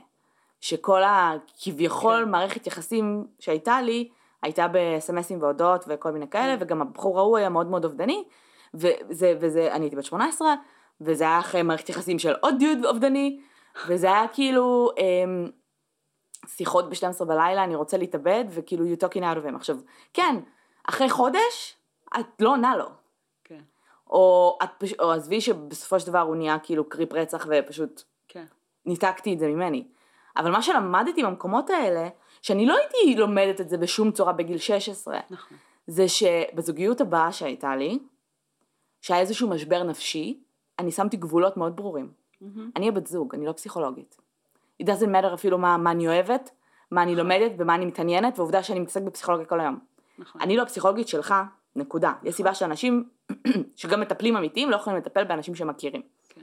שכל 0.61 1.03
הכביכול 1.07 2.23
כן. 2.25 2.31
מערכת 2.31 2.67
יחסים 2.67 3.27
שהייתה 3.39 3.83
לי, 3.83 4.09
הייתה 4.43 4.67
בסמסים 4.73 5.43
והודעות 5.43 5.85
וכל 5.89 6.11
מיני 6.11 6.29
כאלה, 6.29 6.57
כן. 6.57 6.63
וגם 6.63 6.83
הבחור 6.83 7.19
ההוא 7.19 7.39
היה 7.39 7.49
מאוד 7.49 7.67
מאוד 7.67 7.85
אובדני, 7.85 8.25
וזה, 8.75 9.35
וזה, 9.41 9.73
אני 9.73 9.85
הייתי 9.85 9.97
בת 9.97 10.05
18, 10.05 10.55
וזה 11.01 11.25
היה 11.25 11.39
אחרי 11.39 11.63
מערכת 11.63 11.89
יחסים 11.89 12.19
של 12.19 12.35
עוד 12.41 12.55
דיוד 12.59 12.85
אובדני, 12.85 13.41
וזה 13.89 14.07
היה 14.07 14.29
כאילו 14.33 14.91
אמ, 14.99 15.51
שיחות 16.47 16.91
ב-12 16.91 17.25
בלילה, 17.25 17.65
אני 17.65 17.75
רוצה 17.75 17.97
להתאבד, 17.97 18.45
וכאילו 18.51 18.85
you 18.85 18.99
talking 19.05 19.21
out 19.21 19.45
of 19.45 19.51
him. 19.51 19.57
עכשיו, 19.57 19.77
כן, 20.15 20.37
אחרי 20.89 21.11
חודש, 21.11 21.77
את 22.21 22.27
לא 22.41 22.51
עונה 22.51 22.77
לו. 22.77 22.89
כן. 23.45 23.61
או, 24.11 24.59
את 24.63 24.69
פש... 24.79 24.93
או 24.93 25.13
עזבי 25.13 25.41
שבסופו 25.41 26.01
של 26.01 26.07
דבר 26.07 26.21
הוא 26.21 26.37
נהיה 26.37 26.59
כאילו 26.59 26.89
קריפ 26.89 27.13
רצח 27.13 27.47
ופשוט 27.51 28.03
כן. 28.29 28.45
ניתקתי 28.87 29.35
את 29.35 29.39
זה 29.39 29.49
ממני. 29.49 29.85
אבל 30.37 30.51
מה 30.51 30.63
שלמדתי 30.63 31.23
במקומות 31.23 31.71
האלה, 31.71 32.09
שאני 32.43 32.67
לא 32.67 32.77
הייתי 32.77 33.21
לומדת 33.21 33.61
את 33.61 33.69
זה 33.69 33.79
בשום 33.79 34.11
צורה 34.11 34.33
בגיל 34.33 34.59
16, 34.59 35.21
נכון. 35.31 35.59
זה 35.87 36.09
שבזוגיות 36.09 37.01
הבאה 37.01 37.33
שהייתה 37.33 37.77
לי, 37.77 37.99
שהיה 39.01 39.21
איזשהו 39.21 39.49
משבר 39.49 39.83
נפשי, 39.83 40.41
אני 40.79 40.91
שמתי 40.91 41.17
גבולות 41.17 41.57
מאוד 41.57 41.77
ברורים. 41.77 42.13
אני 42.77 42.89
הבת 42.89 43.07
זוג, 43.07 43.35
אני 43.35 43.47
לא 43.47 43.53
פסיכולוגית. 43.53 44.17
It 44.83 44.87
doesn't 44.87 45.09
matter 45.09 45.35
אפילו 45.35 45.59
מה, 45.59 45.77
מה 45.77 45.91
אני 45.91 46.09
אוהבת, 46.09 46.51
מה 46.91 47.03
אני 47.03 47.17
לומדת, 47.17 47.57
במה 47.57 47.75
אני 47.75 47.85
מתעניינת, 47.85 48.39
ועובדה 48.39 48.63
שאני 48.63 48.81
מתעסקת 48.81 49.05
בפסיכולוגיה 49.05 49.47
כל 49.47 49.61
היום. 49.61 49.79
נכון. 50.19 50.41
אני 50.41 50.57
לא 50.57 50.63
הפסיכולוגית 50.63 51.09
שלך, 51.09 51.35
נקודה. 51.77 52.13
יש 52.23 52.35
סיבה 52.35 52.55
שאנשים 52.55 53.09
שגם 53.77 54.01
מטפלים 54.01 54.37
אמיתיים 54.37 54.71
לא 54.71 54.77
יכולים 54.77 54.99
לטפל 54.99 55.25
באנשים 55.25 55.55
שמכירים. 55.55 56.03
כן. 56.29 56.41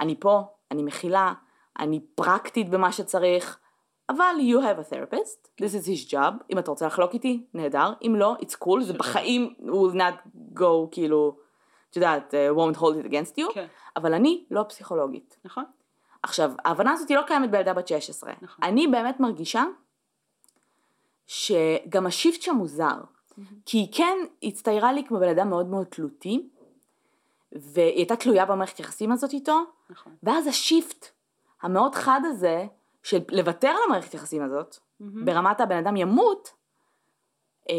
אני 0.00 0.16
פה, 0.20 0.42
אני 0.70 0.82
מכילה, 0.82 1.32
אני 1.78 2.00
פרקטית 2.14 2.70
במה 2.70 2.92
שצריך, 2.92 3.58
אבל 4.10 4.34
you 4.38 4.60
have 4.60 4.86
a 4.86 4.92
therapist, 4.92 5.62
this 5.62 5.74
is 5.74 5.86
his 5.86 6.12
job, 6.12 6.32
אם 6.50 6.58
אתה 6.58 6.70
רוצה 6.70 6.86
לחלוק 6.86 7.14
איתי, 7.14 7.44
נהדר, 7.54 7.92
אם 8.02 8.14
לא, 8.18 8.36
it's 8.40 8.64
cool, 8.64 8.82
זה 8.82 8.92
בחיים 8.92 9.54
will 9.60 9.94
not 9.94 10.28
go 10.58 10.88
כאילו, 10.90 11.36
את 11.90 11.96
יודעת, 11.96 12.34
uh, 12.34 12.56
won't 12.56 12.78
hold 12.78 13.04
it 13.04 13.10
against 13.10 13.38
you, 13.38 13.54
כן. 13.54 13.66
אבל 13.96 14.14
אני 14.14 14.44
לא 14.50 14.62
פסיכולוגית. 14.68 15.36
נכון. 15.44 15.64
עכשיו, 16.22 16.52
ההבנה 16.64 16.92
הזאת 16.92 17.08
היא 17.08 17.16
לא 17.16 17.22
קיימת 17.22 17.50
בילדה 17.50 17.74
בת 17.74 17.88
16. 17.88 18.32
נכון. 18.42 18.64
אני 18.64 18.86
באמת 18.86 19.20
מרגישה 19.20 19.64
שגם 21.26 22.06
השיפט 22.06 22.42
שם 22.42 22.54
מוזר. 22.54 23.00
כי 23.66 23.78
היא 23.78 23.88
כן 23.92 24.16
הצטיירה 24.42 24.92
לי 24.92 25.04
כמו 25.04 25.18
בן 25.18 25.28
אדם 25.28 25.50
מאוד 25.50 25.66
מאוד 25.66 25.86
תלותי, 25.86 26.48
והיא 27.52 27.96
הייתה 27.96 28.16
תלויה 28.16 28.46
במערכת 28.46 28.80
יחסים 28.80 29.12
הזאת 29.12 29.32
איתו, 29.32 29.60
נכון. 29.90 30.14
ואז 30.22 30.46
השיפט 30.46 31.06
המאוד 31.62 31.94
חד 31.94 32.20
הזה, 32.24 32.66
של 33.02 33.18
לוותר 33.30 33.68
על 33.68 33.76
המערכת 33.86 34.14
יחסים 34.14 34.42
הזאת, 34.42 34.76
ברמת 35.00 35.60
הבן 35.60 35.76
אדם 35.76 35.96
ימות, 35.96 36.52
אה, 37.70 37.74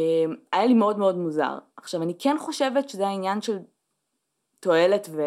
היה 0.52 0.66
לי 0.66 0.74
מאוד 0.74 0.98
מאוד 0.98 1.18
מוזר. 1.18 1.58
עכשיו, 1.78 2.02
אני 2.02 2.14
כן 2.20 2.36
חושבת 2.40 2.90
שזה 2.90 3.08
העניין 3.08 3.42
של 3.42 3.58
תועלת 4.62 5.08
ו... 5.12 5.22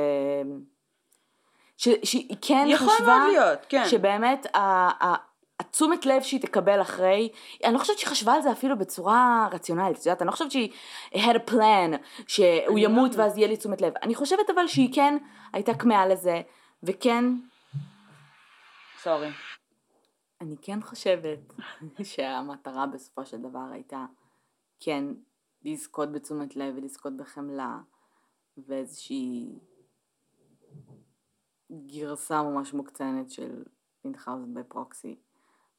ש, 1.77 1.89
שהיא 2.05 2.37
כן 2.43 2.67
יכול 2.69 2.89
חשבה 2.89 3.07
מאוד 3.07 3.29
להיות, 3.33 3.59
כן. 3.69 3.85
שבאמת 3.89 4.47
ה- 4.55 4.59
ה- 5.07 5.15
התשומת 5.61 6.07
לב 6.07 6.23
שהיא 6.23 6.41
תקבל 6.41 6.81
אחרי, 6.83 7.29
אני 7.65 7.75
לא 7.75 7.79
חושבת 7.79 7.99
שהיא 7.99 8.11
חשבה 8.11 8.33
על 8.33 8.43
זה 8.43 8.53
אפילו 8.53 8.79
בצורה 8.79 9.49
רציונלית, 9.53 9.99
את 9.99 10.07
יודעת, 10.07 10.23
אני 10.23 10.27
לא 10.27 10.33
חושבת 10.33 10.51
שהיא 10.51 10.71
had 11.15 11.37
a 11.37 11.51
plan, 11.51 11.97
שהוא 12.27 12.47
אני 12.69 12.85
ימות 12.85 13.15
לא- 13.15 13.23
ואז 13.23 13.39
יהיה 13.39 13.49
לי 13.49 13.57
תשומת 13.57 13.81
לב. 13.81 13.93
אני 14.03 14.15
חושבת 14.15 14.51
אבל 14.55 14.67
שהיא 14.67 14.95
כן 14.95 15.17
הייתה 15.53 15.75
כמהה 15.75 16.07
לזה, 16.07 16.41
וכן, 16.83 17.25
סורי. 19.03 19.31
אני 20.41 20.57
כן 20.63 20.83
חושבת 20.83 21.39
שהמטרה 22.03 22.87
בסופו 22.87 23.27
של 23.27 23.37
דבר 23.37 23.67
הייתה 23.73 24.05
כן 24.81 25.05
לזכות 25.65 26.13
בתשומת 26.13 26.57
לב 26.57 26.75
ולזכות 26.77 27.17
בחמלה 27.17 27.77
ואיזושהי 28.59 29.59
גרסה 31.73 32.43
ממש 32.43 32.75
מוקצנת 32.75 33.31
של 33.31 33.63
מינכאוזן 34.05 34.55
בפרוקסי, 34.55 35.17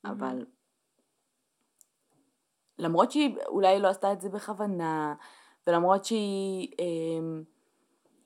אבל 0.05 0.45
למרות 2.80 3.11
שהיא 3.11 3.36
אולי 3.47 3.80
לא 3.80 3.88
עשתה 3.88 4.13
את 4.13 4.21
זה 4.21 4.30
בכוונה, 4.30 5.15
ולמרות 5.67 6.05
שהיא 6.05 6.71
אה, 6.80 7.41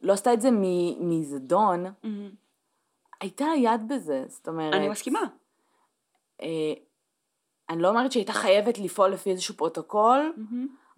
לא 0.01 0.13
עשתה 0.13 0.33
את 0.33 0.41
זה 0.41 0.51
מ- 0.51 1.09
מזדון, 1.09 1.85
הייתה 3.21 3.45
לה 3.45 3.55
יד 3.55 3.81
בזה, 3.87 4.25
זאת 4.27 4.47
אומרת... 4.47 4.73
אני 4.73 4.89
מסכימה. 4.89 5.21
אה, 6.41 6.73
אני 7.69 7.81
לא 7.81 7.89
אומרת 7.89 8.11
שהייתה 8.11 8.33
חייבת 8.33 8.77
לפעול 8.79 9.09
לפי 9.09 9.31
איזשהו 9.31 9.55
פרוטוקול, 9.55 10.33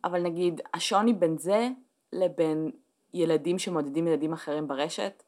אבל 0.03 0.21
נגיד 0.23 0.61
השוני 0.73 1.13
בין 1.13 1.37
זה 1.37 1.69
לבין 2.13 2.71
ילדים 3.13 3.59
שמנדים 3.59 4.07
ילדים 4.07 4.33
אחרים 4.33 4.67
ברשת, 4.67 5.23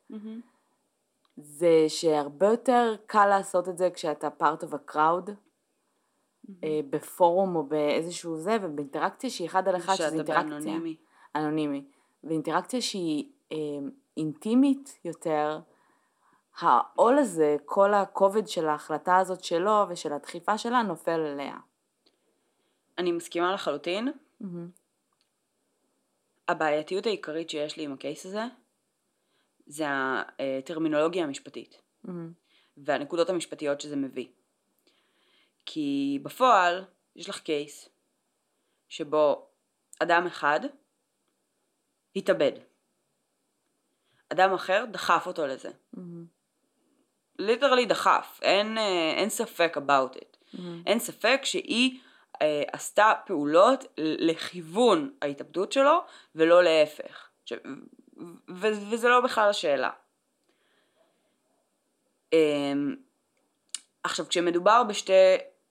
זה 1.38 1.86
שהרבה 1.88 2.47
יותר 2.47 2.95
קל 3.05 3.25
לעשות 3.25 3.69
את 3.69 3.77
זה 3.77 3.89
כשאתה 3.89 4.29
part 4.39 4.63
of 4.63 4.73
a 4.73 4.91
crowd, 4.93 5.31
אה, 6.63 6.79
בפורום 6.89 7.55
או 7.55 7.63
באיזשהו 7.63 8.38
זה, 8.38 8.57
ובאינטראקציה 8.61 9.29
שהיא 9.29 9.47
אחד 9.47 9.67
על 9.67 9.75
אחד, 9.75 9.95
שזה 9.95 10.15
אינטראקציה 10.15 10.49
באנונימי. 10.49 10.95
אנונימי, 11.36 11.86
ואינטראקציה 12.23 12.81
שהיא 12.81 13.31
אה, 13.51 13.57
אינטימית 14.17 14.99
יותר, 15.05 15.59
העול 16.59 17.17
הזה, 17.17 17.55
כל 17.65 17.93
הכובד 17.93 18.47
של 18.47 18.67
ההחלטה 18.67 19.17
הזאת 19.17 19.43
שלו 19.43 19.86
ושל 19.89 20.13
הדחיפה 20.13 20.57
שלה 20.57 20.81
נופל 20.81 21.19
עליה. 21.19 21.57
אני 22.97 23.11
מסכימה 23.11 23.53
לחלוטין. 23.53 24.11
הבעייתיות 26.48 27.06
העיקרית 27.06 27.50
שיש 27.50 27.78
לי 27.78 27.84
עם 27.84 27.94
ה 27.93 28.00
case 28.00 28.26
הזה, 28.26 28.44
זה 29.66 29.86
הטרמינולוגיה 29.89 31.24
המשפטית. 31.24 31.82
והנקודות 32.78 33.30
המשפטיות 33.30 33.82
שזה 33.82 33.96
מביא. 33.96 34.28
כי 35.66 36.20
בפועל 36.24 36.86
יש 37.16 37.30
לך 37.30 37.39
case 37.39 37.89
שבו 38.89 39.48
אדם 40.00 40.28
אחד 40.28 40.60
התאבד. 42.16 42.52
אדם 44.30 44.54
אחר 44.54 44.86
דחף 44.91 45.24
אותו 45.28 45.48
לזה. 45.48 45.70
literally 47.39 47.86
דחף, 47.86 48.39
אין, 48.41 48.78
אה, 48.78 49.14
אין 49.18 49.30
ספק 49.30 49.74
about 49.78 50.18
it. 50.18 50.38
אין 50.86 51.00
ספק 51.00 51.41
שהיא 51.44 52.00
אה, 52.41 52.63
עשתה 52.73 53.13
פעולות 53.25 53.86
לכיוון 53.97 55.13
ההתאבדות 55.21 55.71
שלו 55.71 55.99
ולא 56.36 56.63
להפך. 56.63 57.29
ש... 57.45 57.53
ו- 58.49 58.89
וזה 58.89 59.09
לא 59.09 59.21
בכלל 59.21 59.49
השאלה. 59.49 59.89
אמ, 62.34 62.95
עכשיו 64.03 64.25
כשמדובר 64.29 64.84
בשתי 64.84 65.13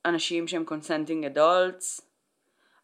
אנשים 0.04 0.48
שהם 0.48 0.64
consenting 0.68 1.36
adults 1.36 2.02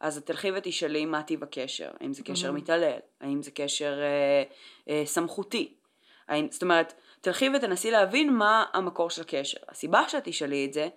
אז 0.00 0.16
את 0.16 0.26
תלכי 0.26 0.50
ותשאלי 0.54 1.06
מה 1.06 1.22
טיב 1.22 1.42
הקשר, 1.42 1.90
האם 2.00 2.12
זה 2.12 2.22
קשר 2.22 2.52
מתעלל, 2.52 2.98
האם 3.20 3.42
זה 3.42 3.50
קשר 3.50 3.98
אה, 4.02 4.42
אה, 4.88 5.02
סמכותי, 5.06 5.74
האם, 6.28 6.48
זאת 6.50 6.62
אומרת 6.62 6.94
תלכי 7.20 7.48
ותנסי 7.56 7.90
להבין 7.90 8.32
מה 8.32 8.64
המקור 8.72 9.10
של 9.10 9.22
הקשר. 9.22 9.58
הסיבה 9.68 10.08
שאת 10.08 10.22
תשאלי 10.24 10.66
את 10.66 10.72
זה 10.72 10.88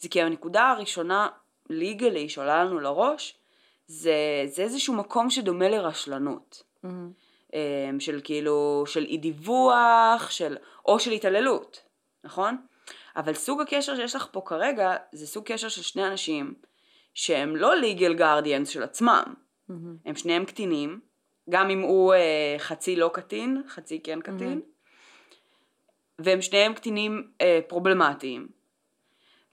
זה 0.00 0.08
כי 0.08 0.22
הנקודה 0.22 0.70
הראשונה 0.70 1.28
ליגלי 1.70 2.28
שעולה 2.28 2.64
לנו 2.64 2.80
לראש 2.80 3.36
זה, 3.86 4.42
זה 4.46 4.62
איזשהו 4.62 4.94
מקום 4.94 5.30
שדומה 5.30 5.68
לרשלנות. 5.68 6.62
אה, 7.54 7.90
של 7.98 8.20
כאילו, 8.24 8.84
של 8.86 9.04
אי 9.04 9.16
דיווח, 9.16 10.30
של, 10.30 10.56
או 10.86 11.00
של 11.00 11.10
התעללות, 11.10 11.82
נכון? 12.24 12.56
אבל 13.16 13.34
סוג 13.34 13.60
הקשר 13.60 13.96
שיש 13.96 14.16
לך 14.16 14.26
פה 14.32 14.42
כרגע, 14.46 14.96
זה 15.12 15.26
סוג 15.26 15.44
קשר 15.44 15.68
של 15.68 15.82
שני 15.82 16.06
אנשים 16.06 16.54
שהם 17.14 17.56
לא 17.56 17.72
legal 17.74 18.18
guardians 18.18 18.64
של 18.64 18.82
עצמם. 18.82 19.22
Mm-hmm. 19.24 19.72
הם 20.04 20.16
שניהם 20.16 20.44
קטינים, 20.44 21.00
גם 21.50 21.70
אם 21.70 21.80
הוא 21.80 22.14
אה, 22.14 22.54
חצי 22.58 22.96
לא 22.96 23.10
קטין, 23.14 23.62
חצי 23.68 24.00
כן 24.02 24.20
קטין, 24.20 24.60
mm-hmm. 24.60 25.32
והם 26.18 26.42
שניהם 26.42 26.74
קטינים 26.74 27.30
אה, 27.40 27.60
פרובלמטיים. 27.68 28.59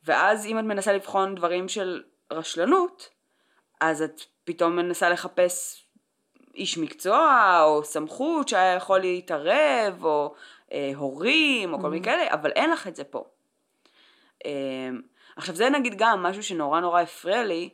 ואז 0.07 0.45
אם 0.45 0.59
את 0.59 0.63
מנסה 0.63 0.93
לבחון 0.93 1.35
דברים 1.35 1.67
של 1.67 2.03
רשלנות, 2.31 3.09
אז 3.81 4.01
את 4.01 4.21
פתאום 4.43 4.75
מנסה 4.75 5.09
לחפש 5.09 5.83
איש 6.55 6.77
מקצוע, 6.77 7.59
או 7.63 7.83
סמכות 7.83 8.47
שהיה 8.47 8.73
יכול 8.73 8.99
להתערב, 8.99 10.03
או 10.03 10.33
אה, 10.71 10.91
הורים, 10.95 11.73
או 11.73 11.77
mm-hmm. 11.77 11.81
כל 11.81 11.89
מיני 11.89 12.05
כאלה, 12.05 12.33
אבל 12.33 12.51
אין 12.51 12.69
לך 12.69 12.87
את 12.87 12.95
זה 12.95 13.03
פה. 13.03 13.23
אה, 14.45 14.89
עכשיו 15.35 15.55
זה 15.55 15.69
נגיד 15.69 15.93
גם 15.97 16.23
משהו 16.23 16.43
שנורא 16.43 16.79
נורא 16.79 17.01
הפריע 17.01 17.43
לי, 17.43 17.69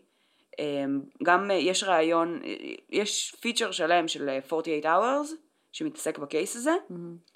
אמ, 0.60 1.02
גם 1.24 1.52
אה, 1.52 1.56
יש 1.56 1.84
ראיון, 1.84 2.42
אה, 2.46 2.54
יש 2.90 3.36
פיצ'ר 3.40 3.72
שלם 3.72 4.08
של 4.08 4.30
48 4.30 4.90
אה, 4.90 4.98
hours 4.98 5.28
שמתעסק 5.72 6.18
בקייס 6.18 6.56
הזה, 6.56 6.74
mm-hmm. 6.90 7.32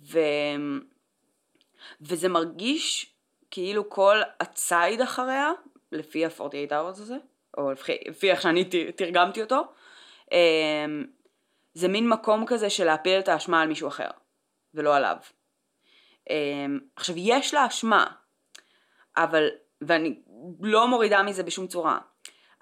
ו... 0.00 0.18
וזה 2.00 2.28
מרגיש 2.28 3.13
כאילו 3.54 3.90
כל 3.90 4.16
הציד 4.40 5.00
אחריה, 5.00 5.52
לפי 5.92 6.24
ה-48 6.24 6.70
hours 6.70 7.00
הזה, 7.00 7.16
או 7.58 7.72
לפי, 7.72 7.92
לפי 8.08 8.30
איך 8.30 8.42
שאני 8.42 8.64
תרגמתי 8.96 9.42
אותו, 9.42 9.62
אמ, 10.32 11.04
זה 11.74 11.88
מין 11.88 12.08
מקום 12.08 12.46
כזה 12.46 12.70
של 12.70 12.84
להפיל 12.84 13.18
את 13.18 13.28
האשמה 13.28 13.62
על 13.62 13.68
מישהו 13.68 13.88
אחר, 13.88 14.08
ולא 14.74 14.96
עליו. 14.96 15.16
אמ, 16.30 16.80
עכשיו 16.96 17.14
יש 17.18 17.54
לה 17.54 17.66
אשמה, 17.66 18.06
אבל, 19.16 19.48
ואני 19.80 20.20
לא 20.60 20.88
מורידה 20.88 21.22
מזה 21.22 21.42
בשום 21.42 21.66
צורה, 21.66 21.98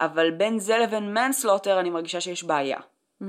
אבל 0.01 0.31
בין 0.31 0.59
זה 0.59 0.79
לבין 0.79 1.15
מנסלוטר 1.15 1.81
אני 1.81 1.91
מרגישה 1.91 2.21
שיש 2.21 2.45
בעיה. 2.45 2.79
Mm-hmm. 2.79 3.27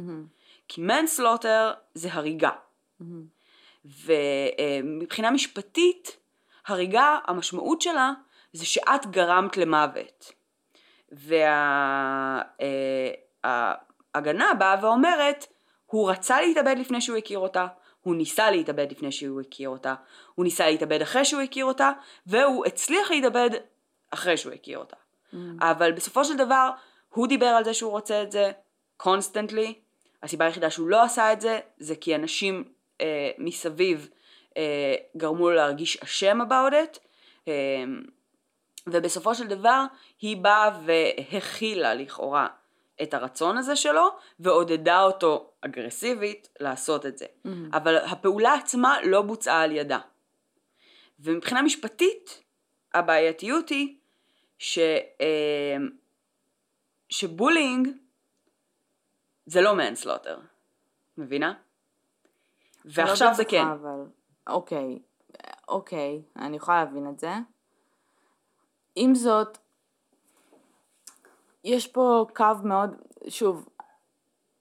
כי 0.68 0.82
מנסלוטר 0.82 1.72
זה 1.93 2.09
הריגה. 2.11 2.51
Mm-hmm. 3.01 3.05
ומבחינה 3.86 5.32
משפטית, 5.32 6.22
הריגה, 6.68 7.18
המשמעות 7.28 7.82
שלה 7.82 8.11
זה 8.53 8.66
שאת 8.66 9.05
גרמת 9.07 9.57
למוות. 9.57 10.32
וההגנה 11.11 11.66
וה, 14.16 14.55
באה 14.59 14.76
ואומרת, 14.82 15.47
הוא 15.86 16.11
רצה 16.11 16.41
להתאבד 16.41 16.76
לפני 16.80 17.01
שהוא 17.01 17.18
הכיר 17.18 17.39
אותה, 17.39 17.68
הוא 18.01 18.16
ניסה 18.16 18.51
להתאבד 18.51 18.91
לפני 18.91 19.11
שהוא 19.11 19.41
הכיר 19.41 19.70
אותה, 19.70 19.95
הוא 20.36 20.43
ניסה 20.43 20.68
להתאבד 20.68 21.01
אחרי 21.01 21.26
שהוא 21.26 21.41
הכיר 21.41 21.66
אותה, 21.66 21.91
והוא 22.28 22.66
הצליח 22.66 23.11
להתאבד 23.11 23.49
אחרי 24.11 24.38
שהוא 24.38 24.53
הכיר 24.53 24.78
אותה. 24.78 24.95
Mm. 25.34 25.38
אבל 25.61 25.91
בסופו 25.91 26.26
של 26.26 26.38
דבר, 26.38 26.70
הוא 27.09 27.28
דיבר 27.28 27.45
על 27.45 27.64
זה 27.64 27.74
שהוא 27.74 27.91
רוצה 27.91 28.22
את 28.22 28.32
זה 28.32 28.51
constantly, 28.97 29.74
הסיבה 30.24 30.45
היחידה 30.45 30.70
שהוא 30.70 30.89
לא 30.89 31.03
עשה 31.03 31.34
את 31.34 31.41
זה, 31.41 31.59
זה 31.78 31.95
כי 31.95 32.16
אנשים 32.16 32.64
אה, 33.01 33.32
מסביב 33.38 34.09
אה, 34.11 34.18
גרמו 35.18 35.49
לו 35.49 35.56
להרגיש 35.56 35.97
אשם 35.97 36.39
about 36.41 36.74
it, 36.74 36.99
אה, 37.47 37.84
ובסופו 38.88 39.36
של 39.36 39.47
דבר 39.47 39.86
היא 40.22 40.38
באה 40.38 40.80
והכילה 40.86 41.93
לכאורה 41.93 42.47
את 43.04 43.14
הרצון 43.14 43.58
הזה 43.58 43.76
שלו 43.76 44.10
ועודדה 44.39 45.04
אותו 45.04 45.51
אגרסיבית 45.62 46.49
לעשות 46.60 47.06
את 47.06 47.18
זה. 47.18 47.26
Mm-hmm. 47.26 47.49
אבל 47.74 47.97
הפעולה 47.97 48.54
עצמה 48.54 48.97
לא 49.04 49.22
בוצעה 49.22 49.62
על 49.62 49.72
ידה. 49.72 49.99
ומבחינה 51.20 51.62
משפטית 51.62 52.43
הבעייתיות 52.93 53.70
היא 53.70 53.95
ש, 54.60 54.80
אה, 55.22 55.78
שבולינג 57.10 57.89
זה 59.45 59.62
לא 59.62 59.74
מנסלוטר, 59.76 60.39
מבינה? 61.18 61.54
ועכשיו 62.86 63.28
לא 63.28 63.34
זה 63.34 63.45
כן. 63.45 63.66
אבל... 63.66 64.06
אוקיי, 64.48 65.00
אוקיי, 65.68 66.22
אני 66.36 66.58
יכולה 66.58 66.84
להבין 66.84 67.10
את 67.10 67.20
זה. 67.20 67.34
עם 68.96 69.16
זאת, 69.16 69.58
יש 71.64 71.88
פה 71.88 72.26
קו 72.36 72.46
מאוד, 72.64 72.89
שוב, 73.28 73.70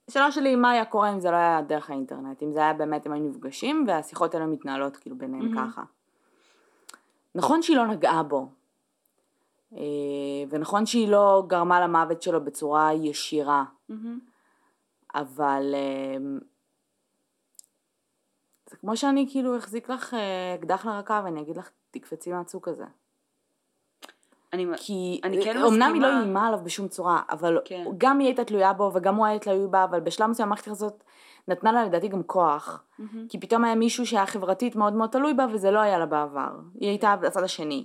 השאלה 0.09 0.33
שלי 0.33 0.57
מה 0.57 0.71
היה 0.71 0.85
קורה 0.85 1.13
אם 1.13 1.21
זה 1.21 1.31
לא 1.31 1.37
היה 1.37 1.63
דרך 1.63 1.91
האינטרנט, 1.91 2.43
אם 2.43 2.53
זה 2.53 2.61
היה 2.61 2.73
באמת 2.73 3.07
הם 3.07 3.13
היו 3.13 3.25
נפגשים 3.25 3.85
והשיחות 3.89 4.35
האלה 4.35 4.47
מתנהלות 4.47 4.97
כאילו 4.97 5.19
ביניהם 5.19 5.59
mm-hmm. 5.59 5.71
ככה. 5.71 5.83
נכון 7.35 7.63
שהיא 7.63 7.77
לא 7.77 7.87
נגעה 7.87 8.23
בו, 8.23 8.49
אה, 9.77 9.81
ונכון 10.49 10.87
שהיא 10.87 11.09
לא 11.09 11.45
גרמה 11.47 11.81
למוות 11.81 12.23
שלו 12.23 12.45
בצורה 12.45 12.95
ישירה, 12.95 13.65
mm-hmm. 13.91 13.95
אבל 15.15 15.75
אה, 15.75 16.17
זה 18.73 18.79
כמו 18.79 18.97
שאני 18.97 19.27
כאילו 19.31 19.59
אחזיק 19.59 19.89
לך 19.89 20.15
אה, 20.15 20.55
אקדח 20.55 20.87
לרקה 20.87 21.21
ואני 21.25 21.41
אגיד 21.41 21.57
לך 21.57 21.71
תקפצי 21.91 22.33
מהצוק 22.33 22.69
הזה. 22.69 22.85
אני, 24.53 24.67
כי 24.77 25.21
אני 25.25 25.45
כן 25.45 25.57
אמנם 25.57 25.69
מסכימה. 25.69 25.87
היא 25.87 26.03
לא 26.03 26.21
איימה 26.21 26.47
עליו 26.47 26.61
בשום 26.65 26.89
צורה, 26.89 27.23
אבל 27.31 27.59
כן. 27.65 27.85
גם 27.99 28.19
היא 28.19 28.29
הייתה 28.29 28.45
תלויה 28.45 28.73
בו 28.73 28.91
וגם 28.95 29.15
הוא 29.15 29.27
היה 29.27 29.39
תלוי 29.39 29.67
בה, 29.71 29.85
אבל 29.85 30.01
בשלב 30.01 30.31
מסוים 30.31 30.49
המערכת 30.49 30.69
הזאת 30.69 31.05
נתנה 31.49 31.73
לה 31.73 31.85
לדעתי 31.85 32.09
גם 32.09 32.23
כוח, 32.23 32.83
mm-hmm. 33.01 33.03
כי 33.29 33.41
פתאום 33.41 33.65
היה 33.65 33.75
מישהו 33.75 34.07
שהיה 34.07 34.27
חברתית 34.27 34.77
מאוד 34.77 34.93
מאוד 34.93 35.11
תלוי 35.11 35.35
בה 35.35 35.47
וזה 35.53 35.71
לא 35.71 35.79
היה 35.79 35.99
לה 35.99 36.07
בעבר, 36.07 36.51
היא 36.81 36.89
הייתה 36.89 37.17
בצד 37.17 37.43
השני. 37.43 37.85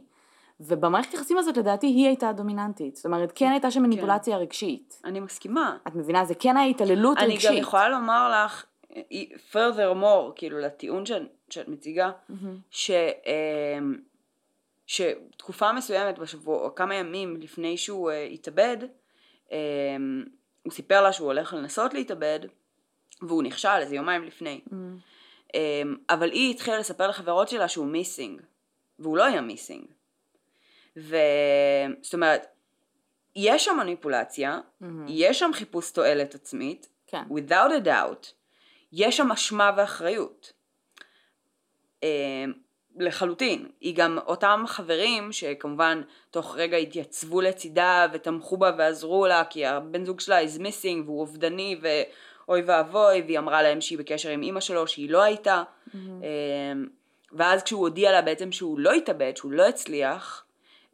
ובמערכת 0.60 1.14
היחסים 1.14 1.38
הזאת 1.38 1.58
לדעתי 1.58 1.88
היא 1.88 2.08
הייתה 2.08 2.30
הדומיננטית, 2.30 2.96
זאת 2.96 3.06
אומרת 3.06 3.32
כן 3.36 3.52
הייתה 3.52 3.72
שם 3.72 3.84
מניפולציה 3.84 4.36
כן. 4.36 4.42
רגשית. 4.42 5.02
אני 5.06 5.20
מסכימה. 5.20 5.78
את 5.88 5.96
מבינה? 5.96 6.26
זה 6.26 6.36
כן 6.36 6.58
היה 6.58 6.68
התעללות 6.68 7.18
רגשית. 7.22 7.50
אני 7.50 7.56
גם 7.56 7.62
יכולה 7.62 7.90
לומר 7.90 8.46
לך, 8.46 8.66
further 9.54 10.02
more, 10.02 10.34
כאילו 10.36 10.60
לטיעון 10.60 11.06
שאת, 11.06 11.22
שאת 11.50 11.68
מציגה, 11.68 12.12
mm-hmm. 12.30 12.34
ש... 12.72 12.92
אמ, 12.92 13.98
שתקופה 14.88 15.74
מסוימת 15.74 16.20
בשבוע, 16.20 16.60
או 16.60 16.76
כמה 16.76 16.96
ימים 16.96 17.38
לפני 17.42 17.78
שהוא 17.78 18.12
uh, 18.12 18.14
התאבד, 18.34 18.78
um, 19.48 19.52
הוא 20.64 20.74
סיפר 20.74 21.02
לה 21.02 21.14
שהוא 21.14 21.28
הולך 21.28 21.54
לנסות 21.54 21.94
להתאבד, 21.94 22.40
והוא 23.22 23.44
נכשל 23.44 23.78
איזה 23.78 23.96
יומיים 23.96 24.24
לפני. 24.24 24.62
Mm. 24.70 24.72
Um, 25.48 25.54
אבל 26.10 26.32
היא 26.32 26.54
התחילה 26.54 26.80
לספר 26.80 27.08
לחברות 27.08 27.50
שלה 27.50 27.68
שהוא 27.68 27.86
מיסינג, 27.86 28.42
והוא 29.00 29.18
לא 29.18 29.26
היה 29.26 29.42
מיסינג. 29.42 29.86
וזאת 30.98 32.14
אומרת, 32.14 32.46
יש 33.36 33.66
שם 33.66 33.78
מניפולציה, 33.78 34.60
mm-hmm. 34.60 34.86
יש 35.08 35.40
שם 35.40 35.52
חיפוש 35.54 35.92
תועלת 35.92 36.36
עצמית, 36.36 36.90
כן. 37.08 37.24
without 37.30 37.72
a 37.82 37.86
doubt, 37.86 38.32
יש 38.92 39.18
שם 39.18 39.32
אשמה 39.32 39.72
ואחריות. 39.78 40.54
Um, 42.02 42.08
לחלוטין. 43.00 43.68
היא 43.82 43.96
גם 43.96 44.18
אותם 44.28 44.64
חברים 44.68 45.32
שכמובן 45.32 46.02
תוך 46.32 46.56
רגע 46.56 46.78
התייצבו 46.78 47.42
לצידה 47.42 48.08
ותמכו 48.14 48.58
בה 48.58 48.72
ועזרו 48.78 49.28
לה 49.28 49.44
כי 49.50 49.66
הבן 49.66 50.06
זוג 50.06 50.20
שלה 50.20 50.44
is 50.44 50.60
missing 50.60 51.02
והוא 51.06 51.20
אובדני 51.20 51.80
ואוי 51.82 52.62
ואבוי 52.62 53.22
והיא 53.22 53.40
אמרה 53.40 53.64
להם 53.64 53.82
שהיא 53.82 53.98
בקשר 53.98 54.30
עם 54.30 54.42
אימא 54.42 54.60
שלו 54.60 54.88
שהיא 54.88 55.10
לא 55.10 55.22
הייתה 55.22 55.64
mm-hmm. 55.90 55.98
ואז 57.32 57.64
כשהוא 57.64 57.82
הודיע 57.82 58.12
לה 58.12 58.22
בעצם 58.22 58.52
שהוא 58.52 58.80
לא 58.80 58.94
התאבד, 58.94 59.38
שהוא 59.38 59.52
לא 59.52 59.68
הצליח 59.68 60.44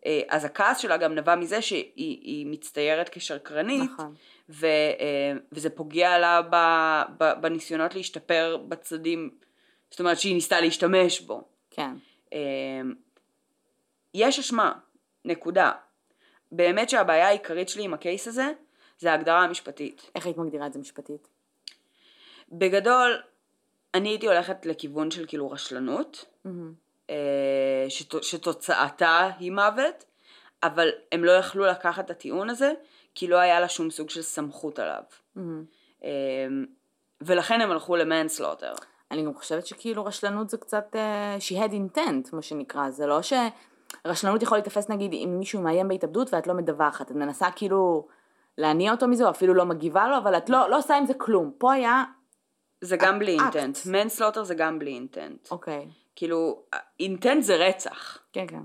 אה, 0.06 0.22
אז 0.30 0.46
הכעס 0.46 0.78
שלה 0.78 0.98
גם 0.98 1.16
נבע 1.16 1.36
מזה 1.36 1.62
שהיא 1.62 2.46
מצטיירת 2.48 3.10
כשרקרנית 3.10 3.92
נכון. 3.94 4.14
ו, 4.50 4.66
אה, 4.66 5.34
וזה 5.52 5.70
פוגע 5.70 6.18
לה 6.18 6.42
בניסיונות 7.42 7.96
להשתפר 7.96 8.58
בצדדים 8.68 9.30
זאת 9.92 10.00
אומרת 10.00 10.20
שהיא 10.20 10.36
ניסתה 10.36 10.62
להשתמש 10.62 11.22
בו 11.22 11.44
כן. 11.72 11.92
אמ, 12.34 12.94
יש 14.14 14.40
אשמה, 14.40 14.74
נקודה. 15.26 15.72
באמת 16.52 16.90
שהבעיה 16.90 17.28
העיקרית 17.28 17.70
שלי 17.70 17.84
עם 17.84 17.94
הקייס 17.94 18.28
הזה, 18.28 18.52
זה 19.00 19.12
ההגדרה 19.12 19.44
המשפטית. 19.44 20.12
איך 20.16 20.26
היית 20.26 20.38
מגדירה 20.38 20.68
את 20.68 20.74
זה 20.74 20.80
משפטית? 20.80 21.28
בגדול, 22.52 23.22
אני 23.94 24.10
הייתי 24.10 24.28
הולכת 24.28 24.66
לכיוון 24.66 25.12
של 25.12 25.26
כאילו 25.28 25.52
רשלנות, 25.52 26.26
mm-hmm. 26.48 27.10
שת, 27.90 28.24
שתוצאתה 28.24 29.30
היא 29.40 29.52
מוות, 29.52 30.04
אבל 30.64 30.90
הם 31.12 31.24
לא 31.24 31.32
יכלו 31.32 31.66
לקחת 31.66 32.06
את 32.06 32.10
הטיעון 32.10 32.50
הזה, 32.50 32.74
כי 33.16 33.28
לא 33.28 33.38
היה 33.38 33.60
לה 33.60 33.70
שום 33.70 33.90
סוג 33.90 34.10
של 34.10 34.22
סמכות 34.22 34.80
עליו. 34.80 35.04
Mm-hmm. 35.38 36.04
ולכן 37.22 37.62
הם 37.62 37.72
הלכו 37.72 37.96
למנסלוטר. 37.96 38.74
אני 39.12 39.26
גם 39.26 39.34
חושבת 39.34 39.68
שכאילו 39.68 40.06
רשלנות 40.06 40.50
זה 40.50 40.58
קצת, 40.58 40.96
uh, 40.96 40.98
she 41.40 41.58
had 41.58 41.72
intent, 41.72 42.36
מה 42.36 42.42
שנקרא, 42.42 42.90
זה 42.90 43.06
לא 43.06 43.20
שרשלנות 43.22 44.44
יכול 44.44 44.58
להיתפס 44.58 44.90
נגיד 44.90 45.14
אם 45.14 45.36
מישהו 45.40 45.62
מאיים 45.62 45.88
בהתאבדות 45.88 46.34
ואת 46.34 46.48
לא 46.48 46.54
מדווחת, 46.54 47.12
את 47.12 47.16
מנסה 47.16 47.48
כאילו 47.56 48.08
להניע 48.58 48.92
אותו 48.92 49.08
מזה, 49.08 49.26
או 49.26 49.30
אפילו 49.30 49.54
לא 49.54 49.66
מגיבה 49.66 50.08
לו, 50.08 50.18
אבל 50.18 50.38
את 50.38 50.50
לא, 50.50 50.70
לא 50.70 50.78
עושה 50.78 50.98
עם 50.98 51.06
זה 51.06 51.14
כלום. 51.14 51.52
פה 51.58 51.74
היה, 51.74 52.04
זה 52.82 52.98
גם 52.98 53.20
בלי. 53.20 53.38
אינטנט. 53.40 53.78
מנסלוטר 53.86 54.44
זה 54.44 54.56
גם 54.56 54.80
בלי 54.80 54.92
אינטנט. 54.92 55.52
אוקיי, 55.52 55.88
כאילו, 56.16 56.64
אינטנט 57.00 57.44
זה 57.44 57.56
רצח. 57.56 58.18
כן, 58.34 58.48
כן. 58.48 58.64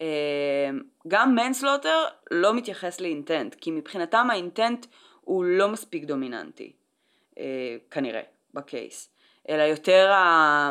אה, 0.00 0.70
גם 1.08 1.34
מנסלוטר 1.34 2.04
לא 2.30 2.54
מתייחס 2.54 3.00
לאינטנט, 3.00 3.54
כי 3.54 3.70
מבחינתם 3.70 4.28
האינטנט 4.30 4.86
הוא 5.20 5.44
לא 5.44 5.68
מספיק 5.68 6.04
דומיננטי, 6.04 6.72
אה, 7.38 7.76
כנראה, 7.90 8.22
בקייס, 8.54 9.10
אלא 9.48 9.62
יותר 9.62 10.12
ה... 10.12 10.70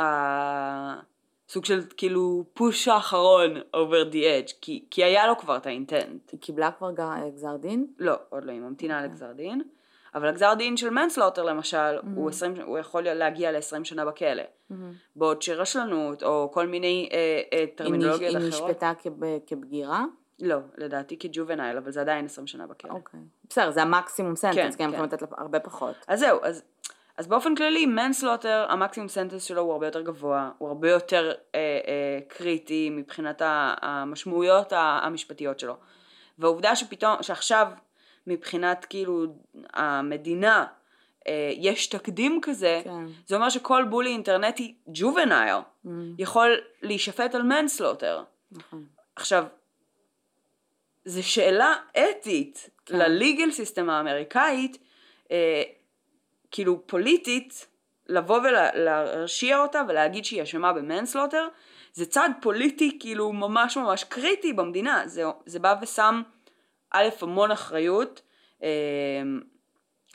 ה... 0.00 1.12
סוג 1.48 1.64
של 1.64 1.80
כאילו 1.96 2.44
פוש 2.54 2.88
האחרון 2.88 3.56
over 3.56 4.12
the 4.12 4.16
edge, 4.16 4.52
כי, 4.60 4.84
כי 4.90 5.04
היה 5.04 5.26
לו 5.26 5.38
כבר 5.38 5.56
את 5.56 5.66
האינטנט. 5.66 6.30
היא 6.30 6.40
קיבלה 6.40 6.70
כבר 6.72 6.90
גזר 7.34 7.56
דין? 7.56 7.86
לא, 7.98 8.14
עוד 8.28 8.44
לא, 8.44 8.52
היא 8.52 8.60
ממתינה 8.60 9.02
לגזר 9.02 9.32
דין. 9.32 9.62
אבל 10.14 10.28
הגזר 10.28 10.54
דין 10.54 10.76
של 10.76 10.90
מנסלוטר 10.90 11.42
למשל, 11.42 11.98
הוא, 12.14 12.28
20, 12.30 12.54
הוא 12.64 12.78
יכול 12.78 13.02
להגיע 13.02 13.52
ל-20 13.52 13.84
שנה 13.84 14.04
בכלא. 14.04 14.42
בעוד 15.16 15.42
שרשלנות, 15.42 16.22
או 16.22 16.50
כל 16.52 16.66
מיני 16.66 17.08
אה, 17.12 17.18
אה, 17.52 17.64
טרמינולוגיות 17.74 18.34
נש- 18.34 18.42
היא 18.42 18.50
אחרות. 18.50 18.70
נשפטה 18.70 18.92
כב- 19.02 19.38
כבגירה? 19.46 20.04
לא, 20.40 20.56
לדעתי 20.78 21.18
כ 21.18 21.28
juvenile, 21.28 21.76
אבל 21.76 21.90
זה 21.90 22.00
עדיין 22.00 22.24
20 22.24 22.46
שנה 22.46 22.66
בכלא. 22.66 22.90
אוקיי. 22.90 23.20
בסדר, 23.48 23.70
זה 23.70 23.82
המקסימום 23.82 24.36
sentence, 24.36 24.56
כן, 24.56 24.76
כי 24.76 24.82
הם 24.84 24.90
כן. 24.90 24.94
יכולים 24.94 25.12
לתת 25.12 25.22
לה 25.22 25.28
הרבה 25.38 25.60
פחות. 25.60 25.94
אז 26.08 26.20
זהו, 26.20 26.38
אז, 26.42 26.62
אז 27.18 27.26
באופן 27.26 27.54
כללי 27.54 27.86
manslaughter, 27.86 28.66
המקסימום 28.68 29.08
sentence 29.08 29.42
שלו 29.44 29.62
הוא 29.62 29.72
הרבה 29.72 29.86
יותר 29.86 30.00
גבוה, 30.02 30.50
הוא 30.58 30.68
הרבה 30.68 30.90
יותר 30.90 31.32
אה, 31.54 31.60
אה, 31.60 32.18
קריטי 32.28 32.90
מבחינת 32.90 33.42
המשמעויות 33.44 34.72
המשפטיות 34.76 35.58
שלו. 35.60 35.74
והעובדה 36.38 36.76
שפתאום, 36.76 37.22
שעכשיו 37.22 37.66
מבחינת 38.26 38.84
כאילו 38.84 39.26
המדינה 39.72 40.66
אה, 41.26 41.52
יש 41.56 41.86
תקדים 41.86 42.38
כזה, 42.42 42.80
כן. 42.84 43.04
זה 43.26 43.34
אומר 43.34 43.48
שכל 43.48 43.84
bully 43.84 44.10
אינטרנטי 44.10 44.74
juvenile 44.88 45.58
Mm, 45.86 45.88
יכול 46.18 46.60
להישפט 46.82 47.34
על 47.34 47.42
manslaughter. 47.42 48.22
נכון. 48.52 48.86
עכשיו, 49.16 49.44
זו 51.04 51.22
שאלה 51.22 51.74
אתית 51.92 52.70
כן. 52.86 52.98
ל 52.98 53.07
legal 53.07 53.50
system 53.50 53.90
האמריקאית, 53.90 54.78
אה, 55.30 55.62
כאילו 56.50 56.86
פוליטית, 56.86 57.66
לבוא 58.08 58.40
ולהרשיע 58.40 59.58
אותה 59.58 59.82
ולהגיד 59.88 60.24
שהיא 60.24 60.42
אשמה 60.42 60.72
ב 60.72 60.77
manslaughter, 60.77 61.48
זה 61.92 62.06
צעד 62.06 62.32
פוליטי 62.40 62.98
כאילו 63.00 63.32
ממש 63.32 63.76
ממש 63.76 64.04
קריטי 64.04 64.52
במדינה, 64.52 65.02
זה, 65.06 65.22
זה 65.46 65.58
בא 65.58 65.74
ושם 65.82 66.22
א' 66.92 67.08
המון 67.20 67.50
אחריות 67.50 68.22
אה, 68.62 68.68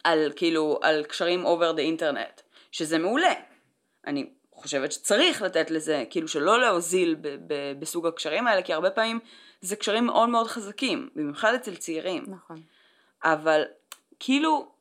על 0.03 0.32
כאילו, 0.36 0.80
על 0.82 1.03
קשרים 1.03 1.45
over 1.45 1.75
the 1.75 1.80
אינטרנט, 1.80 2.41
שזה 2.71 2.97
מעולה. 2.97 3.34
אני 4.07 4.30
חושבת 4.51 4.91
שצריך 4.91 5.41
לתת 5.41 5.71
לזה, 5.71 6.03
כאילו 6.09 6.28
שלא 6.28 6.61
להוזיל 6.61 7.15
ב- 7.21 7.28
ב- 7.47 7.80
בסוג 7.80 8.07
הקשרים 8.07 8.47
האלה, 8.47 8.61
כי 8.61 8.73
הרבה 8.73 8.89
פעמים 8.89 9.19
זה 9.61 9.75
קשרים 9.75 10.05
מאוד 10.05 10.30
מאוד 10.30 10.47
חזקים, 10.47 11.09
במיוחד 11.15 11.53
אצל 11.53 11.75
צעירים. 11.75 12.23
נכון. 12.28 12.61
אבל 13.23 13.63
כאילו 14.19 14.71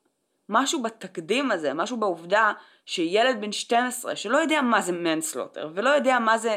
משהו 0.48 0.82
בתקדים 0.82 1.50
הזה, 1.50 1.74
משהו 1.74 1.96
בעובדה 1.96 2.52
שילד 2.86 3.40
בן 3.40 3.52
12 3.52 4.16
שלא 4.16 4.38
יודע 4.38 4.62
מה 4.62 4.80
זה 4.80 4.92
מנסלוטר 4.92 5.70
ולא 5.74 5.90
יודע 5.90 6.18
מה 6.18 6.38
זה 6.38 6.56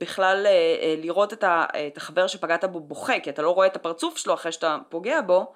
בכלל 0.00 0.46
אה, 0.46 0.50
אה, 0.82 0.94
לראות 0.98 1.32
את, 1.32 1.44
החבר 1.96 2.26
שפגעת 2.26 2.64
בו 2.64 2.80
בוכה, 2.80 3.20
כי 3.20 3.30
אתה 3.30 3.42
לא 3.42 3.50
רואה 3.50 3.66
את 3.66 3.76
הפרצוף 3.76 4.16
שלו 4.16 4.34
אחרי 4.34 4.52
שאתה 4.52 4.78
פוגע 4.88 5.20
בו 5.20 5.54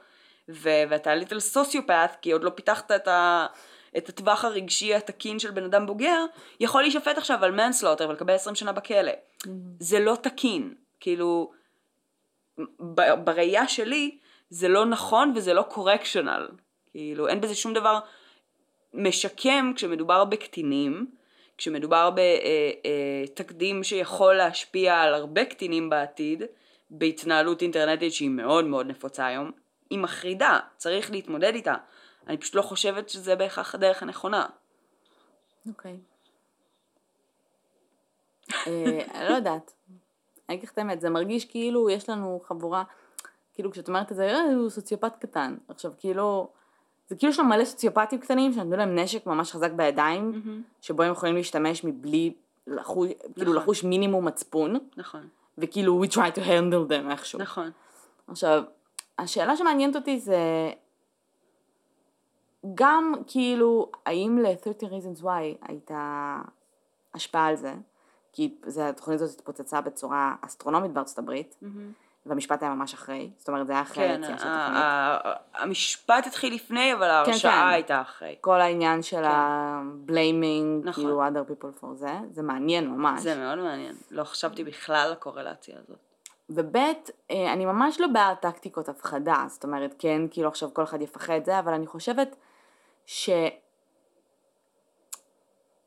ו- 0.48 0.82
ואתה 0.88 1.14
ליטל 1.14 1.40
סוציופט 1.40 2.16
כי 2.22 2.32
עוד 2.32 2.44
לא 2.44 2.50
פיתחת 2.50 2.90
את, 2.90 3.08
ה, 3.08 3.46
את 3.96 4.08
הטווח 4.08 4.44
הרגשי 4.44 4.94
התקין 4.94 5.38
של 5.38 5.50
בן 5.50 5.64
אדם 5.64 5.86
בוגר, 5.86 6.24
יכול 6.60 6.82
להישפט 6.82 7.18
עכשיו 7.18 7.44
על 7.44 7.50
מנסלוטר 7.50 8.08
ולקבל 8.08 8.34
20 8.34 8.54
שנה 8.54 8.72
בכלא. 8.72 9.12
זה 9.80 10.00
לא 10.00 10.16
תקין, 10.22 10.74
כאילו 11.00 11.52
ב- 12.80 13.24
בראייה 13.24 13.68
שלי 13.68 14.18
זה 14.50 14.68
לא 14.68 14.86
נכון 14.86 15.32
וזה 15.36 15.54
לא 15.54 15.62
קורקשנל. 15.62 16.48
כאילו 16.90 17.28
אין 17.28 17.40
בזה 17.40 17.54
שום 17.54 17.72
דבר 17.72 17.98
משקם 18.94 19.72
כשמדובר 19.76 20.24
בקטינים, 20.24 21.06
כשמדובר 21.62 22.10
בתקדים 23.34 23.84
שיכול 23.84 24.34
להשפיע 24.34 25.00
על 25.00 25.14
הרבה 25.14 25.44
קטינים 25.44 25.90
בעתיד, 25.90 26.42
בהתנהלות 26.90 27.62
אינטרנטית 27.62 28.12
שהיא 28.12 28.30
מאוד 28.30 28.64
מאוד 28.64 28.86
נפוצה 28.86 29.26
היום, 29.26 29.50
היא 29.90 29.98
מחרידה, 29.98 30.58
צריך 30.76 31.10
להתמודד 31.10 31.54
איתה. 31.54 31.74
אני 32.26 32.36
פשוט 32.36 32.54
לא 32.54 32.62
חושבת 32.62 33.08
שזה 33.08 33.36
בהכרח 33.36 33.74
הדרך 33.74 34.02
הנכונה. 34.02 34.46
אוקיי. 35.68 35.96
אה, 38.66 39.00
אני 39.14 39.28
לא 39.28 39.34
יודעת. 39.34 39.72
אני 40.48 40.56
אגיד 40.56 40.64
לך 40.64 40.72
את 40.72 40.78
האמת, 40.78 41.00
זה 41.00 41.10
מרגיש 41.10 41.44
כאילו 41.44 41.90
יש 41.90 42.08
לנו 42.08 42.40
חבורה, 42.44 42.84
כאילו 43.54 43.70
כשאת 43.70 43.88
אומרת 43.88 44.12
את 44.12 44.16
זה, 44.16 44.30
אה, 44.30 44.54
הוא 44.54 44.70
סוציופט 44.70 45.16
קטן. 45.20 45.56
עכשיו 45.68 45.92
כאילו, 45.98 46.48
זה 47.12 47.18
כאילו 47.18 47.30
יש 47.30 47.38
לנו 47.38 47.48
מלא 47.48 47.64
סוציופטים 47.64 48.18
קטנים 48.18 48.52
שנתנו 48.52 48.76
להם 48.76 48.98
נשק 48.98 49.26
ממש 49.26 49.52
חזק 49.52 49.72
בידיים, 49.72 50.42
שבו 50.80 51.02
הם 51.02 51.12
יכולים 51.12 51.34
להשתמש 51.34 51.84
מבלי 51.84 52.34
לחוש, 52.66 53.08
כאילו 53.34 53.52
נכון. 53.52 53.62
לחוש 53.62 53.84
מינימום 53.84 54.24
מצפון, 54.24 54.78
נכון, 54.96 55.28
וכאילו 55.58 56.04
we 56.04 56.06
try 56.06 56.36
to 56.36 56.38
handle 56.38 56.90
them 56.90 57.10
איכשהו. 57.10 57.38
נכון. 57.38 57.70
עכשיו, 58.28 58.62
השאלה 59.18 59.56
שמעניינת 59.56 59.96
אותי 59.96 60.20
זה 60.20 60.70
גם 62.74 63.12
כאילו, 63.26 63.90
האם 64.06 64.38
ל-30 64.38 64.86
reasons 64.86 65.22
why 65.22 65.66
הייתה 65.68 66.38
השפעה 67.14 67.46
על 67.46 67.56
זה? 67.56 67.74
כי 68.32 68.54
זה, 68.66 68.88
התוכנית 68.88 69.20
הזאת 69.20 69.38
התפוצצה 69.38 69.80
בצורה 69.80 70.34
אסטרונומית 70.40 70.90
בארצות 70.92 71.18
הברית, 71.18 71.56
והמשפט 72.26 72.62
היה 72.62 72.74
ממש 72.74 72.94
אחרי, 72.94 73.30
זאת 73.38 73.48
אומרת 73.48 73.66
זה 73.66 73.72
היה 73.72 73.82
אחרי 73.82 74.08
כן, 74.08 74.22
היציאה 74.22 74.38
של 74.38 74.48
ה- 74.48 74.66
התוכנית. 75.16 75.36
ה- 75.54 75.62
המשפט 75.62 76.26
התחיל 76.26 76.54
לפני, 76.54 76.92
אבל 76.94 77.10
ההרשעה 77.10 77.62
כן. 77.62 77.68
הייתה 77.68 78.00
אחרי. 78.00 78.36
כל 78.40 78.60
העניין 78.60 79.02
של 79.02 79.16
כן. 79.16 79.24
ה-blaming, 79.24 80.84
נכון. 80.84 81.04
כאילו 81.04 81.22
other 81.26 81.50
people 81.50 81.82
for 81.82 81.94
זה, 81.94 82.12
זה 82.30 82.42
מעניין 82.42 82.90
ממש. 82.90 83.22
זה 83.22 83.34
מאוד 83.34 83.58
מעניין. 83.58 83.94
לא 84.10 84.24
חשבתי 84.24 84.64
בכלל 84.64 84.96
על 85.06 85.12
הקורלציה 85.12 85.76
הזאת. 85.78 85.98
וב' 86.50 86.76
אה, 86.76 87.52
אני 87.52 87.64
ממש 87.66 88.00
לא 88.00 88.06
בעד 88.06 88.36
טקטיקות 88.36 88.88
הפחדה, 88.88 89.44
זאת 89.48 89.64
אומרת 89.64 89.94
כן 89.98 90.22
כאילו 90.30 90.48
עכשיו 90.48 90.74
כל 90.74 90.82
אחד 90.82 91.02
יפחד 91.02 91.40
זה, 91.44 91.58
אבל 91.58 91.72
אני 91.72 91.86
חושבת 91.86 92.36
ש... 93.06 93.30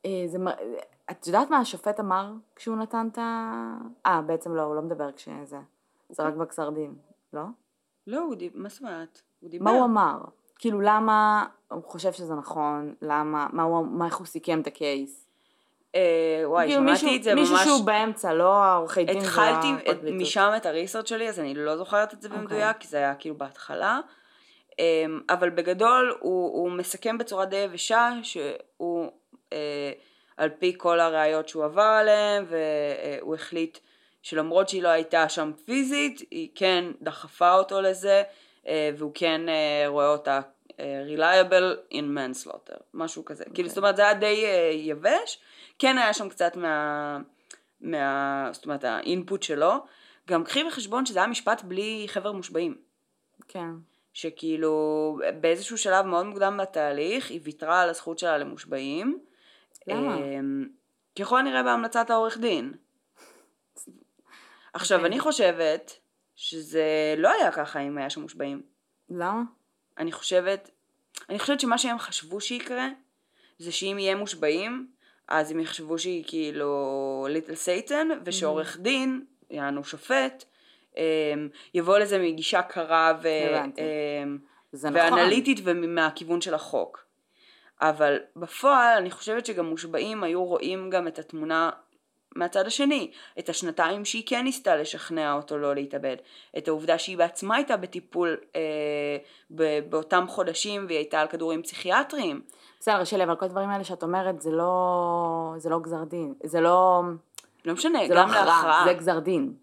אה, 0.05 0.23
זה... 0.25 0.38
את 1.11 1.27
יודעת 1.27 1.49
מה 1.49 1.57
השופט 1.57 1.99
אמר 1.99 2.31
כשהוא 2.55 2.77
נתן 2.77 3.07
את 3.11 3.17
ה... 3.17 3.51
אה, 4.05 4.21
בעצם 4.21 4.55
לא, 4.55 4.61
הוא 4.61 4.75
לא 4.75 4.81
מדבר 4.81 5.11
כשזה. 5.11 5.57
זה 6.10 6.24
רק 6.24 6.34
בגזר 6.34 6.70
דין, 6.70 6.93
לא? 7.34 7.41
לא, 8.08 8.20
הוא 8.20 8.36
דיבר, 8.36 8.60
מה 8.60 8.70
זאת 8.70 8.82
אומרת? 8.82 9.22
הוא 9.39 9.49
דיבר. 9.49 9.66
מה 9.66 9.72
הוא 9.72 9.86
אמר? 9.86 10.18
כאילו 10.60 10.82
למה 10.82 11.45
הוא 11.72 11.84
חושב 11.84 12.12
שזה 12.12 12.34
נכון, 12.36 12.93
למה, 13.01 13.47
מה 13.53 13.64
הוא, 13.64 13.86
מה, 13.88 14.06
איך 14.06 14.18
הוא 14.18 14.26
סיכם 14.28 14.62
את 14.62 14.68
הקייס? 14.68 15.28
אה, 15.95 16.01
וואי, 16.45 16.68
כאילו 16.68 16.82
שמעתי 16.82 16.91
מישהו, 17.06 17.16
את 17.16 17.24
זה 17.24 17.36
מישהו 17.36 17.56
ממש... 17.56 17.64
שהוא 17.64 17.86
באמצע, 17.86 18.34
לא 18.34 18.53
העורכי 18.64 19.06
דין 19.06 19.18
התחלתי 19.18 19.68
את- 19.68 19.88
והפרקליטות. 19.88 20.22
משם 20.22 20.51
את 20.58 20.66
הריסרצ' 20.66 21.08
שלי, 21.10 21.30
אז 21.30 21.39
אני 21.39 21.53
לא 21.53 21.78
זוכרת 21.78 22.14
את 22.14 22.22
זה 22.22 22.28
אוקיי. 22.28 22.41
במדויק, 22.41 22.78
כי 22.78 22.88
זה 22.88 22.97
היה 22.97 23.16
כאילו 23.16 23.38
בהתחלה. 23.38 23.99
אמ, 24.80 25.22
אבל 25.30 25.49
בגדול 25.49 26.18
הוא, 26.20 26.53
הוא 26.58 26.72
מסכם 26.72 27.18
בצורה 27.18 27.45
די 27.45 27.56
יבשה 27.56 28.10
שהוא 28.24 29.12
אה, 29.53 29.91
על 30.38 30.49
פי 30.49 30.74
כל 30.78 30.99
הראיות 30.99 31.47
שהוא 31.49 31.66
עבר 31.66 31.82
עליהן 31.82 32.45
והוא 32.49 33.36
החליט 33.36 33.78
שלמרות 34.26 34.69
שהיא 34.69 34.84
לא 34.84 34.88
הייתה 34.88 35.30
שם 35.30 35.51
פיזית 35.65 36.21
היא 36.32 36.49
כן 36.55 36.86
דחפה 37.01 37.53
אותו 37.53 37.82
לזה 37.82 38.23
אה, 38.67 38.89
והוא 38.97 39.11
כן 39.13 39.49
אה, 39.49 39.84
רואה 39.88 40.07
אותה 40.07 40.41
אה, 40.80 41.03
reliable 41.15 41.93
in 41.93 42.03
manslaughter 42.17 42.78
משהו 42.93 43.26
כזה 43.26 43.43
כאילו 43.53 43.69
זאת 43.69 43.78
אומרת 43.78 43.95
זה 43.95 44.01
היה 44.01 44.13
די 44.13 44.45
יבש 44.73 45.39
כן 45.80 45.97
היה 45.97 46.13
שם 46.13 46.30
קצת 46.30 46.55
מה, 46.55 47.19
מה 47.82 48.49
זאת 48.51 48.65
אומרת 48.65 48.84
האינפוט 48.84 49.43
שלו 49.43 49.73
גם 50.28 50.43
קחי 50.43 50.63
בחשבון 50.63 51.05
שזה 51.05 51.19
היה 51.19 51.28
משפט 51.28 51.61
בלי 51.63 52.05
חבר 52.07 52.32
מושבעים 52.32 52.78
כן. 53.47 53.69
שכאילו 54.13 55.17
באיזשהו 55.41 55.78
שלב 55.78 56.05
מאוד 56.05 56.26
מוקדם 56.26 56.57
בתהליך 56.61 57.30
היא 57.30 57.39
ויתרה 57.43 57.82
על 57.82 57.89
הזכות 57.89 58.19
שלה 58.19 58.38
למושבעים. 58.38 59.19
למה? 59.88 60.17
אמ, 60.17 60.67
ככל 61.19 61.39
הנראה 61.39 61.63
בהמלצת 61.63 62.09
העורך 62.09 62.38
דין. 62.38 62.73
עכשיו 64.76 64.97
אוקיי. 64.97 65.11
אני 65.11 65.19
חושבת 65.19 65.99
שזה 66.36 67.15
לא 67.17 67.30
היה 67.30 67.51
ככה 67.51 67.80
אם 67.80 67.97
היה 67.97 68.09
שם 68.09 68.21
מושבעים. 68.21 68.61
למה? 69.09 69.41
אני 69.97 70.11
חושבת, 70.11 70.69
אני 71.30 71.39
חושבת 71.39 71.59
שמה 71.59 71.78
שהם 71.78 71.99
חשבו 71.99 72.41
שיקרה 72.41 72.88
זה 73.57 73.71
שאם 73.71 73.97
יהיה 73.99 74.15
מושבעים 74.15 74.88
אז 75.28 75.51
הם 75.51 75.59
יחשבו 75.59 75.99
שהיא 75.99 76.23
כאילו 76.28 77.28
ליטל 77.30 77.55
סייטן 77.55 78.07
ושעורך 78.23 78.78
דין, 78.78 79.26
יענו 79.49 79.84
שופט, 79.84 80.43
יבוא 81.73 81.97
לזה 81.97 82.19
מגישה 82.19 82.61
קרה 82.61 83.13
ו... 83.21 83.28
זה 84.71 84.89
נכון. 84.89 85.13
ואנליטית 85.13 85.59
ומהכיוון 85.63 86.41
של 86.41 86.53
החוק. 86.53 87.05
אבל 87.82 88.17
בפועל 88.36 88.97
אני 88.97 89.11
חושבת 89.11 89.45
שגם 89.45 89.65
מושבעים 89.65 90.23
היו 90.23 90.43
רואים 90.43 90.89
גם 90.89 91.07
את 91.07 91.19
התמונה 91.19 91.69
מהצד 92.36 92.67
השני, 92.67 93.11
את 93.39 93.49
השנתיים 93.49 94.05
שהיא 94.05 94.23
כן 94.25 94.43
ניסתה 94.43 94.75
לשכנע 94.75 95.33
אותו 95.33 95.57
לא 95.57 95.75
להתאבד, 95.75 96.15
את 96.57 96.67
העובדה 96.67 96.97
שהיא 96.97 97.17
בעצמה 97.17 97.55
הייתה 97.55 97.77
בטיפול 97.77 98.38
אה, 98.55 98.61
ב- 99.51 99.79
באותם 99.89 100.25
חודשים 100.27 100.86
והיא 100.88 100.97
הייתה 100.97 101.21
על 101.21 101.27
כדורים 101.27 101.63
פסיכיאטריים. 101.63 102.41
בסדר, 102.79 103.03
שלי, 103.03 103.23
אבל 103.23 103.36
כל 103.36 103.45
הדברים 103.45 103.69
האלה 103.69 103.83
שאת 103.83 104.03
אומרת 104.03 104.41
זה 104.41 104.51
לא, 104.51 105.53
זה 105.57 105.69
לא 105.69 105.79
גזר 105.79 106.03
דין, 106.03 106.33
זה 106.43 106.61
לא, 106.61 107.01
לא 107.65 107.73
משנה, 107.73 107.99
זה 108.07 108.13
לא 108.13 108.21
גם 108.21 108.29
הכרעה, 108.29 108.45
להכרעה. 108.45 108.83
זה 108.88 108.93
גזר 108.93 109.19
דין. 109.19 109.53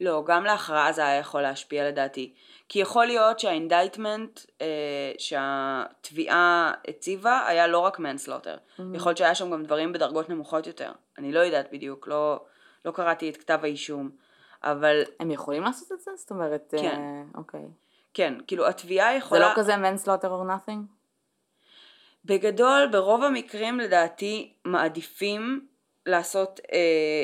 לא, 0.00 0.24
גם 0.26 0.44
להכרעה 0.44 0.92
זה 0.92 1.06
היה 1.06 1.18
יכול 1.18 1.42
להשפיע 1.42 1.88
לדעתי. 1.88 2.34
כי 2.68 2.78
יכול 2.78 3.06
להיות 3.06 3.40
שה 3.40 3.63
indictment 3.63 4.40
אה, 4.60 5.12
שהתביעה 5.18 6.72
הציבה 6.88 7.46
היה 7.46 7.66
לא 7.66 7.78
רק 7.78 7.98
manslaughter. 7.98 8.56
Mm-hmm. 8.56 8.82
יכול 8.94 9.10
להיות 9.10 9.18
שהיה 9.18 9.34
שם 9.34 9.50
גם 9.50 9.64
דברים 9.64 9.92
בדרגות 9.92 10.30
נמוכות 10.30 10.66
יותר. 10.66 10.92
אני 11.18 11.32
לא 11.32 11.40
יודעת 11.40 11.72
בדיוק, 11.72 12.08
לא, 12.08 12.44
לא 12.84 12.90
קראתי 12.90 13.30
את 13.30 13.36
כתב 13.36 13.58
האישום. 13.62 14.10
אבל 14.62 15.02
הם 15.20 15.30
יכולים 15.30 15.62
לעשות 15.62 15.92
את 15.92 16.00
זה? 16.00 16.10
זאת 16.16 16.30
אומרת, 16.30 16.74
כן. 16.78 16.86
אה, 16.86 17.22
אוקיי. 17.34 17.64
כן, 18.14 18.34
כאילו 18.46 18.66
התביעה 18.68 19.12
זה 19.12 19.18
יכולה... 19.18 19.48
לא 19.48 19.54
כזה 19.54 19.74
manslaughter 19.74 20.24
or 20.24 20.68
nothing? 20.68 20.80
בגדול, 22.24 22.88
ברוב 22.92 23.22
המקרים 23.22 23.80
לדעתי 23.80 24.54
מעדיפים 24.64 25.68
לעשות 26.06 26.60
אה, 26.72 26.78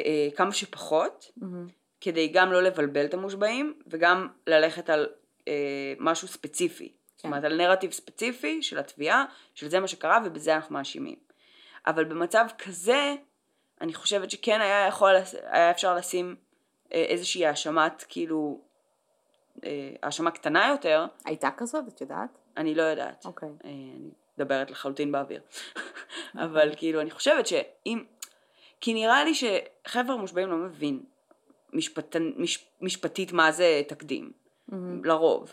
אה, 0.04 0.36
כמה 0.36 0.52
שפחות, 0.52 1.30
מהמם. 1.36 1.66
כדי 2.04 2.28
גם 2.28 2.52
לא 2.52 2.62
לבלבל 2.62 3.04
את 3.04 3.14
המושבעים, 3.14 3.74
וגם 3.86 4.28
ללכת 4.46 4.90
על 4.90 5.08
אה, 5.48 5.94
משהו 5.98 6.28
ספציפי. 6.28 6.92
זאת 7.16 7.24
אומרת, 7.24 7.44
על 7.44 7.56
נרטיב 7.56 7.92
ספציפי 7.92 8.62
של 8.62 8.78
התביעה, 8.78 9.24
של 9.54 9.68
זה 9.68 9.80
מה 9.80 9.88
שקרה 9.88 10.18
ובזה 10.24 10.54
אנחנו 10.54 10.74
מאשימים. 10.74 11.16
אבל 11.86 12.04
במצב 12.04 12.46
כזה, 12.58 13.14
אני 13.80 13.94
חושבת 13.94 14.30
שכן 14.30 14.60
היה 14.60 14.86
יכול, 14.86 15.14
היה 15.42 15.70
אפשר 15.70 15.94
לשים 15.94 16.36
אה, 16.92 17.04
איזושהי 17.08 17.46
האשמת, 17.46 18.04
כאילו, 18.08 18.60
אה, 19.64 19.90
האשמה 20.02 20.30
קטנה 20.30 20.68
יותר, 20.68 21.06
הייתה 21.24 21.48
כזאת, 21.56 21.84
את 21.88 22.00
יודעת? 22.00 22.38
אני 22.56 22.74
לא 22.74 22.82
יודעת. 22.82 23.26
אוקיי. 23.26 23.48
אה, 23.48 23.70
אני 23.70 24.10
מדברת 24.38 24.70
לחלוטין 24.70 25.12
באוויר. 25.12 25.40
אבל 26.44 26.72
כאילו, 26.76 27.00
אני 27.00 27.10
חושבת 27.10 27.46
שאם... 27.46 28.04
כי 28.80 28.94
נראה 28.94 29.24
לי 29.24 29.32
שחבר 29.34 30.16
מושבעים 30.16 30.50
לא 30.50 30.56
מבין 30.56 31.00
משפט, 31.74 32.16
מש, 32.36 32.64
משפטית 32.80 33.32
מה 33.32 33.52
זה 33.52 33.82
תקדים, 33.88 34.32
מהמם. 34.68 35.04
לרוב. 35.04 35.52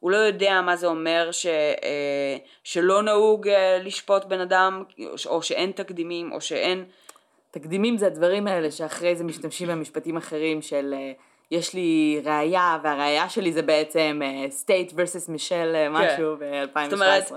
הוא 0.00 0.10
לא 0.10 0.16
יודע 0.16 0.60
מה 0.60 0.76
זה 0.76 0.86
אומר 0.86 1.28
ש, 1.32 1.46
אה, 1.46 2.36
שלא 2.64 3.02
נהוג 3.02 3.48
אה, 3.48 3.78
לשפוט 3.78 4.24
בן 4.24 4.40
אדם, 4.40 4.84
או 5.26 5.42
שאין 5.42 5.72
תקדימים, 5.72 6.32
או 6.32 6.40
שאין... 6.40 6.84
תקדימים 7.50 7.96
זה 7.96 8.06
הדברים 8.06 8.46
האלה 8.46 8.70
שאחרי 8.70 9.16
זה 9.16 9.24
משתמשים 9.24 9.68
במשפטים 9.68 10.16
אחרים 10.16 10.62
של 10.62 10.94
אה, 10.96 11.12
יש 11.50 11.74
לי 11.74 12.20
ראייה 12.24 12.78
והראייה 12.82 13.28
שלי 13.28 13.52
זה 13.52 13.62
בעצם 13.62 14.20
state 14.64 14.92
versus 14.92 15.30
מישל 15.30 15.72
אה, 15.74 15.88
משהו 15.88 16.36
זאת 16.36 16.92
אומרת, 16.92 17.32
ב-2017. 17.32 17.34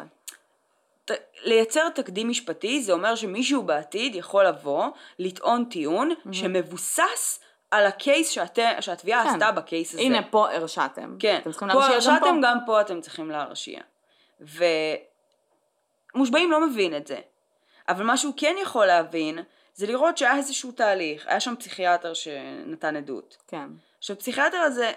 ת, 1.06 1.12
לייצר 1.44 1.90
תקדים 1.90 2.30
משפטי 2.30 2.82
זה 2.82 2.94
אומר 2.94 3.16
שמישהו 3.16 3.64
בעתיד 3.64 4.16
יכול 4.16 4.46
לבוא, 4.46 4.86
לטעון 5.20 5.66
טיעון 5.66 6.10
שמבוסס 6.32 7.40
על 7.72 7.86
הקייס 7.86 8.30
שאת, 8.30 8.60
שהתביעה 8.80 9.24
כן. 9.24 9.30
עשתה 9.30 9.52
בקייס 9.52 9.94
הזה. 9.94 10.02
הנה 10.02 10.24
פה 10.30 10.52
הרשעתם. 10.52 11.16
כן, 11.20 11.40
אתם 11.42 11.52
צריכים 11.52 11.68
להרשיע 11.68 11.88
גם 11.88 11.92
פה. 11.92 11.96
הרשעתם, 11.96 12.42
גם 12.44 12.58
פה 12.66 12.82
אתם 12.82 13.02
צריכים 13.02 13.32
להרשיע. 13.32 13.80
ומושבעים 16.16 16.52
לא 16.52 16.68
מבין 16.68 16.96
את 16.96 17.08
זה. 17.08 17.18
אבל 17.90 18.04
מה 18.04 18.18
שהוא 18.18 18.34
כן 18.38 18.56
יכול 18.62 18.86
להבין, 18.86 19.40
זה 19.74 19.88
לראות 19.88 20.18
שהיה 20.18 20.38
איזשהו 20.38 20.72
תהליך. 20.72 21.28
היה 21.28 21.40
שם 21.40 21.56
פסיכיאטר 21.56 22.14
שנתן 22.14 22.96
עדות. 22.96 23.38
כן. 23.48 23.68
עכשיו, 23.98 24.20
פסיכיאטר 24.20 24.58
הזה, 24.58 24.92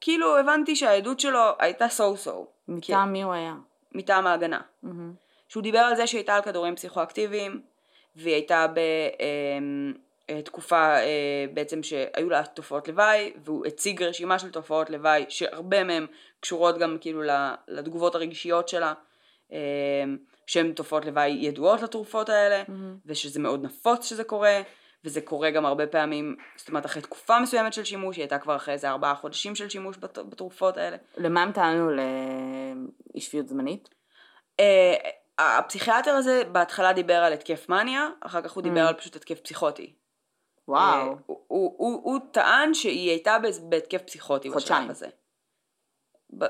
כאילו 0.00 0.38
הבנתי 0.38 0.76
שהעדות 0.76 1.20
שלו 1.20 1.40
הייתה 1.58 1.86
so 1.86 2.26
so. 2.26 2.30
מטעם 2.68 3.12
מי 3.12 3.22
הוא 3.22 3.32
היה? 3.32 3.54
מטעם 3.92 4.26
ההגנה. 4.26 4.60
מהמם. 4.82 5.12
שהוא 5.48 5.62
דיבר 5.62 5.78
על 5.78 5.96
זה 5.96 6.06
שהיא 6.06 6.18
הייתה 6.18 6.34
על 6.34 6.42
כדורים 6.42 6.76
פסיכואקטיביים, 6.76 7.60
והיא 8.16 8.34
הייתה 8.34 8.66
בתקופה 8.66 9.20
אה, 9.20 10.03
בעצם 11.54 11.82
שהיו 11.82 12.30
לה 12.30 12.42
תופעות 12.44 12.88
לוואי, 12.88 13.32
והוא 13.44 13.66
הציג 13.66 14.02
רשימה 14.02 14.38
של 14.38 14.50
תופעות 14.50 14.90
לוואי, 14.90 15.24
שהרבה 15.28 15.84
מהן 15.84 16.06
קשורות 16.40 16.78
גם 16.78 16.96
כאילו 17.00 17.22
לתגובות 17.68 18.14
הרגשיות 18.14 18.68
שלה, 18.68 18.92
אה, 19.52 19.58
שהן 20.46 20.72
תופעות 20.72 21.04
לוואי 21.04 21.30
ידועות 21.30 21.82
לתרופות 21.82 22.28
האלה, 22.28 22.62
מהמם. 22.68 22.96
ושזה 23.06 23.40
מאוד 23.40 23.64
נפוץ 23.64 24.08
שזה 24.08 24.24
קורה, 24.24 24.60
וזה 25.04 25.20
קורה 25.20 25.50
גם 25.50 25.66
הרבה 25.66 25.86
פעמים, 25.86 26.36
זאת 26.56 26.68
אומרת 26.68 26.86
אחרי 26.86 27.02
תקופה 27.02 27.40
מסוימת 27.40 27.72
של 27.72 27.84
שימוש, 27.84 28.16
היא 28.16 28.22
הייתה 28.22 28.38
כבר 28.38 28.56
אחרי 28.56 28.74
איזה 28.74 28.90
ארבעה 28.90 29.14
חודשים 29.14 29.54
של 29.54 29.68
שימוש 29.68 29.96
בת- 30.00 30.18
בתרופות 30.18 30.76
האלה. 30.76 30.96
למה 31.16 31.42
הם 31.42 31.52
טענו? 31.52 31.90
לאי 31.90 33.20
שפיות 33.20 33.48
זמנית? 33.48 33.88
אה, 34.60 34.94
הפסיכיאטר 35.38 36.10
הזה 36.10 36.42
בהתחלה 36.52 36.92
דיבר 36.92 37.14
על 37.16 37.32
התקף 37.32 37.68
מניה, 37.68 38.08
אחר 38.20 38.42
כך 38.42 38.52
הוא 38.52 38.62
דיבר 38.62 38.84
Mm. 38.84 38.88
על 38.88 38.94
פשוט 38.94 39.16
התקף 39.16 39.40
פסיכוטי. 39.40 39.92
וואו. 40.68 40.82
אה, 41.12 41.14
הוא, 41.26 41.44
הוא, 41.46 41.74
הוא, 41.78 42.00
הוא 42.04 42.20
טען 42.32 42.74
שהיא 42.74 43.10
הייתה 43.10 43.36
בהתקף 43.62 44.02
פסיכוטי. 44.02 44.50
בשלב 44.50 44.90
הזה. 44.90 45.08
ב, 46.38 46.44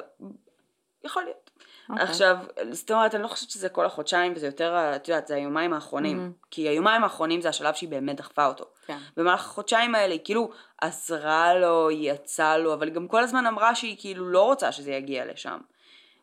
יכול 1.04 1.22
להיות. 1.22 1.50
אוקיי. 1.90 2.04
עכשיו, 2.04 2.36
זאת 2.70 2.90
אומרת, 2.90 3.14
אני 3.14 3.22
לא 3.22 3.28
חושבת 3.28 3.50
שזה 3.50 3.68
כל 3.68 3.86
החודשיים, 3.86 4.32
וזה 4.36 4.46
יותר, 4.46 4.92
את 4.96 5.08
יודעת, 5.08 5.26
זה 5.26 5.34
היומיים 5.34 5.72
האחרונים. 5.72 6.32
Mhm. 6.42 6.46
כי 6.50 6.68
היומיים 6.68 7.04
האחרונים 7.04 7.40
זה 7.40 7.48
השלב 7.48 7.74
שהיא 7.74 7.88
באמת 7.88 8.16
דחפה 8.16 8.46
אותו. 8.46 8.64
כן. 8.86 8.98
במהלך 9.16 9.40
החודשיים 9.40 9.94
האלה 9.94 10.12
היא 10.12 10.20
כאילו 10.24 10.50
עזרה 10.80 11.54
לו, 11.54 11.88
היא 11.88 12.12
יצאה 12.12 12.58
לו, 12.58 12.74
אבל 12.74 12.86
היא 12.86 12.94
גם 12.94 13.08
כל 13.08 13.22
הזמן 13.22 13.46
אמרה 13.46 13.74
שהיא 13.74 13.96
כאילו 13.98 14.28
לא 14.30 14.42
רוצה 14.42 14.72
שזה 14.72 14.92
יגיע 14.92 15.24
לשם. 15.24 15.60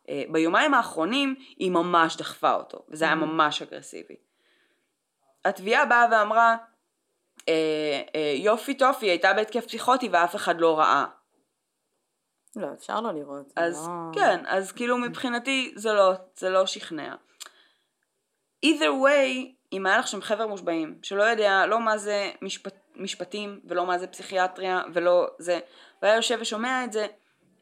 אה, 0.09 0.23
ביומיים 0.31 0.73
האחרונים 0.73 1.35
היא 1.57 1.71
ממש 1.71 2.17
דחפה 2.17 2.53
אותו, 2.53 2.85
וזה 2.89 3.05
היה 3.05 3.13
Mhm. 3.13 3.17
ממש 3.17 3.61
אגרסיבי. 3.61 4.15
התביעה 5.45 5.85
באה 5.85 6.05
ואמרה, 6.11 6.57
אה, 7.49 8.01
אה, 8.15 8.33
יופי 8.35 8.73
טופי, 8.73 9.05
הייתה 9.05 9.33
בהתקף 9.33 9.65
פסיכוטי 9.65 10.09
ואף 10.11 10.35
אחד 10.35 10.61
לא 10.61 10.79
ראה. 10.79 11.05
לא, 12.55 12.67
אפשר 12.77 13.01
לא 13.01 13.11
לראות. 13.13 13.53
אז 13.55 13.87
לא- 13.87 14.19
כן, 14.19 14.43
אז 14.47 14.71
כאילו 14.71 14.97
מבחינתי 14.97 15.73
זה 15.75 15.93
לא, 15.93 16.13
זה 16.35 16.49
לא 16.49 16.65
שכנע. 16.65 17.15
either 18.65 18.89
way, 19.03 19.51
אם 19.73 19.85
היה 19.85 19.97
לך 19.97 20.07
שם 20.07 20.21
חבר 20.21 20.47
מושבעים, 20.47 20.99
שלא 21.03 21.23
יודע 21.23 21.65
לא 21.65 21.79
מה 21.79 21.97
זה 21.97 22.31
משפט, 22.41 22.75
משפטים 22.95 23.59
ולא 23.65 23.85
מה 23.85 23.97
זה 23.97 24.07
פסיכיאטריה 24.07 24.81
ולא 24.93 25.27
זה, 25.39 25.59
והיה 26.01 26.15
יושב 26.15 26.37
ושומע 26.41 26.83
את 26.83 26.93
זה, 26.93 27.07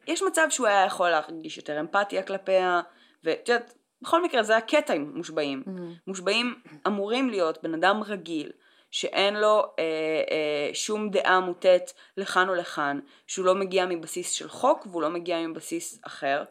יש 0.06 0.22
מצב 0.22 0.46
שהוא 0.50 0.66
היה 0.66 0.84
יכול 0.86 1.10
להרגיש 1.10 1.56
יותר 1.56 1.80
אמפתיה 1.80 2.22
כלפיה, 2.22 2.80
ואת 3.24 3.48
יודעת, 3.48 3.74
בכל 4.02 4.22
מקרה 4.22 4.42
זה 4.42 4.56
הקטע 4.56 4.92
עם 4.94 5.12
מושבעים. 5.14 5.62
מהמם. 5.66 5.94
מושבעים 6.06 6.54
אמורים 6.86 7.30
להיות 7.30 7.62
בן 7.62 7.74
אדם 7.74 8.02
רגיל, 8.02 8.52
שאין 8.90 9.34
לו 9.34 9.48
אה, 9.78 9.84
אה, 10.30 10.70
שום 10.74 11.10
דעה 11.10 11.40
מוטית 11.40 11.82
לכאן 12.16 12.48
או 12.48 12.54
לכאן, 12.54 12.98
שהוא 13.26 13.46
לא 13.46 13.54
מגיע 13.54 13.86
מבסיס 13.86 14.30
של 14.32 14.48
חוק 14.48 14.86
והוא 14.90 15.02
לא 15.02 15.08
מגיע 15.08 15.46
מבסיס 15.46 16.00
אחר. 16.06 16.44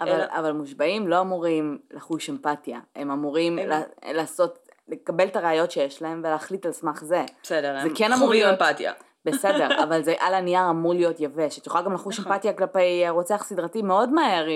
אבל, 0.00 0.08
אלא- 0.10 0.24
אבל 0.38 0.52
מושבעים 0.52 1.08
לא 1.08 1.20
אמורים 1.20 1.78
לחוש 1.90 2.30
אמפתיה, 2.30 2.80
הם 2.96 3.10
אמורים 3.10 3.58
הם- 3.58 3.70
ל- 3.70 3.82
לעשות, 4.12 4.58
לקבל 4.88 5.26
את 5.26 5.36
הראיות 5.36 5.70
שיש 5.70 6.02
להם 6.02 6.20
ולהחליט 6.24 6.66
על 6.66 6.72
סמך 6.72 7.04
זה. 7.04 7.24
בסדר, 7.42 7.72
זה 7.80 7.88
הם 7.88 7.94
כן 7.94 8.12
אמור 8.12 8.30
להיות- 8.30 8.60
אמפתיה. 8.62 8.92
בסדר, 9.24 9.68
אבל 9.84 10.02
זה 10.02 10.14
על 10.18 10.34
הנייר 10.34 10.70
אמור 10.70 10.94
להיות 10.94 11.20
יבש. 11.20 11.58
את 11.58 11.66
יכולה 11.66 11.84
גם 11.84 11.92
לחוש 11.94 12.20
נכון. 12.20 12.32
אמפתיה 12.32 12.52
כלפי 12.52 13.08
רוצח 13.08 13.44
סדרתי 13.44 13.82
מאוד 13.82 14.12
מהר, 14.12 14.46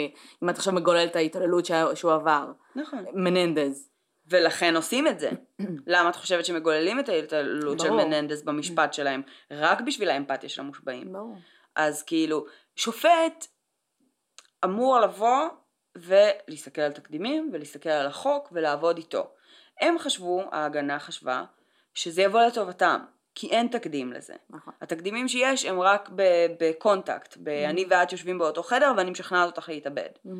אם 0.42 0.50
את 0.50 0.56
עכשיו 0.56 0.72
מגולל 0.74 1.06
את 1.06 1.16
ההתעללות 1.16 1.66
שה- 1.66 1.96
שהוא 1.96 2.12
עבר. 2.12 2.46
נכון. 2.76 3.04
מננדז. 3.12 3.87
ולכן 4.30 4.76
עושים 4.76 5.06
את 5.06 5.20
זה. 5.20 5.30
למה 5.86 6.10
את 6.10 6.16
חושבת 6.16 6.44
שמגוללים 6.44 7.00
את 7.00 7.08
ההתעללות 7.08 7.80
של. 7.80 7.90
מננדס 7.90 8.42
במשפט 8.42 8.92
שלהם? 8.92 9.22
רק 9.50 9.80
בשביל 9.80 10.10
האמפתיה 10.10 10.48
של 10.48 10.60
המושבעים. 10.60 11.12
ברור. 11.12 11.36
אז 11.76 12.02
כאילו, 12.02 12.46
שופט 12.76 13.46
אמור 14.64 15.00
לבוא 15.00 15.48
ולהסתכל 15.96 16.80
על 16.80 16.92
תקדימים 16.92 17.50
ולהסתכל 17.52 17.88
על 17.88 18.06
החוק 18.06 18.48
ולעבוד 18.52 18.96
איתו. 18.96 19.30
הם 19.80 19.98
חשבו, 19.98 20.42
ההגנה 20.52 20.98
חשבה, 20.98 21.44
שזה 21.94 22.22
יבוא 22.22 22.40
לטובתם, 22.42 23.00
כי 23.34 23.50
אין 23.50 23.68
תקדים 23.68 24.12
לזה. 24.12 24.34
נכון. 24.50 24.74
התקדימים 24.80 25.28
שיש 25.28 25.64
הם 25.64 25.80
רק 25.80 26.10
בקונטקט, 26.60 27.36
ב- 27.42 27.48
אני 27.48 27.86
ואת 27.90 28.12
יושבים 28.12 28.38
באותו 28.38 28.62
חדר 28.62 28.92
ואני 28.96 29.10
משכנעת 29.10 29.46
אותך 29.46 29.68
להתאבד. 29.68 30.08
אה, 30.26 30.32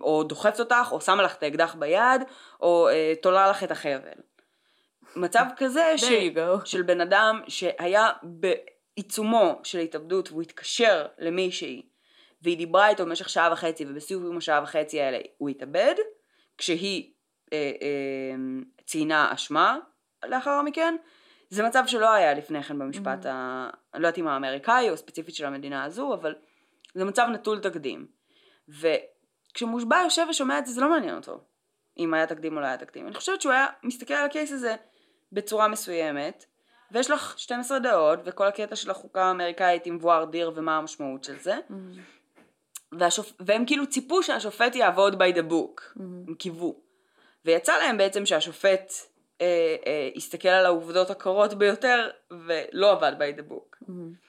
או 0.00 0.22
דוחפת 0.22 0.60
אותך, 0.60 0.88
או 0.92 1.00
שמה 1.00 1.22
לך 1.22 1.34
את 1.34 1.42
האקדח 1.42 1.74
ביד, 1.74 2.22
או 2.60 2.88
אה, 2.88 3.12
תולה 3.22 3.50
לך 3.50 3.64
את 3.64 3.70
החבל. 3.70 4.18
מצב 5.16 5.44
כזה 5.56 5.92
ש... 5.96 6.04
של 6.64 6.82
בן 6.82 7.00
אדם 7.00 7.40
שהיה 7.48 8.10
בעיצומו 8.22 9.60
של 9.62 9.78
התאבדות 9.78 10.30
והוא 10.30 10.42
התקשר 10.42 11.06
למישהי 11.18 11.82
והיא 12.42 12.56
דיברה 12.56 12.88
איתו 12.88 13.06
במשך 13.06 13.28
שעה 13.28 13.52
וחצי 13.52 13.84
ובסיום 13.88 14.36
השעה 14.36 14.62
וחצי 14.62 15.00
האלה 15.00 15.18
הוא 15.38 15.48
התאבד 15.48 15.94
כשהיא 16.58 17.12
אה, 17.52 17.72
אה, 17.82 18.36
ציינה 18.86 19.34
אשמה 19.34 19.78
לאחר 20.24 20.62
מכן 20.62 20.96
זה 21.50 21.62
מצב 21.62 21.84
שלא 21.86 22.12
היה 22.12 22.34
לפני 22.34 22.62
כן 22.62 22.78
במשפט, 22.78 23.26
mm-hmm. 23.26 23.28
ה... 23.28 23.70
אני 23.94 24.02
לא 24.02 24.08
יודעת 24.08 24.18
אם 24.18 24.28
האמריקאי 24.28 24.90
או 24.90 24.96
ספציפית 24.96 25.34
של 25.34 25.44
המדינה 25.44 25.84
הזו, 25.84 26.14
אבל 26.14 26.34
זה 26.94 27.04
מצב 27.04 27.26
נטול 27.32 27.60
תקדים. 27.60 28.06
וכשמושבע 29.54 29.96
יושב 30.04 30.26
ושומע 30.30 30.58
את 30.58 30.66
זה, 30.66 30.72
זה 30.72 30.80
לא 30.80 30.90
מעניין 30.90 31.16
אותו 31.16 31.40
אם 31.98 32.14
היה 32.14 32.26
תקדים 32.26 32.56
או 32.56 32.60
לא 32.60 32.66
היה 32.66 32.76
תקדים. 32.76 33.06
אני 33.06 33.14
חושבת 33.14 33.40
שהוא 33.40 33.52
היה 33.52 33.66
מסתכל 33.82 34.14
על 34.14 34.26
הקייס 34.26 34.52
הזה 34.52 34.76
בצורה 35.32 35.68
מסוימת, 35.68 36.44
ויש 36.92 37.10
לך 37.10 37.38
12 37.38 37.78
דעות, 37.78 38.18
וכל 38.24 38.46
הקטע 38.46 38.76
של 38.76 38.90
החוקה 38.90 39.24
האמריקאית 39.24 39.86
עם 39.86 39.98
וואר 40.00 40.24
דיר 40.24 40.52
ומה 40.54 40.76
המשמעות 40.76 41.24
של 41.24 41.38
זה. 41.38 41.56
Mm-hmm. 41.56 42.00
והשופ... 42.92 43.32
והם 43.40 43.66
כאילו 43.66 43.86
ציפו 43.86 44.22
שהשופט 44.22 44.74
יעבוד 44.74 45.22
by 45.22 45.36
the 45.36 45.50
book, 45.50 45.80
mm-hmm. 45.80 46.28
הם 46.28 46.34
קיוו. 46.34 46.80
ויצא 47.44 47.78
להם 47.78 47.98
בעצם 47.98 48.26
שהשופט 48.26 48.92
אה, 49.40 49.76
אה, 49.86 50.08
הסתכל 50.16 50.48
על 50.48 50.66
העובדות 50.66 51.10
הקרות 51.10 51.54
ביותר 51.54 52.10
ולא 52.30 52.92
עבד 52.92 53.12
by 53.18 53.38
the 53.38 53.50
book. 53.50 53.82
Mm-hmm. 53.82 54.24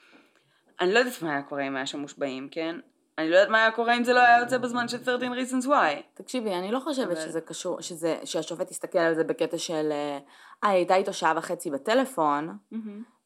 אני 0.80 0.94
לא 0.94 0.98
יודעת 0.98 1.22
מה 1.22 1.32
היה 1.32 1.42
קורה 1.42 1.66
אם 1.66 1.76
היה 1.76 1.86
שם 1.86 1.98
מושבעים, 1.98 2.48
כן? 2.50 2.76
אני 3.18 3.30
לא 3.30 3.36
יודעת 3.36 3.50
מה 3.50 3.58
היה 3.58 3.70
קורה 3.70 3.96
אם 3.96 4.04
זה 4.04 4.12
לא 4.12 4.20
היה 4.20 4.38
יוצא 4.38 4.58
בזמן 4.58 4.88
של 4.88 5.04
13 5.04 5.28
reasons 5.28 5.66
why. 5.66 6.02
תקשיבי, 6.14 6.54
אני 6.54 6.72
לא 6.72 6.80
חושבת. 6.80 7.16
שזה 7.16 7.40
קשור, 7.40 7.80
שזה, 7.80 8.18
שהשופט 8.24 8.70
יסתכל 8.70 8.98
על 8.98 9.14
זה 9.14 9.24
בקטע 9.24 9.58
של, 9.58 9.92
אה, 9.92 10.18
היא 10.62 10.72
הייתה 10.76 10.96
איתו 10.96 11.12
שעה 11.12 11.32
וחצי 11.36 11.70
בטלפון. 11.70 12.56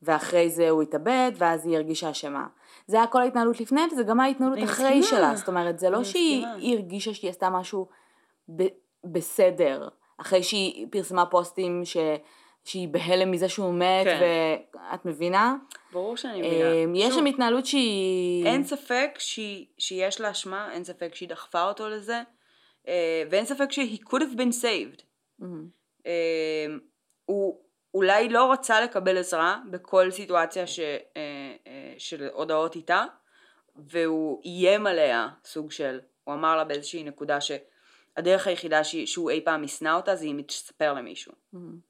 ואחרי 0.03 0.51
זה 0.51 0.71
הוא 0.71 0.83
התאבד, 0.83 1.33
ואז 1.35 1.67
היא 1.67 1.77
הרגישה 1.77 2.11
אשמה. 2.11 2.47
זה 2.87 2.97
היה 2.97 3.07
כל 3.07 3.23
ההתנהלות 3.23 3.61
לפני, 3.61 3.81
וזה 3.93 4.03
גם 4.03 4.21
ההתנהלות 4.21 4.59
אחרי 4.65 5.03
שלה. 5.03 5.37
זאת 5.37 5.49
אומרת, 5.49 5.79
זה 5.79 5.91
לא 5.91 6.05
שהיא 6.05 6.77
הרגישה 6.77 7.15
שהיא 7.15 7.31
עשתה 7.31 7.51
משהו 7.51 7.89
בסדר. 9.05 9.89
אחרי 10.19 10.43
שהיא 10.43 10.87
פרסמה 10.91 11.27
פוסטים 11.27 11.85
ש... 11.85 11.97
שהיא 12.65 12.89
בהלם 12.89 13.31
מזה 13.31 13.49
שהוא 13.49 13.75
מת, 13.75 14.05
כן. 14.05 14.21
ואת 14.91 15.07
מבינה? 15.07 15.57
ברור 15.93 16.17
שאני 16.17 16.41
מבינה. 16.41 16.73
אמ, 16.73 16.95
יש 16.95 17.15
שם 17.15 17.27
התנהלות 17.27 17.67
שהיא... 17.67 18.47
אין 18.47 18.65
ספק 18.65 19.11
שהיא, 19.19 19.67
שיש 19.79 20.21
לה 20.21 20.31
אשמה, 20.31 20.73
אין 20.73 20.85
ספק 20.85 21.15
שהיא 21.15 21.29
דחפה 21.29 21.69
אותו 21.69 21.89
לזה, 21.89 22.23
אה, 22.89 23.23
ואין 23.31 23.45
ספק 23.45 23.73
שהיא 23.73 23.99
could 24.07 24.21
have 24.21 24.37
been 24.37 24.63
saved. 24.63 25.03
Mm-hmm. 25.41 26.09
הוא 27.25 27.61
אולי 27.95 28.29
לא 28.29 28.53
רצה 28.53 28.81
לקבל 28.81 29.19
עזרה 29.19 29.61
בכל 29.71 30.11
סיטואציה 30.11 30.67
ש, 30.67 30.81
אה, 31.17 31.95
של 31.99 32.29
הודעות 32.33 32.77
איתה, 32.77 33.05
והוא 33.77 34.43
איים 34.45 34.87
עליה, 34.87 35.29
סוג 35.45 35.73
של, 35.73 36.01
הוא 36.25 36.35
אמר 36.35 36.57
לה 36.57 36.65
באיזושהי 36.65 37.05
נקודה 37.05 37.41
ש... 37.41 37.51
הדרך 38.17 38.47
היחידה. 38.47 38.85
שהוא 38.85 39.31
אי 39.31 39.41
פעם 39.45 39.65
ישנא 39.65 39.97
אותה 39.97 40.17
זה 40.17 40.25
אם 40.25 40.37
היא 40.37 40.47
תספר 40.47 40.93
למישהו. 40.93 41.33
Mm-hmm. 41.33 41.90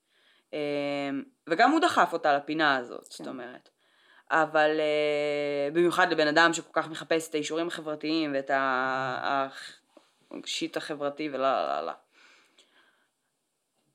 וגם 1.49 1.71
הוא 1.71 1.81
דחף 1.81 2.13
אותה 2.13 2.37
לפינה 2.37 2.77
הזאת, 2.77 3.09
כן. 3.09 3.25
זאת 3.25 3.27
אומרת. 3.27 3.69
אבל 4.31 4.71
uh, 4.77 5.75
במיוחד 5.75 6.13
לבן 6.13 6.29
אדם 6.29 6.53
שכל 6.53 6.71
כך 6.73 6.89
מחפש 6.89 7.29
את 7.29 7.35
האישורים 7.35 7.67
החברתיים 7.67 8.35
ואת 8.35 8.51
השיט 10.45 10.77
החברתי 10.77 11.29
ולא 11.29 11.67
לא 11.67 11.87
לא. 11.87 11.93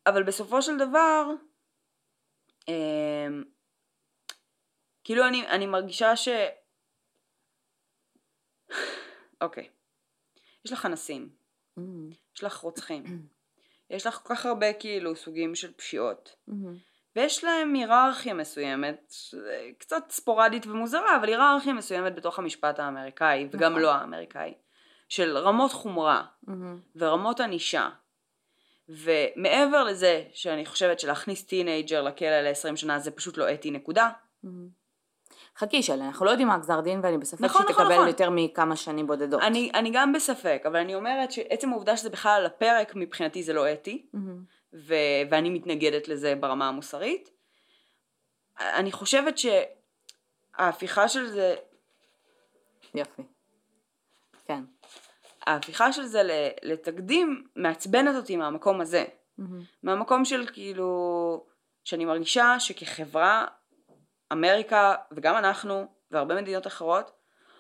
אבל 0.08 0.24
בסופו 0.24 0.62
של 0.62 0.78
דבר, 0.78 1.26
um, 2.62 2.70
כאילו 5.04 5.28
אני, 5.28 5.48
אני 5.48 5.66
מרגישה 5.66 6.16
ש... 6.16 6.28
אוקיי, 9.42 9.70
יש 10.66 10.72
לך 10.72 10.86
אנסים, 10.86 11.30
Mm-hmm. 11.80 12.16
יש 12.36 12.44
לך 12.44 12.58
רוצחים. 12.58 13.04
יש 13.90 14.08
לך 14.08 14.20
כל 14.24 14.36
כך 14.36 14.46
הרבה 14.46 14.74
כאילו 14.74 15.16
סוגים 15.16 15.56
של 15.56 15.72
פשיעות. 15.74 16.36
Mm-hmm. 16.50 16.54
ויש 17.16 17.44
להם 17.44 17.74
היררכיה 17.74 18.34
מסוימת, 18.34 19.14
קצת 19.78 20.04
ספורדית 20.10 20.68
ומוזרה, 20.68 21.16
אבל 21.16 21.28
היררכיה 21.28 21.74
מסוימת 21.74 22.16
בתוך 22.16 22.40
המשפט 22.40 22.80
האמריקאי, 22.80 23.48
וגם 23.52 23.72
נכון. 23.72 23.82
לא 23.82 23.92
האמריקאי, 23.92 24.54
של 25.10 25.38
רמות 25.38 25.72
חומרה 25.72 26.26
mm-hmm. 26.46 26.52
ורמות 26.96 27.40
ענישה. 27.40 27.90
ומעבר 28.90 29.84
לזה 29.84 30.24
שאני 30.34 30.66
חושבת 30.66 31.00
שלהכניס 31.00 31.46
teenager 31.46 32.02
לכלא 32.02 32.42
ל-20 32.42 32.76
שנה 32.76 33.00
זה 33.00 33.12
פשוט 33.12 33.38
לא 33.38 33.54
אתי 33.54 33.72
נקודה, 33.72 34.10
mm-hmm. 34.46 34.50
חכי 35.58 35.84
שלי, 35.84 36.04
אנחנו 36.04 36.26
לא 36.26 36.32
יודעים 36.32 36.48
מה 36.48 36.58
גזר 36.58 36.82
דין 36.82 37.00
ואני 37.04 37.18
בספק 37.18 37.42
נכון, 37.42 37.62
נכון, 37.62 37.74
תקבל 37.74 37.94
נכון. 37.94 38.08
יותר 38.08 38.30
מכמה 38.30 38.76
שנים 38.76 39.08
בודדות. 39.08 39.42
אני, 39.42 39.72
אני 39.74 39.92
גם 39.94 40.14
בספק, 40.14 40.64
אבל 40.66 40.76
אני 40.76 40.96
אומרת 40.96 41.32
שעצם 41.32 41.72
העובדה 41.72 41.98
שזה 41.98 42.10
בכלל 42.10 42.32
על 42.40 42.46
הפרק 42.46 42.92
מבחינתי 42.96 43.44
זה 43.44 43.54
לא 43.54 43.74
אתי, 43.74 44.06
mm-hmm. 44.16 44.20
ו- 44.74 45.30
ואני 45.30 45.50
מתנגדת 45.50 46.08
לזה 46.08 46.36
ברמה 46.40 46.68
המוסרית. 46.68 47.30
אני 48.60 48.92
חושבת 48.92 49.36
שההפיכה 50.58 51.08
של 51.08 51.28
זה... 51.28 51.56
יופי. 52.96 53.22
כן. 54.48 54.64
ההפיכה 55.48 55.94
של 55.94 56.06
זה 56.06 56.22
לתקדים 56.64 57.48
מעצבנת 57.56 58.16
אותי 58.16 58.36
מהמקום 58.36 58.82
הזה. 58.82 59.06
Mm-hmm. 59.40 59.44
מהמקום 59.84 60.26
של 60.26 60.48
כאילו, 60.54 61.46
שאני 61.84 62.06
מרגישה 62.06 62.56
שכחברה 62.60 63.46
אמריקה 64.32 64.96
וגם 65.12 65.38
אנחנו 65.38 65.86
והרבה 66.12 66.42
מדינות 66.42 66.68
אחרות 66.68 67.12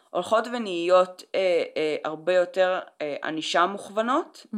הולכות 0.09 0.47
ונהיות 0.53 1.23
אה, 1.35 1.63
אה, 1.77 1.95
הרבה 2.03 2.33
יותר 2.33 2.79
אה, 3.01 3.15
ענישה 3.23 3.65
מוכוונות 3.65 4.45
mm-hmm. 4.45 4.57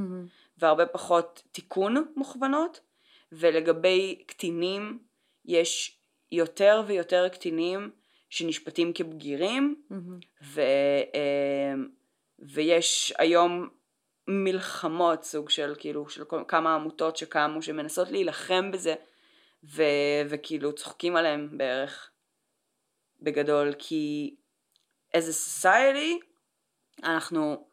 והרבה 0.57 0.85
פחות 0.85 1.43
תיקון 1.51 2.05
מוכוונות 2.15 2.79
ולגבי 3.31 4.23
קטינים 4.27 4.99
יש 5.45 5.99
יותר 6.31 6.83
ויותר 6.87 7.29
קטינים 7.29 7.91
שנשפטים 8.29 8.93
כבגירים 8.93 9.75
mm-hmm. 9.91 10.25
ו, 10.43 10.61
אה, 11.15 11.73
ויש 12.39 13.13
היום 13.17 13.69
מלחמות 14.27 15.23
סוג 15.23 15.49
של 15.49 15.73
כאילו 15.77 16.09
של 16.09 16.23
כמה 16.47 16.75
עמותות 16.75 17.17
שקמו 17.17 17.61
שמנסות 17.61 18.11
להילחם 18.11 18.71
בזה 18.71 18.95
ו, 19.63 19.83
וכאילו 20.29 20.75
צוחקים 20.75 21.15
עליהם 21.15 21.57
בערך 21.57 22.11
בגדול 23.21 23.73
כי 23.79 24.35
as 25.17 25.19
a 25.19 25.63
society 25.63 26.25
אנחנו 27.03 27.67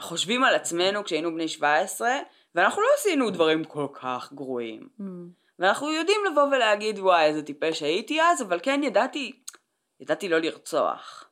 חושבים 0.00 0.44
על 0.44 0.54
עצמנו 0.54 1.04
כשהיינו 1.04 1.34
בני 1.34 1.48
17 1.48 2.18
ואנחנו 2.54 2.82
לא 2.82 2.88
עשינו 2.98 3.30
דברים 3.30 3.64
כל 3.64 3.86
כך 3.92 4.32
גרועים 4.32 4.88
mm. 5.00 5.02
ואנחנו 5.58 5.92
יודעים 5.92 6.20
לבוא 6.32 6.42
ולהגיד 6.42 6.98
וואי 6.98 7.24
איזה 7.24 7.42
טיפש 7.42 7.82
הייתי 7.82 8.22
אז 8.22 8.42
אבל 8.42 8.60
כן 8.62 8.80
ידעתי 8.82 9.42
ידעתי 10.00 10.28
לא 10.28 10.38
לרצוח 10.38 11.28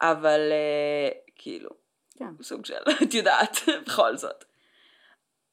אבל 0.00 0.40
uh, 0.50 1.30
כאילו 1.34 1.70
כן. 2.18 2.42
סוג 2.42 2.66
של 2.66 2.82
את 3.02 3.14
יודעת 3.14 3.56
בכל 3.86 4.16
זאת 4.16 4.44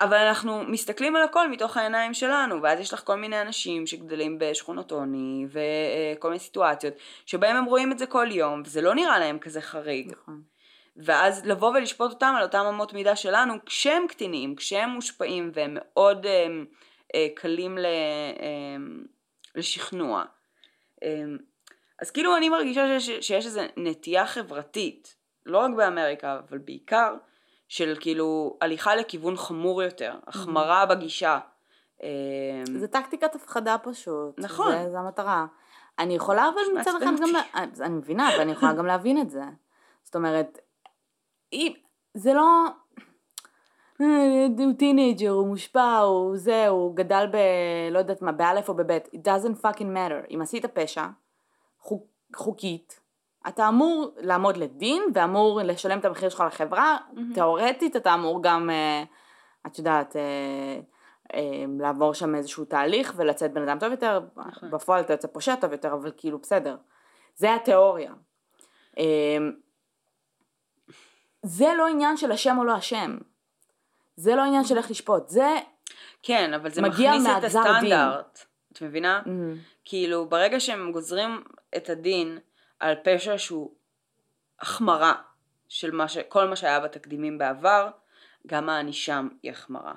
אבל 0.04 0.18
אנחנו 0.18 0.64
מסתכלים 0.64 1.16
על 1.16 1.24
הכל 1.24 1.49
מתוך 1.49 1.78
העיניים 1.78 2.14
שלנו, 2.14 2.62
ואז 2.62 2.80
יש 2.80 2.93
לך 2.93 3.01
כל 3.04 3.16
מיני 3.16 3.41
אנשים 3.41 3.88
שגדלים 3.88 4.38
בשכונות 4.39 4.91
עוני, 4.91 5.45
וכל 5.49 6.28
מיני 6.28 6.39
סיטואציות, 6.39 6.93
שבהם 7.26 7.56
הם 7.56 7.66
רואים 7.66 7.91
את 7.91 7.99
זה 7.99 8.06
כל 8.06 8.28
יום, 8.32 8.62
וזה 8.66 8.82
לא 8.82 8.95
נראה 8.95 9.20
להם 9.20 9.39
כזה 9.39 9.62
חריג. 9.62 10.12
נכון. 10.12 10.41
ואז 10.97 11.45
לבוא 11.45 11.70
ולשפוט 11.70 12.12
אותם 12.12 12.34
על 12.38 12.43
אותם 12.43 12.66
אמות 12.70 12.93
מידה 12.93 13.16
שלנו, 13.16 13.54
כשהם 13.66 14.08
קטינים, 14.08 14.56
כשהם 14.56 14.89
מושפעים, 14.89 15.51
והם 15.54 15.72
מאוד 15.80 16.26
אה, 16.26 16.47
אה, 17.16 17.28
קלים 17.36 17.78
ל, 17.78 17.86
אה, 17.86 18.76
לשכנוע. 19.56 20.24
אה, 21.04 21.24
אז 22.01 22.12
כאילו 22.12 22.38
אני 22.38 22.49
מרגישה 22.49 22.99
שיש, 22.99 23.28
שיש 23.28 23.45
איזו 23.45 23.62
נטייה 23.78 24.28
חברתית, 24.28 25.16
לא 25.45 25.58
רק 25.58 25.72
באמריקה, 25.78 26.39
אבל 26.49 26.58
בעיקר, 26.58 27.16
של 27.74 27.95
כאילו 27.99 28.57
הליכה 28.61 28.95
לכיוון 28.95 29.38
חמור 29.38 29.84
יותר, 29.84 30.15
החמרה 30.28 30.86
בגישה. 30.86 31.39
אמ, 32.03 32.07
זה 32.80 32.88
טקטיקת 32.88 33.36
הפחדה 33.36 33.76
פשוט. 33.84 34.39
נכון. 34.39 34.71
זה, 34.71 34.91
זה 34.91 34.99
המטרה. 34.99 35.45
אני 35.99 36.15
יכולה 36.15 36.49
אבל 36.49 36.80
מצד 36.80 36.91
אחד 37.03 37.11
גם, 37.21 37.36
אני 37.82 37.93
מבינה, 37.95 38.30
ואני 38.38 38.51
יכולה 38.51 38.74
גם 38.74 38.86
להבין 38.86 39.21
את 39.21 39.30
זה. 39.30 39.43
זאת 40.03 40.15
אומרת, 40.15 40.59
אם, 41.53 41.74
זה 42.13 42.34
לא, 42.34 42.65
אה, 44.01 44.47
הוא 44.57 44.74
teenager, 44.78 45.30
הוא 45.30 45.47
מושפע, 45.47 45.97
הוא 45.97 46.38
זה, 46.38 46.67
הוא 46.67 46.95
גדל 46.95 47.28
ב... 47.32 47.38
לא 47.91 47.99
יודעת 47.99 48.21
מה, 48.21 48.32
באלף 48.32 48.69
או 48.69 48.74
בבית. 48.74 49.07
It 49.07 49.17
doesn't 49.17 49.65
fucking 49.65 49.95
matter. 49.95 50.34
אם 50.36 50.39
עשית 50.41 50.65
פשע, 50.65 51.05
חוק, 51.80 52.03
חוקית, 52.36 52.99
אתה 53.48 53.68
אמור 53.68 54.12
לעמוד 54.18 54.58
לדין 54.58 55.04
ואמור 55.14 55.62
לשלם 55.64 56.00
את 56.00 56.06
המחיר 56.06 56.30
שלך 56.30 56.44
לחברה, 56.48 56.98
mm-hmm. 56.98 57.36
תאורטית 57.36 57.96
אתה 57.96 58.14
אמור 58.14 58.44
גם, 58.44 58.70
אה, 58.70 59.04
את 59.68 59.78
יודעת, 59.78 60.16
אה, 60.16 60.80
אה, 61.34 61.66
לעבור 61.80 62.14
שם 62.14 62.36
איזשהו 62.36 62.66
תהליך 62.66 63.14
ולצאת 63.16 63.54
בן 63.54 63.70
אדם 63.70 63.80
טוב 63.80 63.91
יותר, 63.91 64.20
נכון. 64.36 64.72
בפועל 64.72 65.02
אתה 65.02 65.14
יוצא 65.14 65.28
פושע 65.28 65.56
טוב 65.56 65.72
יותר, 65.72 65.94
אבל 65.94 66.12
כאילו 66.18 66.39
בסדר. 66.39 66.76
זה 67.36 67.56
התיאוריה. 67.56 68.14
אמ, 68.98 69.52
זה 71.44 71.68
לא 71.78 71.88
עניין 71.88 72.18
של 72.18 72.32
אשם 72.32 72.58
או 72.58 72.64
לא 72.64 72.78
אשם. 72.78 73.18
זה 74.16 74.36
לא 74.36 74.41
עניין 74.41 74.64
של 74.64 74.78
איך 74.78 74.91
לשפוט. 74.91 75.30
זה 75.30 75.56
כן, 76.24 76.54
אבל 76.54 76.70
זה 76.70 76.82
מגיע 76.82 77.12
מכניס 77.12 77.26
את 77.26 77.32
מהגזר 77.32 77.64
דין. 77.64 77.72
הסטנדרט. 77.72 78.46
את 78.74 78.82
מבינה? 78.82 79.22
Mhm. 79.26 79.30
כאילו, 79.86 80.30
ברגע 80.30 80.60
שהם 80.60 80.91
גוזרים 80.91 81.44
את 81.78 81.89
הדין 81.89 82.39
על 82.84 82.95
פשע 83.03 83.38
שהוא 83.38 83.71
החמרה 84.59 85.13
של 85.69 85.91
מה 85.91 86.07
ש... 86.07 86.17
כל 86.17 86.47
מה 86.47 86.55
שהיה 86.55 86.79
בתקדימים 86.79 87.38
בעבר, 87.38 87.89
גם 88.47 88.69
הענישה 88.69 89.21
היא 89.43 89.51
החמרה. 89.51 89.93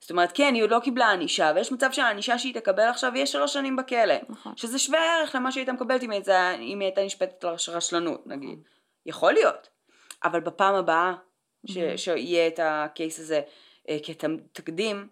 זאת 0.00 0.10
אומרת, 0.10 0.32
כן, 0.34 0.54
היא 0.54 0.62
עוד 0.62 0.70
לא 0.70 0.80
קיבלה 0.84 1.10
ענישה, 1.10 1.52
ויש 1.54 1.72
מצב 1.72 1.92
שהענישה 1.92 2.38
שהיא 2.38 2.54
תקבל 2.54 2.82
עכשיו 2.82 3.12
יהיה 3.14 3.26
שלוש 3.26 3.52
שנים 3.52 3.76
בכלא. 3.76 4.14
נכון. 4.28 4.52
שזה 4.56 4.78
שווה 4.78 4.98
ערך 5.18 5.34
למה 5.34 5.52
שהיא 5.52 5.60
הייתה 5.60 5.72
מקבלת 5.72 6.02
אם 6.02 6.10
היא 6.10 6.16
הייתה, 6.16 6.54
אם 6.54 6.80
היא 6.80 6.86
הייתה 6.86 7.04
נשפטת 7.04 7.44
על 7.44 7.54
רשלנות, 7.68 8.26
נגיד. 8.26 8.58
יכול 9.06 9.32
להיות. 9.32 9.68
אבל 10.24 10.40
בפעם 10.40 10.74
הבאה 10.74 11.14
ש... 11.66 11.78
שיהיה 11.96 12.46
את 12.46 12.60
הקייס 12.62 13.18
הזה 13.20 13.40
אה, 13.88 13.98
כתקדים, 14.02 15.08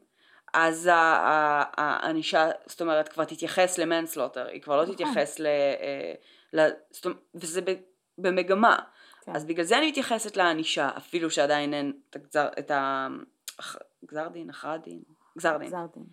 אז 0.54 0.90
הענישה, 0.92 2.50
זאת 2.66 2.80
אומרת, 2.80 3.09
כבר 3.09 3.24
תתייחס 3.24 3.78
למנסלוטר, 3.78 4.46
היא 4.46 4.62
כבר 4.62 4.76
לא 4.76 4.82
נכון. 4.82 4.94
תתייחס 4.94 5.40
ל... 5.40 5.46
וזה 7.34 7.61
במגמה. 8.18 8.76
כן. 9.22 9.36
אז 9.36 9.44
בגלל 9.44 9.64
זה 9.64 9.78
אני 9.78 9.88
מתייחסת 9.88 10.36
לענישה, 10.36 10.90
אפילו 10.96 11.30
שעדיין 11.30 11.74
אין 11.74 11.92
את 12.11 12.16
הגזר, 12.16 12.49
את 12.59 12.70
ה... 12.70 13.09
הח- 13.59 13.76
גזר 14.05 14.28
דין, 14.28 14.51
הכרעת 14.51 14.82
דין, 14.82 15.03
גזר 15.38 15.57
דין. 15.57 15.68
גזר 15.68 15.86
דין. 15.94 16.05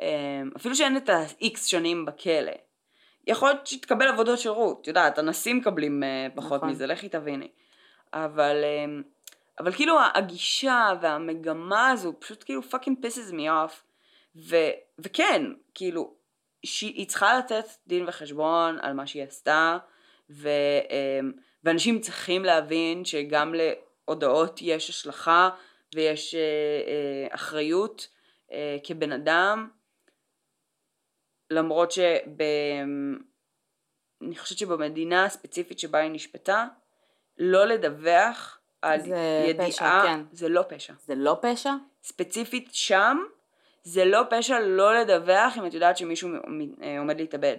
אמ, 0.00 0.50
אפילו 0.56 0.74
שאין 0.74 0.96
את 0.96 1.08
ה-X 1.08 1.58
שנים 1.58 2.04
בכלא. 2.04 2.52
יכול 3.26 3.48
להיות 3.48 3.66
שתקבל 3.66 4.08
עבודות 4.08 4.38
שירות, 4.38 4.80
את 4.82 4.86
יודעת, 4.86 5.18
אנסים 5.18 5.56
מקבלים 5.56 6.02
אה, 6.02 6.26
פחות 6.34 6.56
נכון. 6.56 6.68
מזה, 6.70 6.86
לכי 6.86 7.08
תביני. 7.08 7.48
אבל, 8.12 8.64
אמ, 8.64 9.02
אבל 9.60 9.72
כאילו 9.72 9.96
הגישה 10.14 10.88
והמגמה 11.00 11.90
הזו 11.90 12.12
פשוט 12.18 12.44
כאילו 12.44 12.60
fucking 12.70 13.04
pisses 13.04 13.32
me 13.32 13.46
off. 13.46 13.74
ו, 14.36 14.56
וכן, 14.98 15.42
כאילו, 15.74 16.14
שהיא 16.64 17.08
צריכה 17.08 17.38
לתת 17.38 17.64
דין 17.86 18.04
וחשבון 18.08 18.78
על 18.80 18.92
מה 18.92 19.06
שהיא 19.06 19.22
עשתה, 19.22 19.78
ו, 20.30 20.48
אמ, 20.90 21.32
ואנשים 21.64 22.00
צריכים 22.00 22.44
להבין 22.44 23.04
שגם 23.04 23.54
להודעות 23.54 24.58
יש 24.62 24.90
השלכה 24.90 25.50
ויש 25.94 26.34
אה, 26.34 26.40
אה, 26.40 27.34
אחריות 27.34 28.08
אה, 28.52 28.76
כבן 28.84 29.12
אדם, 29.12 29.68
למרות 31.50 31.92
שב... 31.92 32.42
אני 34.22 34.36
חושבת 34.36 34.58
שבמדינה 34.58 35.24
הספציפית 35.24 35.78
שבה 35.78 35.98
היא 35.98 36.10
נשפטה, 36.10 36.66
לא 37.38 37.64
לדווח 37.64 38.58
על 38.82 39.00
זה 39.00 39.44
ידיעה, 39.48 39.68
פשע, 39.68 40.02
כן. 40.02 40.20
זה 40.32 40.48
לא 40.48 40.64
פשע. 40.68 40.92
זה 41.04 41.14
לא 41.14 41.36
פשע? 41.42 41.70
ספציפית 42.02 42.68
שם, 42.72 43.18
זה 43.82 44.04
לא 44.04 44.22
פשע 44.30 44.60
לא 44.60 45.00
לדווח 45.00 45.58
אם 45.58 45.66
את 45.66 45.74
יודעת 45.74 45.96
שמישהו 45.96 46.30
אה, 46.82 46.98
עומד 46.98 47.20
להתאבד. 47.20 47.56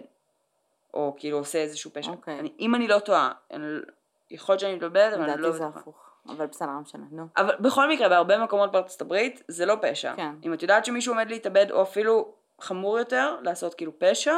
או 0.93 1.15
כאילו 1.17 1.37
עושה 1.37 1.57
איזשהו 1.59 1.91
פשע. 1.93 2.11
אוקיי. 2.11 2.39
אני, 2.39 2.51
אם 2.59 2.75
אני 2.75 2.87
לא 2.87 2.99
טועה, 2.99 3.31
אני, 3.51 3.65
יכול 4.31 4.53
להיות 4.53 4.59
שאני 4.59 4.75
מתבלבלת, 4.75 5.13
אבל 5.13 5.29
אני 5.29 5.41
לא 5.41 5.49
לדעתי 5.49 5.57
זה. 5.57 5.79
הפוך. 5.79 6.09
אבל 6.27 6.45
בסדר, 6.45 6.67
לא 6.67 6.79
משנה, 6.81 7.03
נו. 7.11 7.27
אבל 7.37 7.55
בכל 7.59 7.89
מקרה, 7.89 8.09
בהרבה 8.09 8.37
מקומות 8.37 8.71
בארצות 8.71 9.01
הברית, 9.01 9.43
זה 9.47 9.65
לא 9.65 9.75
פשע. 9.81 10.15
כן. 10.15 10.35
אם 10.43 10.53
את 10.53 10.61
יודעת 10.61 10.85
שמישהו 10.85 11.13
עומד 11.13 11.29
להתאבד, 11.29 11.71
או 11.71 11.81
אפילו 11.81 12.33
חמור 12.61 12.99
יותר, 12.99 13.35
לעשות 13.41 13.73
כאילו 13.73 13.99
פשע, 13.99 14.35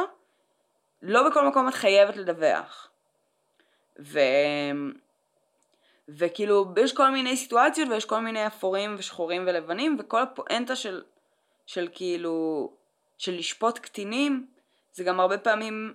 לא 1.02 1.28
בכל 1.28 1.48
מקום 1.48 1.68
את 1.68 1.74
חייבת 1.74 2.16
לדווח. 2.16 2.90
ו... 4.00 4.20
וכאילו, 6.08 6.66
יש 6.76 6.92
כל 6.92 7.10
מיני 7.10 7.36
סיטואציות 7.36 7.88
ויש 7.88 8.04
כל 8.04 8.20
מיני 8.20 8.46
אפורים 8.46 8.94
ושחורים 8.98 9.44
ולבנים, 9.46 9.96
וכל 9.98 10.22
הפואנטה 10.22 10.76
של, 10.76 11.02
של 11.66 11.88
כאילו, 11.92 12.70
של 13.18 13.34
לשפוט 13.34 13.78
קטינים, 13.78 14.46
זה 14.92 15.04
גם 15.04 15.20
הרבה 15.20 15.38
פעמים, 15.38 15.94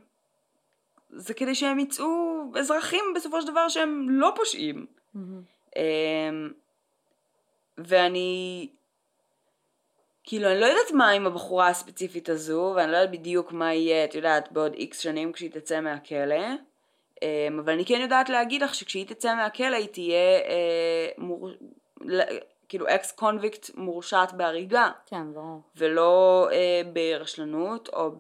זה 1.10 1.34
כדי 1.34 1.56
שהם 1.56 1.80
יצאו 1.80 2.42
אזרחים 2.60 3.04
בסופו 3.16 3.42
של 3.42 3.48
דבר 3.48 3.70
שהם 3.70 4.08
לא 4.10 4.34
פושעים. 4.36 4.86
אמ, 5.76 6.52
ואני, 7.78 8.70
כאילו, 10.24 10.52
אני 10.52 10.60
לא 10.60 10.66
יודעת 10.66 10.92
מה 10.94 11.10
עם 11.10 11.28
הבחורה 11.28 11.68
הספציפית 11.68 12.30
הזו, 12.30 12.74
ואני 12.76 12.92
לא 12.92 12.98
יודעת 12.98 13.20
בדיוק 13.20 13.52
מה 13.52 13.74
יהיה, 13.74 14.06
את 14.06 14.16
יודעת, 14.16 14.52
בעוד 14.52 14.74
איקס 14.74 15.00
שנים 15.00 15.32
כשהיא 15.32 15.52
תצא 15.52 15.82
מהכלא, 15.82 16.46
אמ, 17.22 17.60
אבל 17.60 17.74
אני 17.74 17.86
כן 17.86 18.00
יודעת 18.02 18.30
להגיד 18.30 18.62
לך 18.62 18.76
שכשהיא 18.76 19.06
תצא 19.08 19.36
מהכלא 19.36 19.76
היא 19.76 19.88
תהיה, 19.88 20.40
אה, 20.46 21.08
מור... 21.18 21.50
כאילו, 22.72 22.86
אקס 22.90 23.12
קונביקט 23.12 23.70
מורשעת 23.76 24.34
בהריגה, 24.34 24.92
כן, 25.06 25.34
ברור. 25.34 25.62
ולא 25.76 26.48
אה, 26.52 26.82
ברשלנות, 26.94 27.90
או 27.94 28.12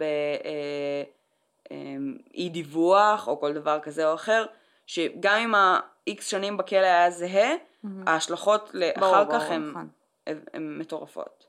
באי 1.71 2.49
דיווח, 2.49 3.27
או 3.27 3.39
כל 3.39 3.53
דבר 3.53 3.79
כזה 3.79 4.09
או 4.09 4.13
אחר, 4.15 4.45
שגם 4.87 5.37
אם 5.37 5.55
ה-X 5.55 6.21
שנים 6.21 6.57
בכלא 6.57 6.77
היה 6.85 7.11
זהה, 7.11 7.51
ההשלכות 8.07 8.69
לאחר 8.73 8.99
ברור, 9.23 9.25
כך 9.39 9.41
ברור, 9.41 9.53
הן 9.53 9.69
נכון. 9.71 9.89
מטורפות. 10.79 11.45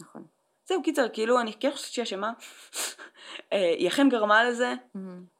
נכון. 0.00 0.24
זהו, 0.66 0.82
קיצר, 0.82 1.08
כאילו, 1.12 1.40
אני 1.40 1.52
כן 1.52 1.70
חושבת 1.70 1.90
שהיא 1.92 2.02
אשמה. 2.02 2.32
אה, 3.52 3.74
היא 3.78 3.88
אכן 3.88 4.08
גרמה 4.08 4.44
לזה. 4.44 4.74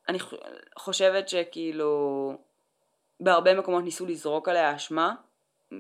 אני 0.09 0.21
ח- 0.21 0.33
חושבת 0.79 1.29
שכאילו, 1.29 2.33
בהרבה 3.21 3.55
מקומות 3.55 3.85
ניסו 3.85 4.07
לזרוק 4.07 4.49
עליה 4.49 4.77
אשמה, 4.77 5.15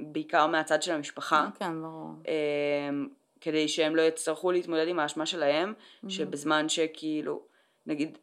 בעיקר 0.06 0.46
מהצד 0.46 0.82
של 0.82 0.92
המשפחה. 0.92 1.48
כן, 1.58 1.82
ברור. 1.82 2.10
אמ, 2.28 3.08
כדי 3.40 3.68
שהם 3.68 3.96
לא 3.96 4.02
יצטרכו 4.02 4.52
להתמודד 4.52 4.88
עם 4.88 4.98
האשמה 4.98 5.26
שלהם, 5.26 5.74
שבזמן 6.08 6.68
שכאילו, 6.68 7.40
נגיד 7.86 8.18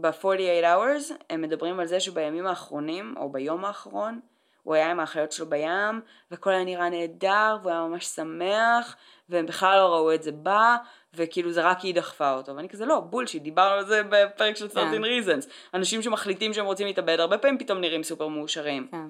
ב-48 0.00 0.64
hours 0.64 1.12
הם 1.30 1.42
מדברים 1.42 1.80
על 1.80 1.86
זה 1.86 2.00
שבימים 2.00 2.46
האחרונים, 2.46 3.14
או 3.16 3.32
ביום 3.32 3.64
האחרון, 3.64 4.20
הוא 4.62 4.74
היה 4.74 4.90
עם 4.90 5.00
האחיות 5.00 5.32
שלו 5.32 5.46
בים, 5.46 6.00
והכל 6.30 6.50
היה 6.50 6.64
נראה 6.64 6.88
נהדר, 6.88 7.56
והוא 7.62 7.72
היה 7.72 7.80
ממש 7.80 8.06
שמח, 8.06 8.96
והם 9.28 9.46
בכלל 9.46 9.78
לא 9.78 9.94
ראו 9.94 10.14
את 10.14 10.22
זה 10.22 10.32
בא, 10.32 10.76
וכאילו 11.14 11.52
זה 11.52 11.62
רק 11.62 11.80
היא 11.80 11.94
דחפה 11.94 12.32
אותו, 12.34 12.56
ואני 12.56 12.68
כזה 12.68 12.86
לא, 12.86 13.00
bullshit, 13.00 13.42
דיברנו 13.42 13.74
על 13.74 13.86
זה 13.86 14.02
בפרק 14.10 14.56
של 14.56 14.68
13 14.68 14.98
reasons. 14.98 15.46
אנשים 15.74 16.02
שמחליטים 16.02 16.52
שהם 16.54 16.66
רוצים 16.66 16.86
להתאבד, 16.86 17.20
הרבה 17.20 17.38
פעמים 17.38 17.58
פתאום 17.58 17.80
נראים 17.80 18.02
סופר 18.02 18.28
מאושרים. 18.28 18.88
כן. 18.90 19.06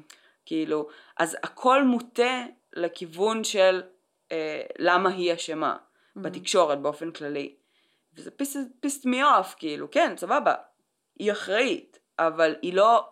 כאילו, 0.47 0.88
אז 1.16 1.36
הכל 1.42 1.84
מוטה 1.84 2.44
לכיוון 2.72 3.44
של 3.44 3.82
אה, 4.32 4.62
למה 4.78 5.11
היא 5.11 5.34
אשמה, 5.34 5.76
בתקשורת 6.16 6.82
באופן 6.82 7.11
כללי. 7.11 7.57
וזה 8.14 8.30
pissed 8.80 9.07
me 9.07 9.24
off, 9.24 9.55
כאילו, 9.59 9.90
כן, 9.90 10.16
סבבה, 10.16 10.55
היא 11.18 11.32
אחראית, 11.32 11.99
אבל 12.18 12.57
היא 12.62 12.74
לא 12.74 13.09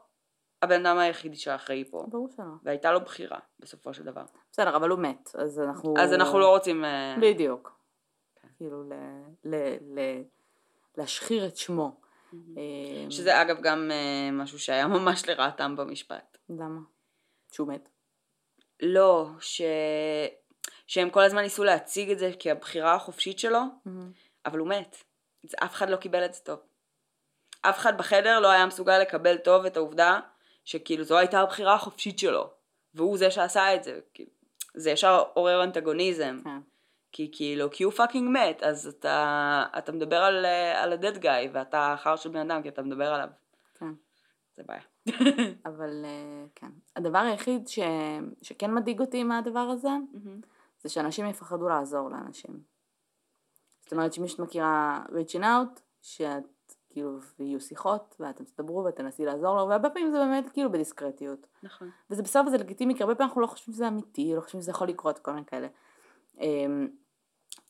הבן 0.62 0.86
אדם 0.86 0.98
היחידי 0.98 1.36
שאחראי 1.36 1.84
פה, 1.90 2.06
ברור 2.08 2.28
שלא. 2.36 2.44
והייתה 2.62 2.92
לו 2.92 3.00
בחירה, 3.00 3.38
בסופו 3.60 3.94
של 3.94 4.02
דבר. 4.02 4.22
בסדר, 4.52 4.76
אבל 4.76 4.90
הוא 4.90 4.98
מת, 4.98 5.30
אז 5.38 5.60
אנחנו... 5.60 5.94
אז 5.98 6.12
אנחנו 6.12 6.38
לא 6.38 6.50
רוצים... 6.50 6.84
אה, 6.84 7.16
בדיוק. 7.20 7.80
כאילו, 8.56 8.82
ל- 8.82 8.94
ל- 9.44 9.98
ל- 9.98 10.22
להשחיר 10.96 11.46
את 11.46 11.56
שמו. 11.56 12.00
אה, 12.34 13.10
שזה 13.10 13.42
אגב 13.42 13.60
גם 13.60 13.90
אה, 13.90 14.30
משהו 14.32 14.58
שהיה 14.58 14.86
ממש 14.86 15.28
לרעתם 15.28 15.76
במשפט. 15.76 16.38
למה? 16.48 16.80
שהוא 17.54 17.68
מת. 17.68 17.88
לא, 18.82 19.28
ש... 19.40 19.62
שהם 20.86 21.10
כל 21.10 21.20
הזמן 21.20 21.42
ניסו 21.42 21.64
להציג 21.64 22.10
את 22.10 22.18
זה 22.18 22.30
כבחירה 22.38 22.94
החופשית 22.94 23.38
שלו, 23.38 23.60
אבל 24.46 24.58
הוא 24.58 24.68
מת. 24.68 24.96
זה, 25.42 25.56
אף 25.64 25.74
אחד 25.74 25.90
לא 25.90 25.96
קיבל 25.96 26.24
את 26.24 26.34
זה 26.34 26.40
טוב. 26.40 26.58
אף 27.62 27.78
אחד 27.78 27.98
בחדר 27.98 28.40
לא 28.40 28.50
היה 28.50 28.66
מסוגל 28.66 28.98
לקבל 28.98 29.36
טוב 29.36 29.64
את 29.64 29.76
העובדה 29.76 30.20
שכאילו 30.64 31.04
זו 31.04 31.18
הייתה 31.18 31.40
הבחירה 31.40 31.74
החופשית 31.74 32.18
שלו, 32.18 32.50
והוא 32.94 33.18
זה 33.18 33.30
שעשה 33.30 33.74
את 33.74 33.84
זה. 33.84 34.00
כאילו, 34.14 34.30
זה 34.74 34.90
ישר 34.90 35.22
עורר 35.34 35.64
אנטגוניזם. 35.64 36.40
כן. 36.44 36.58
כי 37.12 37.30
כאילו, 37.32 37.70
כי 37.70 37.84
הוא 37.84 37.92
פאקינג 37.92 38.28
מת, 38.32 38.62
אז 38.62 38.86
אתה, 38.86 39.64
אתה 39.78 39.92
מדבר 39.92 40.16
על, 40.16 40.44
אה, 40.44 40.82
על 40.82 40.92
ה-dead 40.92 41.22
guy, 41.22 41.50
ואתה 41.52 41.94
חר 41.98 42.16
של 42.16 42.28
בן 42.28 42.50
אדם, 42.50 42.62
כי 42.62 42.68
אתה 42.68 42.82
מדבר 42.82 43.12
עליו. 43.14 43.28
כן. 43.78 43.92
זה 44.56 44.62
בעיה. 44.66 44.93
אבל 45.66 46.04
אה, 46.04 46.46
כן. 46.54 46.70
הדבר 46.96 47.18
היחיד 47.18 47.68
ש... 47.68 47.78
שכן 48.42 48.74
מדאיג 48.74 49.00
אותי 49.00 49.24
מהדבר 49.24 49.58
הזה, 49.60 49.88
זה 50.82 50.88
שאנשים 50.88 51.26
יפחדו 51.26 51.68
לעזור 51.68 52.10
לאנשים. 52.10 52.60
זאת 53.82 53.92
אומרת 53.92 54.12
שמי 54.12 54.28
שאת 54.28 54.38
מכירה 54.38 55.04
reaching 55.08 55.42
out, 55.42 55.80
שאת 56.02 56.44
כאילו, 56.90 57.18
ויהיו 57.38 57.60
שיחות, 57.60 58.16
ואתם 58.20 58.44
תדברו 58.44 58.84
ותנסי 58.84 59.24
לעזור 59.24 59.56
לו, 59.56 59.68
והרבה 59.68 59.90
פעמים 59.90 60.10
זה 60.10 60.18
באמת 60.18 60.50
כאילו 60.50 60.72
בדיסקרטיות. 60.72 61.46
נכון. 61.62 61.90
וזה 62.10 62.22
בסדר 62.22 62.46
וזה 62.46 62.58
לגיטימי, 62.58 62.94
כי 62.94 63.02
הרבה 63.02 63.14
פעמים 63.14 63.28
אנחנו 63.28 63.40
לא 63.40 63.46
חושבים 63.46 63.74
שזה 63.74 63.88
אמיתי, 63.88 64.32
לא 64.36 64.40
חושבים 64.40 64.60
שזה 64.62 64.70
יכול 64.70 64.88
לקרות, 64.88 65.18
כל 65.18 65.32
מיני 65.32 65.46
כאלה. 65.46 65.68
אמ, 66.40 66.88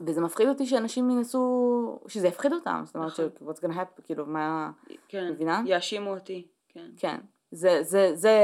וזה 0.00 0.20
מפחיד 0.20 0.48
אותי 0.48 0.66
שאנשים 0.66 1.10
ינסו, 1.10 2.00
שזה 2.08 2.28
יפחיד 2.28 2.52
אותם, 2.52 2.82
זאת 2.84 2.96
אומרת, 2.96 3.12
נכון. 3.12 3.28
ש- 3.28 3.42
what's 3.42 3.60
gonna 3.60 3.74
happen, 3.74 4.02
כאילו, 4.04 4.26
מה, 4.26 4.70
כן, 5.08 5.28
מבינה? 5.30 5.62
יאשימו 5.66 6.14
אותי, 6.14 6.48
כן. 6.74 6.90
כן, 6.96 7.16
זה, 7.50 7.82
זה, 7.82 8.10
זה 8.14 8.38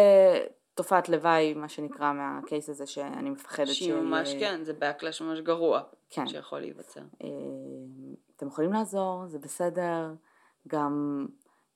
תופעת 0.74 1.08
לוואי, 1.08 1.54
מה 1.54 1.68
שנקרא, 1.68 2.12
מהקייס 2.12 2.68
הזה, 2.68 2.86
שאני 2.86 3.30
מפחדת 3.30 3.66
שהיא 3.66 3.94
ממש, 3.94 4.34
כן, 4.34 4.64
זה 4.64 4.72
backlash 4.72 5.22
ממש 5.22 5.40
גרוע, 5.40 5.80
כן. 6.10 6.26
שיכול 6.26 6.60
להיווצר. 6.60 7.00
אה, 7.24 7.28
אתם 8.36 8.46
יכולים 8.46 8.72
לעזור, 8.72 9.26
זה 9.26 9.38
בסדר, 9.38 10.12
גם 10.68 11.26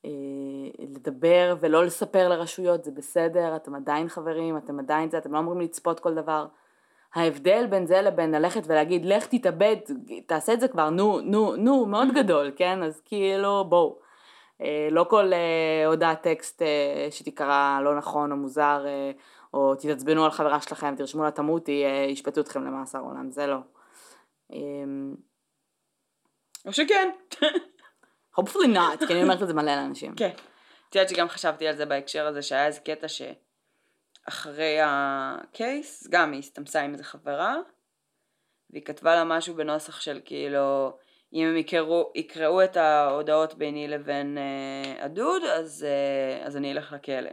אה, 0.04 0.10
לדבר 0.78 1.56
ולא 1.60 1.84
לספר 1.84 2.28
לרשויות, 2.28 2.84
זה 2.84 2.90
בסדר, 2.90 3.56
אתם 3.56 3.74
עדיין 3.74 4.08
חברים, 4.08 4.56
אתם 4.56 4.78
עדיין 4.78 5.10
זה, 5.10 5.18
אתם 5.18 5.32
לא 5.32 5.38
אמורים 5.38 5.60
לצפות 5.60 6.00
כל 6.00 6.14
דבר. 6.14 6.46
ההבדל 7.14 7.66
בין 7.70 7.86
זה 7.86 8.02
לבין 8.02 8.34
ללכת 8.34 8.62
ולהגיד, 8.66 9.04
לך 9.04 9.26
תתאבד, 9.26 9.76
תעשה 10.26 10.52
את 10.52 10.60
זה 10.60 10.68
כבר, 10.68 10.90
נו, 10.90 11.20
נו, 11.20 11.56
נו, 11.56 11.86
מאוד 11.86 12.08
גדול, 12.14 12.52
כן? 12.56 12.82
אז 12.82 13.00
כאילו, 13.04 13.64
בואו. 13.68 14.03
אה, 14.60 14.88
לא 14.90 15.06
כל 15.10 15.32
אה, 15.32 15.86
הודעת 15.86 16.22
טקסט 16.22 16.62
אה, 16.62 17.08
שתיקרא 17.10 17.80
לא 17.82 17.96
נכון 17.98 18.32
או 18.32 18.36
מוזר, 18.36 18.84
או 19.54 19.74
תתעצבנו 19.74 20.24
על 20.24 20.30
חברה 20.30 20.60
שלכם, 20.60 20.94
תרשמו 20.96 21.24
לה 21.24 21.30
תמותי, 21.30 21.84
ישפטו 22.08 22.40
אתכם 22.40 22.64
למאסר 22.64 23.00
עולם, 23.00 23.30
זה 23.30 23.46
לא. 23.46 23.58
אה, 24.52 24.58
או 26.66 26.72
שכן. 26.72 27.10
hopefully 28.40 28.74
not, 28.74 29.06
כי 29.06 29.12
אני 29.12 29.22
אומרת 29.22 29.42
את 29.42 29.46
זה 29.46 29.54
מלא 29.54 29.74
לאנשים. 29.74 30.14
כן. 30.14 30.30
את 30.88 30.94
יודעת 30.94 31.08
שגם 31.08 31.28
חשבתי 31.28 31.68
על 31.68 31.76
זה 31.76 31.86
בהקשר 31.86 32.26
הזה, 32.26 32.42
שהיה 32.42 32.66
איזה 32.66 32.80
קטע 32.80 33.06
שאחרי 33.08 34.78
הקייס, 34.84 36.08
גם 36.10 36.32
היא 36.32 36.38
הסתמסה 36.38 36.82
עם 36.82 36.92
איזה 36.92 37.04
חברה, 37.04 37.56
והיא 38.70 38.84
כתבה 38.84 39.14
לה 39.14 39.24
משהו 39.24 39.54
בנוסח 39.54 40.00
של 40.00 40.20
כאילו, 40.24 40.96
אם 41.34 41.46
הם 41.46 41.56
יקראו, 41.56 42.12
יקראו 42.14 42.64
את 42.64 42.76
ההודעות 42.76 43.54
ביני 43.54 43.88
לבין 43.88 44.38
אה, 44.38 45.04
הדוד, 45.04 45.42
אז, 45.42 45.86
אה, 45.88 46.46
אז 46.46 46.56
אני 46.56 46.72
אלך 46.72 46.92
לכלא. 46.92 47.30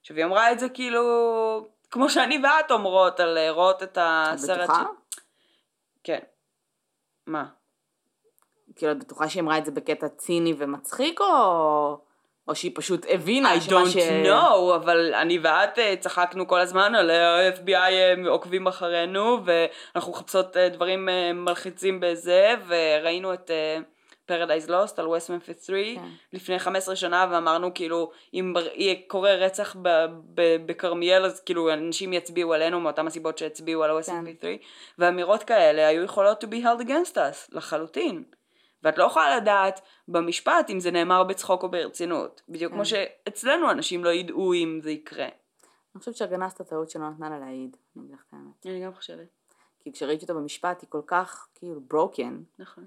עכשיו 0.00 0.16
היא 0.16 0.24
אמרה 0.24 0.52
את 0.52 0.60
זה 0.60 0.68
כאילו, 0.68 1.02
כמו 1.90 2.10
שאני 2.10 2.38
ואת 2.44 2.70
אומרות, 2.70 3.20
על 3.20 3.28
לראות 3.28 3.82
את 3.82 3.88
את 3.92 3.98
הסרט 4.00 4.70
בטוחה? 4.70 4.84
כן. 6.04 6.18
מה? 7.26 7.48
כאילו, 8.76 8.92
את 8.92 8.98
בטוחה 8.98 9.28
שהיא 9.28 9.42
אמרה 9.42 9.58
את 9.58 9.64
זה 9.64 9.70
בקטע 9.70 10.08
ציני 10.08 10.54
ומצחיק, 10.58 11.20
או... 11.20 12.09
או 12.50 12.54
שהיא 12.54 12.72
פשוט 12.74 13.06
הבינה 13.08 13.54
I 13.54 13.60
שמה 13.60 13.82
don't 13.82 13.88
ש... 13.88 13.96
know, 13.96 14.76
אבל 14.76 15.14
אני 15.14 15.38
ואת 15.42 15.78
אה, 15.78 15.94
צחקנו 16.00 16.48
כל 16.48 16.60
הזמן 16.60 16.94
על 16.94 17.10
ה-FBI 17.10 17.72
אה, 17.72 18.14
עוקבים 18.28 18.66
אחרינו, 18.66 19.38
ואנחנו 19.44 20.12
מחפשות 20.12 20.56
אה, 20.56 20.68
דברים 20.68 21.08
מלחיצים 21.34 22.00
בזה, 22.00 22.54
וראינו 22.66 23.34
את 23.34 23.50
Paradise 24.28 24.68
Lost 24.68 24.94
על 24.96 25.06
West 25.06 25.28
Memphis 25.28 25.66
3 25.66 25.94
כן. 25.94 26.00
לפני 26.32 26.58
15 26.58 26.96
שנה, 26.96 27.26
ואמרנו 27.30 27.74
כאילו, 27.74 28.10
אם 28.34 28.54
קורה 29.06 29.34
רצח 29.34 29.76
בכרמיאל, 30.66 31.24
אז 31.24 31.40
כאילו 31.40 31.72
אנשים 31.72 32.12
יצביעו 32.12 32.52
עלינו 32.52 32.80
מאותן 32.80 33.06
הסיבות 33.06 33.38
שהצביעו 33.38 33.84
על 33.84 34.02
כן. 34.02 34.24
Memphis 34.24 34.40
3, 34.40 34.56
ואמירות 34.98 35.42
כאלה 35.42 35.86
היו 35.86 36.02
יכולות 36.02 36.44
to 36.44 36.46
be 36.46 36.64
held 36.64 36.86
against 36.86 37.14
us, 37.14 37.48
לחלוטין. 37.52 38.22
ואת 38.82 38.98
לא 38.98 39.04
יכולה 39.04 39.36
לדעת 39.36 39.80
במשפט 40.08 40.70
אם 40.70 40.80
זה 40.80 40.90
נאמר 40.90 41.24
בצחוק 41.24 41.62
או 41.62 41.68
ברצינות. 41.70 42.42
בדיוק 42.48 42.72
כמו 42.72 42.82
כן. 42.82 42.84
שאצלנו 42.84 43.70
אנשים 43.70 44.04
לא 44.04 44.10
ידעו 44.10 44.54
אם 44.54 44.80
זה 44.82 44.90
יקרה. 44.90 45.28
אני 45.94 45.98
חושבת 45.98 46.16
שהגנסת 46.16 46.60
הטעות 46.60 46.90
שלא 46.90 47.10
נתנה 47.10 47.30
לה 47.30 47.38
להעיד, 47.38 47.76
אני 47.96 48.04
אגיד 48.04 48.14
לך 48.14 48.24
את 48.28 48.32
האמת. 48.32 48.66
אני 48.66 48.84
גם 48.84 48.94
חושבת. 48.94 49.28
כי 49.80 49.92
כשראיתי 49.92 50.22
אותה 50.22 50.34
במשפט 50.34 50.82
היא 50.82 50.88
כל 50.90 51.00
כך 51.06 51.48
כאילו 51.54 51.80
broken, 51.92 52.58
נכון. 52.58 52.84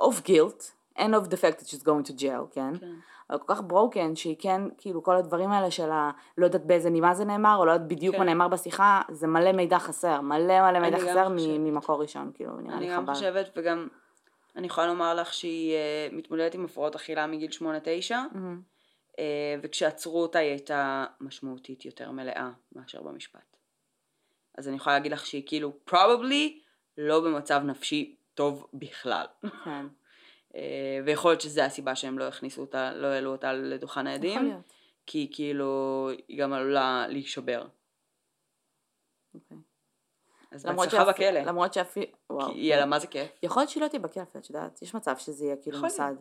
of 0.00 0.14
guilt, 0.26 0.72
and 0.98 1.14
of 1.14 1.28
the 1.30 1.36
fact 1.36 1.60
that 1.60 1.66
she's 1.66 1.82
going 1.82 2.08
to 2.08 2.12
jail, 2.20 2.46
כן? 2.50 2.78
כן. 2.80 2.92
אבל 3.30 3.38
כל 3.38 3.54
כך 3.54 3.60
broken 3.60 4.14
שהיא 4.16 4.36
כן, 4.38 4.62
כאילו 4.78 5.02
כל 5.02 5.16
הדברים 5.16 5.50
האלה 5.50 5.70
של 5.70 5.90
ה... 5.90 6.10
לא 6.38 6.44
יודעת 6.44 6.64
באיזה 6.64 6.90
נימה 6.90 7.14
זה 7.14 7.24
נאמר, 7.24 7.56
או 7.56 7.64
לא 7.64 7.72
יודעת 7.72 7.88
בדיוק 7.88 8.14
כן. 8.14 8.20
מה 8.20 8.26
נאמר 8.26 8.48
בשיחה, 8.48 9.02
זה 9.10 9.26
מלא 9.26 9.52
מידע 9.52 9.78
חסר, 9.78 10.20
מלא 10.20 10.70
מלא 10.70 10.80
מידע 10.80 10.96
אני 10.96 11.06
גם 11.06 11.10
חסר 11.10 11.28
ממקור 11.58 12.02
ראשון, 12.02 12.30
כאילו, 12.34 12.60
נראה 12.60 12.76
אני 12.76 12.86
לי 12.86 12.92
גם 12.92 13.04
חבל. 13.04 13.14
חושבת, 13.14 13.50
וגם 13.56 13.88
אני 14.56 14.66
יכולה 14.66 14.86
לומר 14.86 15.14
לך 15.14 15.34
שהיא 15.34 15.74
אה, 15.74 16.08
מתמודדת 16.12 16.54
עם 16.54 16.64
הפרעות 16.64 16.94
אכילה 16.94 17.26
מגיל 17.26 17.50
8-9, 17.60 17.62
מהמם. 18.32 18.62
אה, 19.18 19.54
וכשעצרו 19.62 20.22
אותה 20.22 20.38
היא 20.38 20.50
הייתה 20.50 21.04
משמעותית 21.20 21.84
יותר 21.84 22.10
מלאה 22.10 22.50
מאשר 22.72 23.02
במשפט. 23.02 23.56
אז 24.58 24.68
אני 24.68 24.76
יכולה 24.76 24.96
להגיד 24.96 25.12
לך 25.12 25.26
שהיא 25.26 25.42
כאילו 25.46 25.72
probably 25.90 26.58
לא 26.98 27.20
במצב 27.20 27.62
נפשי 27.64 28.16
טוב 28.34 28.66
בכלל. 28.74 29.26
כן, 29.64 29.86
אה, 30.54 31.00
ויכול 31.06 31.30
להיות 31.30 31.40
שזה 31.40 31.64
הסיבה 31.64 31.96
שהם 31.96 32.18
לא 32.18 32.24
הכניסו 32.24 32.60
אותה, 32.60 32.94
לא 32.94 33.06
העלו 33.06 33.32
אותה 33.32 33.52
לדוכן 33.52 34.00
יכול 34.00 34.12
העדים, 34.12 34.42
להיות. 34.42 34.72
כי 35.06 35.30
כאילו 35.32 36.10
היא 36.28 36.38
גם 36.38 36.52
עלולה 36.52 37.06
להישבר. 37.08 37.66
אוקיי. 39.34 39.58
אז 40.56 40.66
למרות 40.66 40.84
בהצלחה 40.86 41.04
שאפ- 41.04 41.14
בכלא. 41.14 41.40
למרות 41.40 41.72
שאפילו, 41.74 42.06
וואו. 42.30 42.52
כי 42.52 42.58
יאללה, 42.58 42.86
מה 42.86 42.98
זה 42.98 43.06
כיף? 43.06 43.30
יכול 43.42 43.60
להיות 43.60 43.70
שהיא 43.70 43.82
לא 43.82 43.88
תהיה 43.88 44.00
בכלא, 44.00 44.22
את 44.22 44.50
יודעת, 44.50 44.82
יש 44.82 44.94
מצב 44.94 45.16
שזה 45.18 45.44
יהיה 45.44 45.56
כאילו 45.56 45.76
יכול 45.76 45.88
מוסד. 45.88 46.14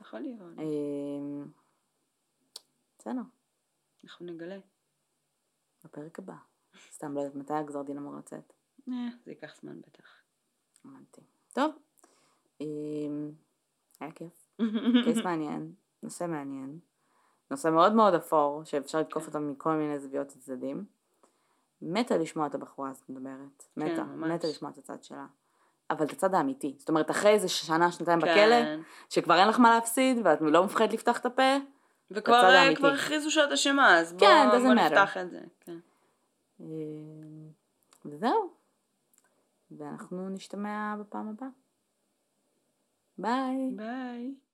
יכול 0.00 0.20
להיות. 0.20 0.58
אמ, 0.58 1.44
בסדר, 2.98 3.20
אנחנו 4.04 4.26
נגלה. 4.26 4.58
בפרק 5.84 6.18
הבא. 6.18 6.34
סתם 6.92 7.14
לא 7.14 7.20
יודעת 7.20 7.34
מתי 7.34 7.54
הגזר 7.54 7.82
דין 7.82 7.96
אמור 7.98 8.14
לצאת. 8.18 8.52
אה, 8.88 8.94
זה 9.24 9.30
ייקח 9.30 9.56
זמן 9.60 9.80
בטח. 9.80 10.04
הבנתי. 10.84 11.20
טוב, 11.52 11.74
אמ, 12.60 13.30
היה 14.00 14.12
כיף. 14.12 14.46
קייס 15.04 15.18
מעניין, 15.24 15.72
נושא 16.02 16.24
מעניין. 16.24 16.78
נושא 17.50 17.68
מאוד 17.68 17.92
מאוד 17.92 18.14
אפור, 18.14 18.64
שאפשר 18.64 19.00
לתקוף 19.00 19.22
כן. 19.22 19.28
אותו 19.28 19.40
מכל 19.40 19.72
מיני 19.72 19.98
זוויות 19.98 20.32
וצדדים. 20.36 20.84
מתה 21.82 22.16
לשמוע 22.16 22.46
את 22.46 22.54
הבחורה 22.54 22.90
הזאת 22.90 23.08
מדברת. 23.08 23.64
מתה, 23.76 23.96
כן, 23.96 24.02
ממש. 24.02 24.30
מתה 24.30 24.48
לשמוע 24.48 24.70
את 24.70 24.78
הצד 24.78 25.04
שלה. 25.04 25.26
אבל 25.90 26.04
את 26.06 26.12
הצד 26.12 26.34
האמיתי. 26.34 26.74
זאת 26.78 26.88
אומרת, 26.88 27.10
אחרי 27.10 27.30
איזה 27.30 27.48
שנה, 27.48 27.92
שנתיים 27.92 28.18
בכלא, 28.18 28.62
כן. 28.62 28.80
שכבר 29.08 29.38
אין 29.38 29.48
לך 29.48 29.60
מה 29.60 29.74
להפסיד, 29.74 30.18
ואת 30.24 30.38
לא 30.40 30.64
מפחדת 30.64 30.92
לפתוח 30.92 31.18
את 31.18 31.26
הפה, 31.26 31.56
וכבר 32.10 32.38
בצד 32.38 32.44
אה, 32.44 32.62
האמיתי. 32.62 32.80
כבר 32.80 32.92
הכריזו 32.92 33.30
שאת 33.30 33.52
אשמה, 33.52 33.98
אז 33.98 34.12
בוא 34.12 34.20
כן, 34.20 34.48
בוא. 34.50 34.74
נפתח 34.74 35.16
את 35.16 35.30
זה. 35.30 35.40
כן. 35.60 35.78
אמ, 36.60 36.66
וזהו. 38.04 38.50
ואנחנו 39.70 40.28
נשתמע 40.28 40.94
בפעם 41.00 41.28
הבאה. 41.28 41.48
ביי. 43.18 43.70
ביי. 43.76 44.34